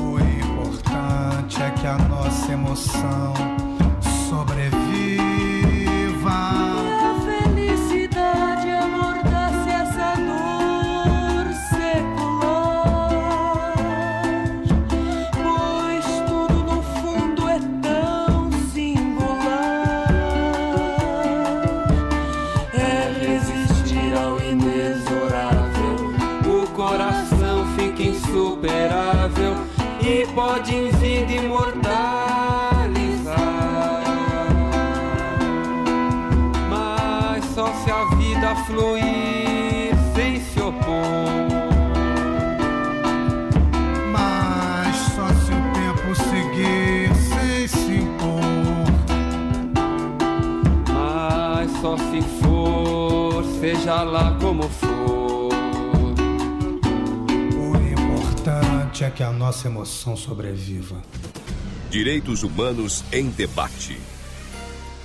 O 0.00 0.18
importante 0.20 1.62
é 1.62 1.70
que 1.70 1.86
a 1.86 1.96
nossa 1.96 2.52
emoção 2.52 3.57
For, 52.22 53.44
seja 53.60 54.02
lá 54.02 54.36
como 54.40 54.62
for. 54.68 55.48
O 57.56 57.76
importante 57.76 59.04
é 59.04 59.10
que 59.10 59.22
a 59.22 59.30
nossa 59.30 59.68
emoção 59.68 60.16
sobreviva. 60.16 60.96
Direitos 61.90 62.42
Humanos 62.42 63.04
em 63.12 63.28
Debate. 63.30 63.98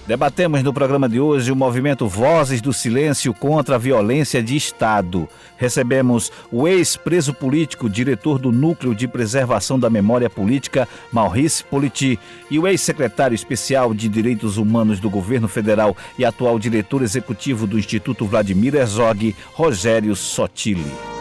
Debatemos 0.05 0.61
no 0.61 0.73
programa 0.73 1.07
de 1.07 1.17
hoje 1.17 1.49
o 1.49 1.55
movimento 1.55 2.09
Vozes 2.09 2.59
do 2.59 2.73
Silêncio 2.73 3.33
contra 3.33 3.75
a 3.75 3.79
Violência 3.79 4.43
de 4.43 4.53
Estado. 4.53 5.29
Recebemos 5.55 6.29
o 6.51 6.67
ex-preso 6.67 7.33
político, 7.33 7.89
diretor 7.89 8.37
do 8.37 8.51
Núcleo 8.51 8.93
de 8.93 9.07
Preservação 9.07 9.79
da 9.79 9.89
Memória 9.89 10.29
Política, 10.29 10.89
Maurice 11.09 11.63
Politi, 11.63 12.19
e 12.51 12.59
o 12.59 12.67
ex-secretário 12.67 13.33
especial 13.33 13.93
de 13.93 14.09
Direitos 14.09 14.57
Humanos 14.57 14.99
do 14.99 15.09
Governo 15.09 15.47
Federal 15.47 15.95
e 16.19 16.25
atual 16.25 16.59
diretor 16.59 17.01
executivo 17.01 17.65
do 17.65 17.79
Instituto 17.79 18.25
Vladimir 18.25 18.75
Herzog, 18.75 19.33
Rogério 19.53 20.17
Sotili. 20.17 21.12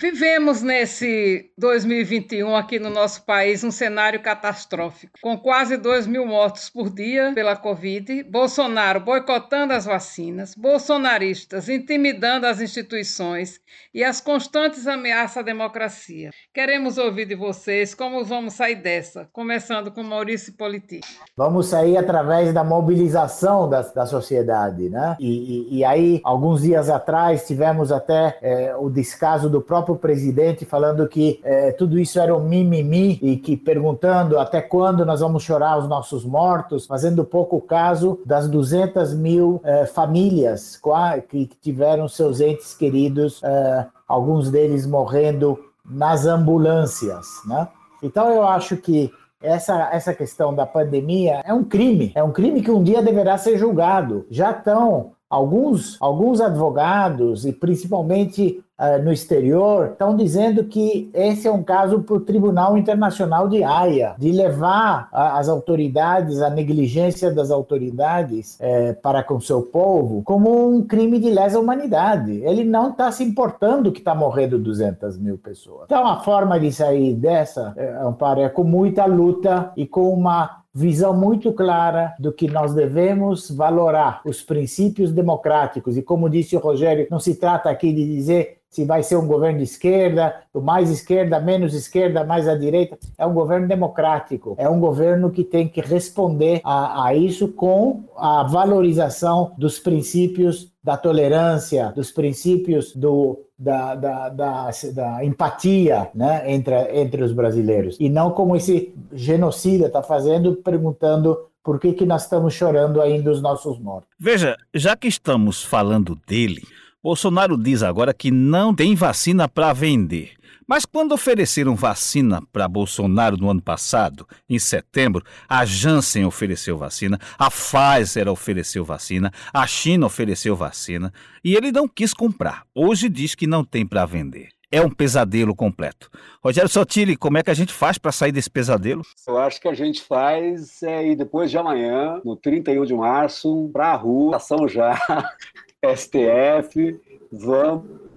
Vivemos 0.00 0.62
nesse 0.62 1.50
2021 1.58 2.54
aqui 2.54 2.78
no 2.78 2.88
nosso 2.88 3.24
país 3.24 3.64
um 3.64 3.70
cenário 3.72 4.22
catastrófico, 4.22 5.18
com 5.20 5.36
quase 5.36 5.76
2 5.76 6.06
mil 6.06 6.24
mortos 6.24 6.70
por 6.70 6.88
dia 6.88 7.32
pela 7.34 7.56
Covid, 7.56 8.22
Bolsonaro 8.22 9.00
boicotando 9.00 9.72
as 9.72 9.86
vacinas, 9.86 10.54
bolsonaristas 10.54 11.68
intimidando 11.68 12.46
as 12.46 12.60
instituições 12.60 13.60
e 13.92 14.04
as 14.04 14.20
constantes 14.20 14.86
ameaças 14.86 15.38
à 15.38 15.42
democracia. 15.42 16.30
Queremos 16.54 16.96
ouvir 16.96 17.26
de 17.26 17.34
vocês 17.34 17.92
como 17.92 18.24
vamos 18.24 18.54
sair 18.54 18.76
dessa, 18.76 19.28
começando 19.32 19.90
com 19.90 20.04
Maurício 20.04 20.52
Politi. 20.52 21.00
Vamos 21.36 21.66
sair 21.66 21.96
através 21.96 22.54
da 22.54 22.62
mobilização 22.62 23.68
da, 23.68 23.82
da 23.82 24.06
sociedade, 24.06 24.88
né? 24.88 25.16
E, 25.18 25.26
e, 25.74 25.78
e 25.78 25.84
aí, 25.84 26.20
alguns 26.22 26.62
dias 26.62 26.88
atrás, 26.88 27.48
tivemos 27.48 27.90
até 27.90 28.38
é, 28.40 28.76
o 28.76 28.88
descaso 28.88 29.50
do 29.50 29.60
próprio 29.60 29.87
presidente 29.96 30.64
falando 30.64 31.06
que 31.08 31.40
é, 31.42 31.72
tudo 31.72 31.98
isso 31.98 32.18
era 32.18 32.34
um 32.34 32.42
mimimi 32.42 33.18
e 33.22 33.36
que 33.36 33.56
perguntando 33.56 34.38
até 34.38 34.60
quando 34.60 35.04
nós 35.04 35.20
vamos 35.20 35.42
chorar 35.42 35.78
os 35.78 35.88
nossos 35.88 36.24
mortos, 36.24 36.86
fazendo 36.86 37.24
pouco 37.24 37.60
caso 37.60 38.20
das 38.24 38.48
200 38.48 39.14
mil 39.14 39.60
é, 39.64 39.86
famílias 39.86 40.80
que 41.28 41.46
tiveram 41.60 42.08
seus 42.08 42.40
entes 42.40 42.74
queridos, 42.74 43.42
é, 43.42 43.86
alguns 44.06 44.50
deles 44.50 44.86
morrendo 44.86 45.58
nas 45.84 46.26
ambulâncias, 46.26 47.26
né? 47.46 47.68
Então 48.02 48.28
eu 48.30 48.46
acho 48.46 48.76
que 48.76 49.10
essa, 49.40 49.88
essa 49.92 50.12
questão 50.12 50.54
da 50.54 50.66
pandemia 50.66 51.42
é 51.44 51.52
um 51.52 51.64
crime, 51.64 52.12
é 52.14 52.22
um 52.22 52.32
crime 52.32 52.60
que 52.60 52.70
um 52.70 52.82
dia 52.82 53.02
deverá 53.02 53.38
ser 53.38 53.56
julgado. 53.56 54.26
Já 54.30 54.50
estão 54.50 55.12
alguns, 55.30 55.96
alguns 56.00 56.40
advogados 56.40 57.44
e 57.44 57.52
principalmente 57.52 58.62
uh, 58.78 59.02
no 59.02 59.12
exterior 59.12 59.90
estão 59.92 60.16
dizendo 60.16 60.64
que 60.64 61.10
esse 61.12 61.46
é 61.46 61.52
um 61.52 61.62
caso 61.62 62.00
para 62.00 62.16
o 62.16 62.20
Tribunal 62.20 62.78
Internacional 62.78 63.48
de 63.48 63.62
Haia, 63.62 64.14
de 64.18 64.32
levar 64.32 65.08
a, 65.12 65.38
as 65.38 65.48
autoridades, 65.48 66.40
a 66.40 66.48
negligência 66.48 67.30
das 67.30 67.50
autoridades 67.50 68.56
eh, 68.60 68.92
para 68.94 69.22
com 69.22 69.40
seu 69.40 69.62
povo 69.62 70.22
como 70.22 70.68
um 70.68 70.86
crime 70.86 71.18
de 71.18 71.30
lesa 71.30 71.58
humanidade. 71.58 72.40
Ele 72.42 72.64
não 72.64 72.90
está 72.90 73.10
se 73.12 73.22
importando 73.22 73.92
que 73.92 73.98
está 73.98 74.14
morrendo 74.14 74.58
200 74.58 75.18
mil 75.18 75.36
pessoas. 75.36 75.84
Então 75.84 76.06
a 76.06 76.20
forma 76.20 76.58
de 76.58 76.72
sair 76.72 77.14
dessa, 77.14 77.72
é, 77.76 77.98
Amparo, 78.02 78.40
é 78.40 78.48
com 78.48 78.64
muita 78.64 79.04
luta 79.04 79.72
e 79.76 79.86
com 79.86 80.12
uma 80.12 80.62
visão 80.78 81.12
muito 81.12 81.52
clara 81.52 82.14
do 82.20 82.32
que 82.32 82.48
nós 82.48 82.72
devemos 82.72 83.50
valorar 83.50 84.20
os 84.24 84.42
princípios 84.42 85.10
democráticos. 85.10 85.96
E 85.96 86.02
como 86.02 86.30
disse 86.30 86.56
o 86.56 86.60
Rogério, 86.60 87.08
não 87.10 87.18
se 87.18 87.34
trata 87.34 87.68
aqui 87.68 87.92
de 87.92 88.06
dizer 88.06 88.58
se 88.70 88.84
vai 88.84 89.02
ser 89.02 89.16
um 89.16 89.26
governo 89.26 89.58
de 89.58 89.64
esquerda, 89.64 90.42
mais 90.54 90.90
esquerda, 90.90 91.40
menos 91.40 91.74
esquerda, 91.74 92.22
mais 92.22 92.46
à 92.46 92.54
direita. 92.54 92.98
É 93.16 93.26
um 93.26 93.32
governo 93.32 93.66
democrático. 93.66 94.54
É 94.58 94.68
um 94.68 94.78
governo 94.78 95.30
que 95.30 95.42
tem 95.42 95.66
que 95.66 95.80
responder 95.80 96.60
a, 96.62 97.06
a 97.06 97.14
isso 97.14 97.48
com 97.48 98.04
a 98.14 98.42
valorização 98.44 99.52
dos 99.56 99.78
princípios 99.78 100.70
da 100.84 100.96
tolerância, 100.96 101.92
dos 101.96 102.12
princípios 102.12 102.94
do, 102.94 103.40
da, 103.58 103.94
da, 103.94 104.28
da, 104.28 104.70
da, 104.94 105.24
empatia 105.24 106.08
né, 106.14 106.50
entre, 106.52 106.74
entre 107.00 107.22
os 107.22 107.32
brasileiros. 107.32 107.96
E 107.98 108.08
não 108.08 108.30
como 108.30 108.54
esse 108.54 108.94
genocida 109.12 109.86
está 109.86 110.02
fazendo, 110.02 110.54
perguntando 110.56 111.36
por 111.64 111.80
que, 111.80 111.92
que 111.92 112.06
nós 112.06 112.22
estamos 112.22 112.54
chorando 112.54 113.00
ainda 113.00 113.30
os 113.30 113.42
nossos 113.42 113.78
mortos. 113.78 114.08
Veja, 114.18 114.56
já 114.72 114.96
que 114.96 115.08
estamos 115.08 115.62
falando 115.62 116.16
dele, 116.26 116.62
Bolsonaro 117.02 117.56
diz 117.56 117.82
agora 117.82 118.14
que 118.14 118.30
não 118.30 118.74
tem 118.74 118.94
vacina 118.94 119.48
para 119.48 119.72
vender. 119.72 120.37
Mas 120.68 120.84
quando 120.84 121.12
ofereceram 121.12 121.74
vacina 121.74 122.42
para 122.52 122.68
Bolsonaro 122.68 123.38
no 123.38 123.48
ano 123.48 123.62
passado, 123.62 124.28
em 124.46 124.58
setembro, 124.58 125.24
a 125.48 125.64
Janssen 125.64 126.26
ofereceu 126.26 126.76
vacina, 126.76 127.18
a 127.38 127.50
Pfizer 127.50 128.28
ofereceu 128.28 128.84
vacina, 128.84 129.32
a 129.50 129.66
China 129.66 130.04
ofereceu 130.04 130.54
vacina 130.54 131.10
e 131.42 131.54
ele 131.54 131.72
não 131.72 131.88
quis 131.88 132.12
comprar. 132.12 132.64
Hoje 132.74 133.08
diz 133.08 133.34
que 133.34 133.46
não 133.46 133.64
tem 133.64 133.86
para 133.86 134.04
vender. 134.04 134.50
É 134.70 134.82
um 134.82 134.90
pesadelo 134.90 135.56
completo. 135.56 136.10
Rogério 136.44 136.68
Sotile, 136.68 137.16
como 137.16 137.38
é 137.38 137.42
que 137.42 137.50
a 137.50 137.54
gente 137.54 137.72
faz 137.72 137.96
para 137.96 138.12
sair 138.12 138.32
desse 138.32 138.50
pesadelo? 138.50 139.00
Eu 139.26 139.38
acho 139.38 139.58
que 139.58 139.68
a 139.68 139.72
gente 139.72 140.02
faz 140.02 140.82
é 140.82 141.06
ir 141.08 141.16
depois 141.16 141.50
de 141.50 141.56
amanhã, 141.56 142.20
no 142.22 142.36
31 142.36 142.84
de 142.84 142.94
março, 142.94 143.70
para 143.72 143.92
a 143.92 143.96
rua, 143.96 144.36
ação 144.36 144.68
já, 144.68 145.00
STF, 145.96 147.00
vamos 147.32 148.07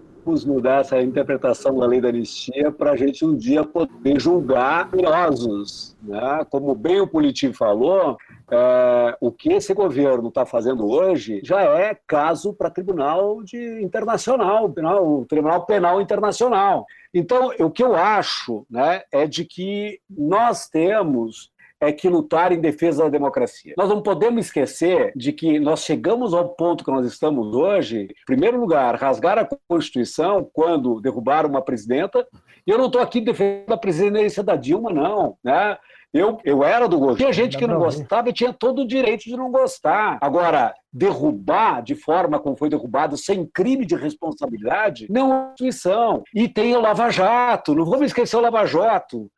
mudar 0.45 0.81
essa 0.81 1.01
interpretação 1.01 1.77
da 1.77 1.85
lei 1.85 1.99
da 1.99 2.09
anistia 2.09 2.71
para 2.71 2.91
a 2.91 2.95
gente 2.95 3.25
um 3.25 3.35
dia 3.35 3.63
poder 3.63 4.19
julgar 4.19 4.89
criminosos. 4.89 5.95
Né? 6.01 6.45
Como 6.49 6.73
bem 6.73 7.01
o 7.01 7.07
Politi 7.07 7.51
falou, 7.53 8.17
é, 8.49 9.17
o 9.19 9.31
que 9.31 9.53
esse 9.53 9.73
governo 9.73 10.29
está 10.29 10.45
fazendo 10.45 10.89
hoje 10.89 11.41
já 11.43 11.61
é 11.61 11.97
caso 12.07 12.53
para 12.53 12.69
tribunal 12.69 13.43
de 13.43 13.81
internacional, 13.81 14.65
o 14.65 15.25
tribunal 15.25 15.65
penal 15.65 16.01
internacional. 16.01 16.85
Então, 17.13 17.51
o 17.59 17.69
que 17.69 17.83
eu 17.83 17.93
acho 17.93 18.65
né, 18.69 19.01
é 19.11 19.27
de 19.27 19.43
que 19.43 19.99
nós 20.09 20.69
temos 20.69 21.50
é 21.81 21.91
que 21.91 22.07
lutar 22.07 22.51
em 22.51 22.61
defesa 22.61 23.03
da 23.03 23.09
democracia. 23.09 23.73
Nós 23.75 23.89
não 23.89 24.01
podemos 24.01 24.45
esquecer 24.45 25.11
de 25.15 25.33
que 25.33 25.59
nós 25.59 25.83
chegamos 25.83 26.33
ao 26.33 26.49
ponto 26.49 26.85
que 26.85 26.91
nós 26.91 27.05
estamos 27.07 27.55
hoje, 27.55 28.03
em 28.03 28.25
primeiro 28.25 28.59
lugar, 28.59 28.95
rasgar 28.95 29.39
a 29.39 29.49
Constituição 29.67 30.47
quando 30.53 31.01
derrubaram 31.01 31.49
uma 31.49 31.61
presidenta, 31.61 32.25
e 32.65 32.69
eu 32.69 32.77
não 32.77 32.85
estou 32.85 33.01
aqui 33.01 33.19
defendendo 33.19 33.71
a 33.71 33.77
presidência 33.77 34.43
da 34.43 34.55
Dilma, 34.55 34.91
não. 34.91 35.35
Né? 35.43 35.75
Eu, 36.13 36.37
eu 36.43 36.63
era 36.63 36.87
do 36.87 36.99
governo. 36.99 37.17
Tinha 37.17 37.33
gente 37.33 37.57
que 37.57 37.65
não 37.65 37.79
gostava 37.79 38.29
e 38.29 38.33
tinha 38.33 38.51
todo 38.51 38.81
o 38.81 38.87
direito 38.87 39.23
de 39.23 39.37
não 39.37 39.49
gostar. 39.49 40.19
Agora, 40.21 40.73
derrubar 40.91 41.81
de 41.81 41.95
forma 41.95 42.37
como 42.37 42.57
foi 42.57 42.69
derrubado, 42.69 43.15
sem 43.15 43.45
crime 43.45 43.85
de 43.85 43.95
responsabilidade, 43.95 45.07
não 45.09 45.33
é 45.33 45.45
instituição. 45.51 46.21
E 46.35 46.49
tem 46.49 46.75
o 46.75 46.81
Lava 46.81 47.09
Jato, 47.09 47.73
não 47.73 47.85
vamos 47.85 48.07
esquecer 48.07 48.35
o 48.35 48.41
Lava 48.41 48.65
Jato. 48.65 49.31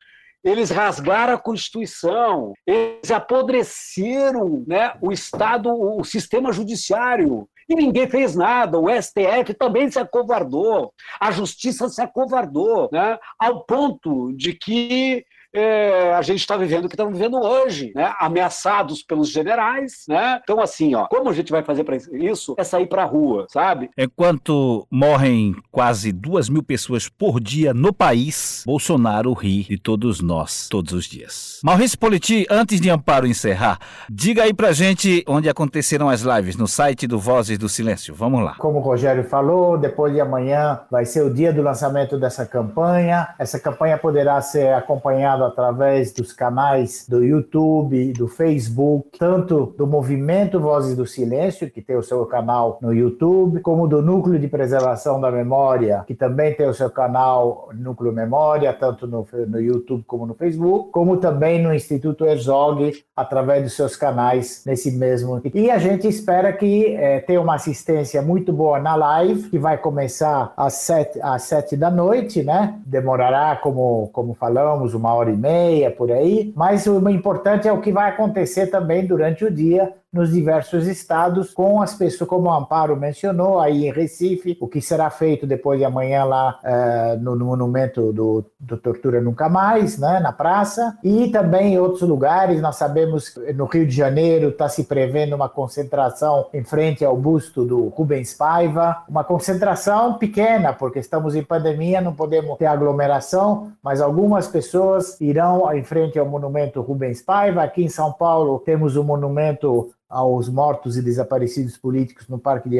Eles 0.44 0.70
rasgaram 0.70 1.34
a 1.34 1.38
Constituição, 1.38 2.54
eles 2.68 3.10
apodreceram 3.12 4.64
né, 4.68 4.94
o 5.02 5.12
Estado, 5.12 5.70
o 5.70 6.04
sistema 6.04 6.52
judiciário. 6.52 7.48
E 7.70 7.76
ninguém 7.76 8.10
fez 8.10 8.36
nada. 8.36 8.78
O 8.78 8.90
STF 8.90 9.54
também 9.58 9.90
se 9.90 9.98
acovardou, 9.98 10.94
a 11.20 11.32
justiça 11.32 11.88
se 11.88 12.02
acovardou, 12.02 12.90
né, 12.92 13.18
ao 13.40 13.64
ponto 13.64 14.34
de 14.34 14.54
que 14.54 15.26
é, 15.54 16.14
a 16.14 16.22
gente 16.22 16.40
está 16.40 16.58
vivendo 16.58 16.86
o 16.86 16.90
que 16.90 16.96
estamos 16.96 17.14
vivendo 17.14 17.38
hoje, 17.38 17.92
né? 17.96 18.14
ameaçados 18.20 19.04
pelos 19.04 19.30
generais. 19.30 20.04
Né? 20.08 20.40
Então, 20.44 20.60
assim, 20.60 20.96
ó, 20.96 21.06
como 21.08 21.30
a 21.30 21.34
gente 21.34 21.52
vai 21.52 21.64
fazer 21.64 21.84
para 21.84 21.96
isso? 21.96 22.56
É 22.58 22.64
sair 22.64 22.88
para 22.88 23.04
a 23.04 23.06
rua, 23.06 23.46
sabe? 23.50 23.90
Enquanto 23.98 24.88
morrem 24.90 25.56
quase 25.72 26.12
duas 26.12 26.50
mil 26.50 26.64
pessoas 26.64 27.08
por 27.08 27.40
dia 27.40 27.74
no 27.74 27.94
país, 27.94 28.64
Bolsonaro 28.66 29.34
ri 29.34 29.64
de 29.64 29.78
todos 29.78 30.22
nós, 30.22 30.68
todos 30.70 30.94
os 30.94 31.06
dias. 31.06 31.60
Maurício 31.64 32.00
Politi, 32.00 32.48
antes 32.50 32.82
de 32.82 32.90
Amparo 32.90 33.28
encerrar, 33.28 33.80
diga 34.10 34.44
aí 34.44 34.54
para 34.54 34.72
gente 34.72 35.24
onde 35.28 35.50
aconteceram 35.50 36.10
as 36.10 36.22
lives, 36.22 36.56
no 36.56 36.68
site 36.68 37.06
do 37.06 37.20
Vozes 37.20 37.58
do 37.58 37.70
Silêncio. 37.70 38.16
Vamos 38.16 38.44
lá. 38.44 38.56
Como 38.58 38.80
o 38.80 38.82
Rogério 38.82 39.24
falou, 39.24 39.78
depois 39.78 40.14
de 40.14 40.20
amanhã 40.20 40.82
vai 40.90 41.06
ser 41.06 41.22
o 41.22 41.34
dia 41.34 41.54
do 41.54 41.62
lançamento 41.62 42.18
dessa 42.18 42.46
campanha. 42.46 43.36
Essa 43.38 43.60
campanha 43.60 43.98
poderá 43.98 44.42
ser 44.42 44.74
acompanhada 44.74 45.43
através 45.44 46.12
dos 46.12 46.34
canais 46.34 47.06
do 47.08 47.24
YouTube, 47.24 48.14
do 48.14 48.28
Facebook, 48.28 49.18
tanto 49.18 49.74
do 49.78 49.86
Movimento 49.86 50.60
Vozes 50.60 50.96
do 50.96 51.06
Silêncio, 51.06 51.70
que 51.70 51.82
tem 51.82 51.96
o 51.96 52.04
seu 52.04 52.26
canal 52.26 52.78
no 52.82 52.94
YouTube, 52.94 53.60
como 53.60 53.88
do 53.88 54.02
Núcleo 54.02 54.40
de 54.40 54.48
Preservação 54.48 55.20
da 55.20 55.32
Memória, 55.32 56.04
que 56.08 56.16
também 56.16 56.54
tem 56.54 56.68
o 56.68 56.74
seu 56.74 56.90
canal 56.90 57.70
Núcleo 57.74 58.12
Memória, 58.12 58.74
tanto 58.74 59.08
no, 59.08 59.28
no 59.48 59.60
YouTube 59.60 60.04
como 60.06 60.26
no 60.26 60.34
Facebook, 60.34 60.92
como 60.92 61.18
também 61.18 61.62
no 61.62 61.74
Instituto 61.74 62.26
Herzog, 62.26 62.94
através 63.16 63.64
dos 63.64 63.74
seus 63.74 63.96
canais 63.96 64.64
nesse 64.66 64.92
mesmo. 64.92 65.42
E 65.54 65.70
a 65.70 65.78
gente 65.78 66.08
espera 66.08 66.52
que 66.54 66.96
é, 66.96 67.20
tenha 67.20 67.42
uma 67.42 67.56
assistência 67.56 68.22
muito 68.22 68.52
boa 68.52 68.80
na 68.80 68.96
live, 68.96 69.50
que 69.50 69.60
vai 69.60 69.78
começar 69.78 70.54
às 70.56 70.74
sete, 70.74 71.20
às 71.22 71.44
sete 71.44 71.76
da 71.76 71.90
noite, 71.90 72.44
né? 72.44 72.80
Demorará, 72.86 73.56
como, 73.56 74.10
como 74.12 74.34
falamos, 74.34 74.94
uma 74.94 75.14
hora 75.14 75.32
e 75.32 75.33
meia, 75.36 75.92
por 75.92 76.12
aí. 76.12 76.54
Mas 76.56 76.86
o 76.88 77.10
importante 77.10 77.68
é 77.68 77.74
o 77.74 77.82
que 77.82 77.92
vai 77.92 78.10
acontecer 78.10 78.68
também 78.68 79.06
durante 79.06 79.46
o 79.46 79.52
dia 79.52 79.94
nos 80.14 80.32
diversos 80.32 80.86
estados, 80.86 81.52
com 81.52 81.82
as 81.82 81.96
pessoas, 81.96 82.30
como 82.30 82.48
o 82.48 82.54
Amparo 82.54 82.96
mencionou, 82.96 83.60
aí 83.60 83.88
em 83.88 83.92
Recife, 83.92 84.56
o 84.62 84.68
que 84.68 84.80
será 84.80 85.10
feito 85.10 85.48
depois 85.48 85.80
de 85.80 85.86
amanhã 85.86 86.24
lá 86.24 86.60
uh, 86.64 87.20
no, 87.20 87.36
no, 87.36 87.46
monumento 87.46 88.14
do, 88.14 88.46
do, 88.60 88.78
Tortura 88.78 89.20
Nunca 89.20 89.50
Mais, 89.50 89.98
né, 89.98 90.20
na 90.20 90.32
praça, 90.32 90.96
e 91.04 91.30
também 91.30 91.74
em 91.74 91.80
outros 91.80 92.04
lugares. 92.04 92.62
Nós 92.62 92.76
sabemos 92.76 93.30
que 93.30 93.54
no 93.54 93.66
Rio 93.66 93.88
de 93.88 93.96
Janeiro 93.96 94.50
está 94.50 94.70
se 94.70 94.84
prevendo 94.84 95.36
uma 95.36 95.50
concentração 95.50 96.46
em 96.54 96.64
frente 96.64 97.04
ao 97.04 97.18
busto 97.18 97.66
do 97.66 97.88
Rubens 97.88 98.36
Paiva, 98.36 99.04
uma 99.10 99.24
concentração 99.24 100.20
pequena, 100.20 100.74
porque 100.74 101.00
estamos 101.00 101.36
em 101.36 101.44
pandemia, 101.44 102.02
não 102.02 102.14
podemos 102.14 102.56
ter 102.60 102.68
aglomeração, 102.68 103.72
mas 103.82 104.00
algumas 104.00 104.48
pessoas 104.48 105.20
irão 105.20 105.74
em 105.74 105.84
frente 105.84 106.20
ao 106.20 106.28
monumento 106.28 106.82
Rubens 106.82 107.22
Paiva. 107.22 107.64
Aqui 107.64 107.84
em 107.84 107.90
São 107.90 108.12
Paulo 108.12 108.60
temos 108.60 108.96
o 108.96 109.04
monumento 109.04 109.92
aos 110.14 110.48
mortos 110.48 110.96
e 110.96 111.02
desaparecidos 111.02 111.76
políticos 111.76 112.28
no 112.30 112.38
Parque 112.38 112.70
de 112.70 112.78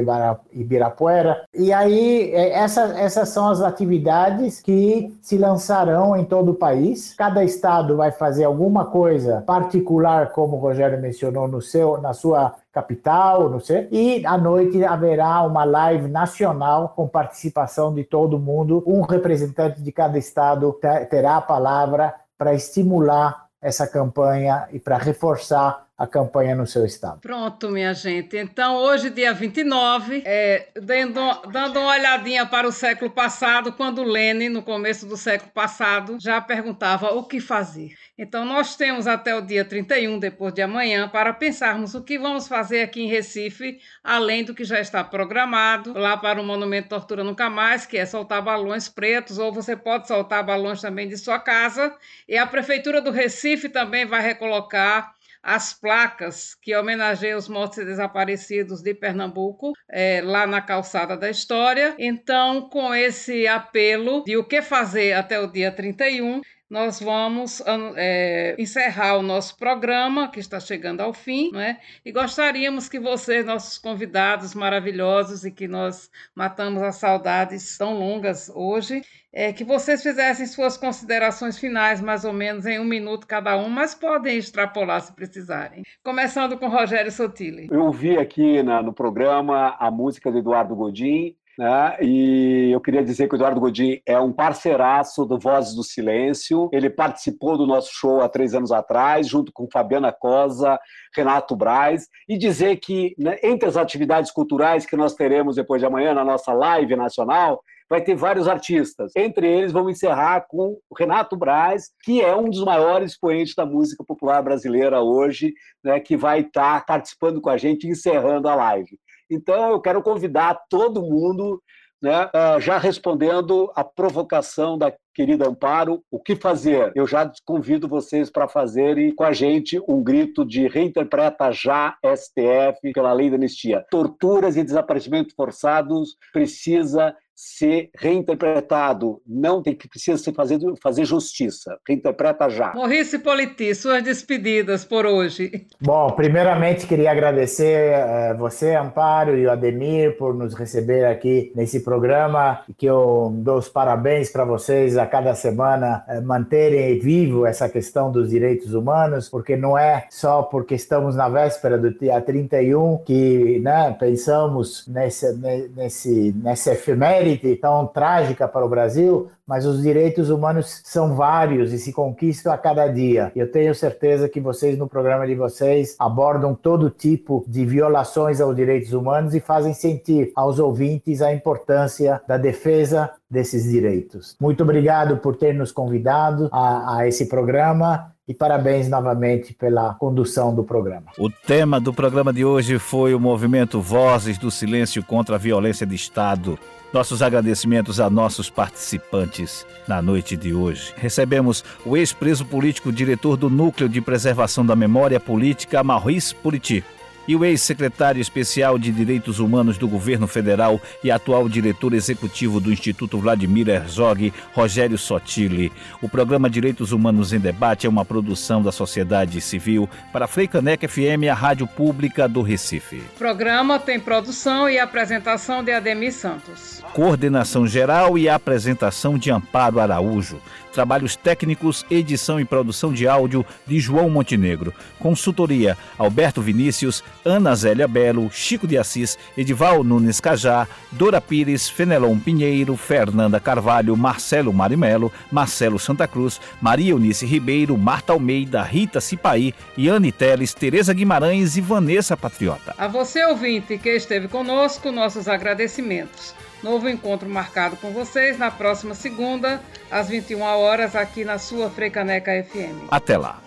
Ibirapuera. 0.52 1.44
E 1.54 1.74
aí, 1.74 2.32
é, 2.32 2.52
essa, 2.54 3.00
essas 3.00 3.30
são 3.30 3.50
as 3.50 3.62
atividades 3.62 4.62
que 4.62 5.18
se 5.20 5.38
lançarão 5.38 6.16
em 6.16 6.24
todo 6.24 6.52
o 6.52 6.56
país. 6.56 7.16
Cada 7.16 7.44
estado 7.44 7.98
vai 7.98 8.12
fazer 8.12 8.44
alguma 8.44 8.86
coisa 8.86 9.42
particular, 9.42 10.32
como 10.32 10.58
o 10.58 10.60
Rogério 10.60 11.02
mencionou, 11.02 11.48
no 11.48 11.62
seu, 11.62 12.00
na 12.00 12.14
sua 12.14 12.54
capital, 12.72 13.50
não 13.50 13.60
sei. 13.60 13.88
E 13.92 14.26
à 14.26 14.38
noite 14.38 14.84
haverá 14.84 15.42
uma 15.42 15.64
live 15.64 16.08
nacional 16.08 16.94
com 16.96 17.08
participação 17.08 17.94
de 17.94 18.04
todo 18.04 18.40
mundo. 18.40 18.84
Um 18.86 19.02
representante 19.02 19.82
de 19.82 19.92
cada 19.92 20.18
estado 20.20 20.72
terá 21.10 21.38
a 21.38 21.42
palavra 21.42 22.14
para 22.38 22.54
estimular 22.54 23.44
essa 23.62 23.88
campanha 23.88 24.68
e 24.72 24.80
para 24.80 24.98
reforçar 24.98 25.83
a 25.98 26.08
campanha 26.08 26.56
no 26.56 26.66
seu 26.66 26.86
estado. 26.86 27.22
Pronto, 27.22 27.70
minha 27.70 27.94
gente. 27.94 28.36
Então, 28.36 28.78
hoje, 28.78 29.12
dia 29.12 29.32
29, 29.32 30.24
é, 30.26 30.70
dando, 30.76 31.20
dando 31.52 31.80
uma 31.80 31.92
olhadinha 31.92 32.46
para 32.46 32.68
o 32.68 32.72
século 32.72 33.12
passado, 33.12 33.72
quando 33.72 34.04
Lenin, 34.04 34.50
no 34.50 34.64
começo 34.64 35.06
do 35.06 35.16
século 35.16 35.52
passado, 35.52 36.18
já 36.20 36.42
perguntava 36.42 37.14
o 37.14 37.24
que 37.24 37.40
fazer. 37.40 37.94
Então, 38.18 38.44
nós 38.44 38.76
temos 38.76 39.06
até 39.06 39.36
o 39.36 39.42
dia 39.42 39.64
31, 39.64 40.18
depois 40.18 40.54
de 40.54 40.64
amanhã, 40.64 41.08
para 41.08 41.32
pensarmos 41.32 41.94
o 41.94 42.04
que 42.04 42.18
vamos 42.18 42.48
fazer 42.48 42.82
aqui 42.82 43.02
em 43.02 43.08
Recife, 43.08 43.80
além 44.04 44.44
do 44.44 44.56
que 44.56 44.64
já 44.64 44.80
está 44.80 45.04
programado, 45.04 45.94
lá 45.94 46.18
para 46.18 46.42
o 46.42 46.44
Monumento 46.44 46.90
Tortura 46.90 47.24
Nunca 47.24 47.52
Mais, 47.52 47.86
que 47.86 47.98
é 47.98 48.06
soltar 48.06 48.42
balões 48.42 48.90
pretos, 48.90 49.38
ou 49.38 49.54
você 49.54 49.76
pode 49.76 50.08
soltar 50.08 50.44
balões 50.44 50.82
também 50.82 51.08
de 51.08 51.18
sua 51.18 51.40
casa. 51.40 51.96
E 52.28 52.36
a 52.36 52.48
Prefeitura 52.48 53.00
do 53.00 53.12
Recife 53.12 53.70
também 53.70 54.06
vai 54.06 54.22
recolocar 54.22 55.14
as 55.44 55.74
placas 55.74 56.56
que 56.56 56.74
homenageiam 56.74 57.38
os 57.38 57.50
mortos 57.50 57.80
e 57.80 57.86
desaparecidos 57.86 58.82
de 58.82 58.94
Pernambuco, 58.94 59.74
é, 59.92 60.22
lá 60.24 60.48
na 60.48 60.62
calçada 60.62 61.18
da 61.18 61.30
história. 61.30 61.94
Então, 62.00 62.70
com 62.70 62.96
esse 62.96 63.46
apelo 63.46 64.24
de 64.24 64.38
o 64.38 64.46
que 64.46 64.62
fazer 64.62 65.12
até 65.12 65.38
o 65.38 65.48
dia 65.48 65.70
31, 65.70 66.42
nós 66.70 67.00
vamos 67.00 67.62
é, 67.98 68.56
encerrar 68.58 69.18
o 69.18 69.22
nosso 69.22 69.56
programa, 69.58 70.32
que 70.32 70.40
está 70.40 70.60
chegando 70.60 71.02
ao 71.02 71.14
fim, 71.14 71.52
né? 71.52 71.80
e 72.04 72.12
gostaríamos 72.12 72.90
que 72.90 73.00
vocês, 73.00 73.46
nossos 73.46 73.78
convidados 73.78 74.56
maravilhosos, 74.56 75.46
e 75.46 75.52
que 75.52 75.68
nós 75.68 76.10
matamos 76.34 76.82
as 76.82 76.96
saudades 76.96 77.78
tão 77.78 77.94
longas 77.94 78.50
hoje, 78.50 79.04
é, 79.34 79.52
que 79.52 79.64
vocês 79.64 80.04
fizessem 80.04 80.46
suas 80.46 80.78
considerações 80.78 81.58
finais, 81.58 82.00
mais 82.00 82.24
ou 82.24 82.32
menos 82.32 82.68
em 82.68 82.80
um 82.80 82.86
minuto 82.86 83.26
cada 83.26 83.58
um, 83.58 83.68
mas 83.68 83.96
podem 83.96 84.38
extrapolar 84.38 85.02
se 85.02 85.12
precisarem. 85.12 85.82
Começando 86.04 86.58
com 86.58 86.68
Rogério 86.68 87.12
Sotile. 87.12 87.68
Eu 87.72 87.92
vi 87.92 88.16
aqui 88.18 88.62
na, 88.62 88.84
no 88.84 88.94
programa 88.94 89.76
a 89.80 89.90
música 89.90 90.32
do 90.32 90.38
Eduardo 90.38 90.76
Godin, 90.76 91.36
né? 91.58 91.98
E 92.02 92.72
eu 92.72 92.82
queria 92.82 93.04
dizer 93.04 93.28
que 93.28 93.36
o 93.36 93.38
Eduardo 93.38 93.60
Godin 93.60 94.02
é 94.06 94.20
um 94.20 94.32
parceiraço 94.32 95.26
do 95.26 95.38
Vozes 95.38 95.76
do 95.76 95.84
Silêncio. 95.84 96.70
Ele 96.72 96.90
participou 96.90 97.58
do 97.58 97.68
nosso 97.68 97.90
show 97.94 98.22
há 98.22 98.30
três 98.30 98.54
anos 98.56 98.72
atrás, 98.72 99.28
junto 99.28 99.52
com 99.52 99.70
Fabiana 99.72 100.12
Cosa, 100.12 100.80
Renato 101.16 101.56
Braz, 101.56 102.08
e 102.28 102.38
dizer 102.38 102.78
que 102.78 103.16
né, 103.18 103.38
entre 103.44 103.70
as 103.70 103.78
atividades 103.78 104.32
culturais 104.32 104.86
que 104.86 104.96
nós 104.96 105.14
teremos 105.14 105.56
depois 105.56 105.80
de 105.80 105.86
amanhã 105.86 106.14
na 106.14 106.26
nossa 106.26 106.54
live 106.54 106.96
nacional, 106.96 107.62
vai 107.94 108.02
ter 108.02 108.16
vários 108.16 108.48
artistas. 108.48 109.16
Entre 109.16 109.48
eles, 109.48 109.72
vamos 109.72 109.92
encerrar 109.92 110.48
com 110.48 110.80
o 110.90 110.98
Renato 110.98 111.38
Braz, 111.38 111.92
que 112.04 112.22
é 112.22 112.36
um 112.36 112.50
dos 112.50 112.64
maiores 112.64 113.12
expoentes 113.12 113.54
da 113.54 113.68
música 113.68 114.04
popular 114.04 114.42
brasileira 114.42 115.00
hoje, 115.00 115.54
né, 115.84 116.00
que 116.00 116.18
vai 116.18 116.40
estar 116.40 116.84
participando 116.88 117.40
com 117.40 117.52
a 117.52 117.58
gente, 117.58 117.88
encerrando 117.88 118.50
a 118.50 118.56
live. 118.56 118.98
Então, 119.30 119.70
eu 119.70 119.80
quero 119.80 120.02
convidar 120.02 120.60
todo 120.72 121.04
mundo, 121.04 121.62
né, 122.02 122.32
ah, 122.34 122.60
já 122.60 122.80
respondendo 122.80 123.72
a 123.76 123.84
provocação 123.84 124.76
da 124.76 124.92
querida 125.14 125.48
Amparo, 125.48 126.04
o 126.10 126.20
que 126.20 126.36
fazer? 126.36 126.92
Eu 126.96 127.06
já 127.06 127.32
convido 127.46 127.88
vocês 127.88 128.32
para 128.32 128.48
fazerem 128.48 129.14
com 129.14 129.24
a 129.24 129.32
gente 129.32 129.80
um 129.88 130.04
grito 130.04 130.44
de 130.44 130.68
reinterpreta 130.68 131.52
já 131.52 131.96
STF 132.04 132.92
pela 132.92 133.14
lei 133.14 133.30
da 133.30 133.36
anistia. 133.36 133.86
Torturas 133.92 134.58
e 134.58 134.64
desaparecimentos 134.64 135.36
forçados 135.36 136.18
precisa 136.34 137.16
ser 137.36 137.90
reinterpretado. 137.98 139.22
Não 139.28 139.62
tem 139.62 139.76
que 139.76 139.88
precisa 139.88 140.18
se 140.18 140.32
fazer, 140.32 140.60
fazer 140.82 141.06
justiça. 141.06 141.78
Reinterpreta 141.88 142.50
já. 142.50 142.74
Maurício 142.74 143.20
Politi, 143.20 143.74
suas 143.74 144.04
despedidas 144.04 144.86
por 144.86 145.06
hoje. 145.06 145.66
Bom, 145.82 146.12
primeiramente 146.12 146.86
queria 146.86 147.12
agradecer 147.12 147.94
uh, 147.94 148.38
você, 148.38 148.76
Amparo, 148.76 149.38
e 149.38 149.46
o 149.46 149.52
Ademir 149.52 150.18
por 150.18 150.34
nos 150.34 150.54
receber 150.54 151.06
aqui 151.06 151.52
nesse 151.56 151.80
programa. 151.82 152.62
Que 152.78 152.86
eu 152.86 153.32
dou 153.36 153.58
os 153.58 153.70
parabéns 153.70 154.30
para 154.30 154.46
vocês 154.46 154.98
a 154.98 155.06
cada 155.06 155.34
semana 155.34 156.04
uh, 156.08 156.22
manterem 156.22 157.00
vivo 157.00 157.46
essa 157.46 157.68
questão 157.68 158.12
dos 158.12 158.30
direitos 158.30 158.74
humanos, 158.74 159.28
porque 159.28 159.56
não 159.56 159.78
é 159.78 160.06
só 160.10 160.44
porque 160.44 160.76
estamos 160.76 161.16
na 161.16 161.28
véspera 161.28 161.78
do 161.78 161.92
dia 161.92 162.22
31 162.22 163.00
que 163.00 163.60
né, 163.60 163.96
pensamos 164.00 164.88
nesse, 164.88 165.34
nesse, 165.76 166.36
nessa 166.38 166.74
efeméride 166.74 167.23
tão 167.62 167.88
trágica 167.88 168.48
para 168.48 168.66
o 168.66 168.70
Brasil, 168.70 169.30
mas 169.46 169.66
os 169.66 169.82
direitos 169.82 170.30
humanos 170.30 170.82
são 170.84 171.16
vários 171.16 171.74
e 171.74 171.80
se 171.80 171.92
conquistam 171.92 172.52
a 172.52 172.58
cada 172.58 172.88
dia. 172.88 173.32
Eu 173.36 173.52
tenho 173.52 173.76
certeza 173.76 174.30
que 174.30 174.40
vocês, 174.40 174.78
no 174.78 174.88
programa 174.88 175.28
de 175.28 175.36
vocês, 175.36 175.96
abordam 176.00 176.56
todo 176.56 176.90
tipo 176.90 177.44
de 177.48 177.66
violações 177.66 178.40
aos 178.40 178.56
direitos 178.56 178.94
humanos 178.94 179.36
e 179.36 179.40
fazem 179.40 179.74
sentir 179.74 180.32
aos 180.36 180.60
ouvintes 180.60 181.22
a 181.22 181.34
importância 181.34 182.22
da 182.28 182.38
defesa 182.38 183.12
desses 183.30 183.64
direitos. 183.64 184.38
Muito 184.40 184.64
obrigado 184.64 185.18
por 185.18 185.36
ter 185.36 185.54
nos 185.54 185.72
convidado 185.72 186.50
a, 186.52 186.98
a 186.98 187.08
esse 187.08 187.28
programa 187.28 188.14
e 188.28 188.34
parabéns 188.34 188.88
novamente 188.88 189.54
pela 189.54 189.94
condução 189.96 190.56
do 190.56 190.64
programa. 190.64 191.08
O 191.18 191.30
tema 191.30 191.80
do 191.80 191.94
programa 191.94 192.32
de 192.32 192.46
hoje 192.46 192.80
foi 192.80 193.14
o 193.14 193.20
movimento 193.20 193.82
Vozes 193.82 194.38
do 194.38 194.50
Silêncio 194.50 195.04
contra 195.04 195.36
a 195.36 195.40
Violência 195.40 195.86
de 195.86 195.96
Estado. 195.96 196.58
Nossos 196.94 197.24
agradecimentos 197.24 198.00
a 198.00 198.08
nossos 198.08 198.52
participantes 198.52 199.66
na 199.88 200.00
noite 200.00 200.38
de 200.38 200.54
hoje. 200.54 200.94
Recebemos 200.96 201.66
o 201.84 201.98
ex-preso 201.98 202.46
político, 202.46 202.92
diretor 202.92 203.36
do 203.36 203.50
Núcleo 203.50 203.90
de 203.90 204.00
Preservação 204.00 204.64
da 204.64 204.76
Memória 204.76 205.20
Política, 205.20 205.84
Maurice 205.84 206.36
Puriti 206.36 206.84
e 207.28 207.36
o 207.36 207.46
ex-secretário 207.46 208.22
especial 208.22 208.78
de 208.78 208.92
Direitos 208.92 209.40
Humanos 209.40 209.78
do 209.78 209.88
Governo 209.88 210.28
Federal 210.28 210.82
e 211.04 211.12
atual 211.12 211.48
diretor 211.48 211.94
executivo 211.94 212.60
do 212.60 212.72
Instituto 212.72 213.18
Vladimir 213.18 213.70
Herzog, 213.70 214.34
Rogério 214.54 214.98
Sotile. 214.98 215.72
O 216.02 216.10
programa 216.10 216.50
Direitos 216.50 216.92
Humanos 216.92 217.34
em 217.34 217.40
Debate 217.40 217.86
é 217.86 217.90
uma 217.90 218.06
produção 218.06 218.62
da 218.62 218.72
sociedade 218.72 219.40
civil 219.42 219.90
para 220.12 220.26
a 220.26 220.28
Freicanec 220.28 220.88
FM, 220.88 221.30
a 221.32 221.34
rádio 221.34 221.68
pública 221.68 222.28
do 222.28 222.42
Recife. 222.42 223.04
O 223.16 223.18
programa 223.18 223.80
tem 223.80 224.00
produção 224.00 224.70
e 224.70 224.80
apresentação 224.80 225.64
de 225.64 225.72
Ademir 225.72 226.14
Santos. 226.14 226.84
Coordenação 226.94 227.66
geral 227.66 228.18
e 228.18 228.30
apresentação 228.30 229.18
de 229.18 229.32
Amparo 229.32 229.80
Araújo. 229.80 230.40
Trabalhos 230.74 231.16
técnicos, 231.16 231.86
edição 231.90 232.40
e 232.40 232.46
produção 232.46 232.92
de 232.92 233.08
áudio 233.08 233.46
de 233.68 233.80
João 233.80 234.10
Montenegro. 234.10 234.74
Consultoria 234.98 235.78
Alberto 235.98 236.42
Vinícius, 236.42 237.04
Ana 237.26 237.56
Zélia 237.56 237.88
Belo, 237.88 238.30
Chico 238.32 238.68
de 238.68 238.78
Assis, 238.78 239.18
Edival 239.38 239.84
Nunes 239.84 240.20
Cajá, 240.20 240.68
Dora 240.92 241.22
Pires, 241.22 241.70
Fenelon 241.70 242.20
Pinheiro, 242.20 242.76
Fernanda 242.76 243.40
Carvalho, 243.40 243.96
Marcelo 243.96 244.52
Marimelo, 244.54 245.12
Marcelo 245.32 245.80
Santa 245.80 246.08
Cruz, 246.08 246.40
Maria 246.62 246.92
Eunice 246.92 247.26
Ribeiro, 247.26 247.78
Marta 247.78 248.14
Almeida, 248.14 248.62
Rita 248.62 249.00
Cipaí, 249.00 249.54
Yane 249.78 250.12
Teles, 250.12 250.54
Tereza 250.54 250.94
Guimarães 250.94 251.58
e 251.58 251.62
Vanessa 251.62 252.18
Patriota. 252.18 252.74
A 252.78 252.88
você, 252.88 253.24
ouvinte, 253.26 253.78
que 253.78 253.90
esteve 253.90 254.28
conosco, 254.28 254.92
nossos 254.92 255.28
agradecimentos. 255.28 256.34
Novo 256.64 256.88
encontro 256.88 257.30
marcado 257.30 257.76
com 257.76 257.92
vocês 257.92 258.40
na 258.40 258.50
próxima 258.50 258.96
segunda, 258.96 259.62
às 259.92 260.08
21 260.08 260.42
horas, 260.42 260.96
aqui 260.96 261.26
na 261.26 261.38
sua 261.38 261.70
Freicaneca 261.70 262.32
FM. 262.32 262.88
Até 262.90 263.18
lá. 263.18 263.42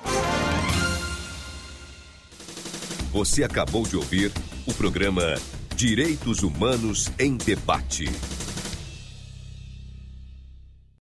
Você 3.17 3.43
acabou 3.43 3.85
de 3.85 3.97
ouvir 3.97 4.31
o 4.67 4.75
programa 4.75 5.37
Direitos 5.75 6.43
Humanos 6.43 7.11
em 7.19 7.35
Debate. 7.35 8.05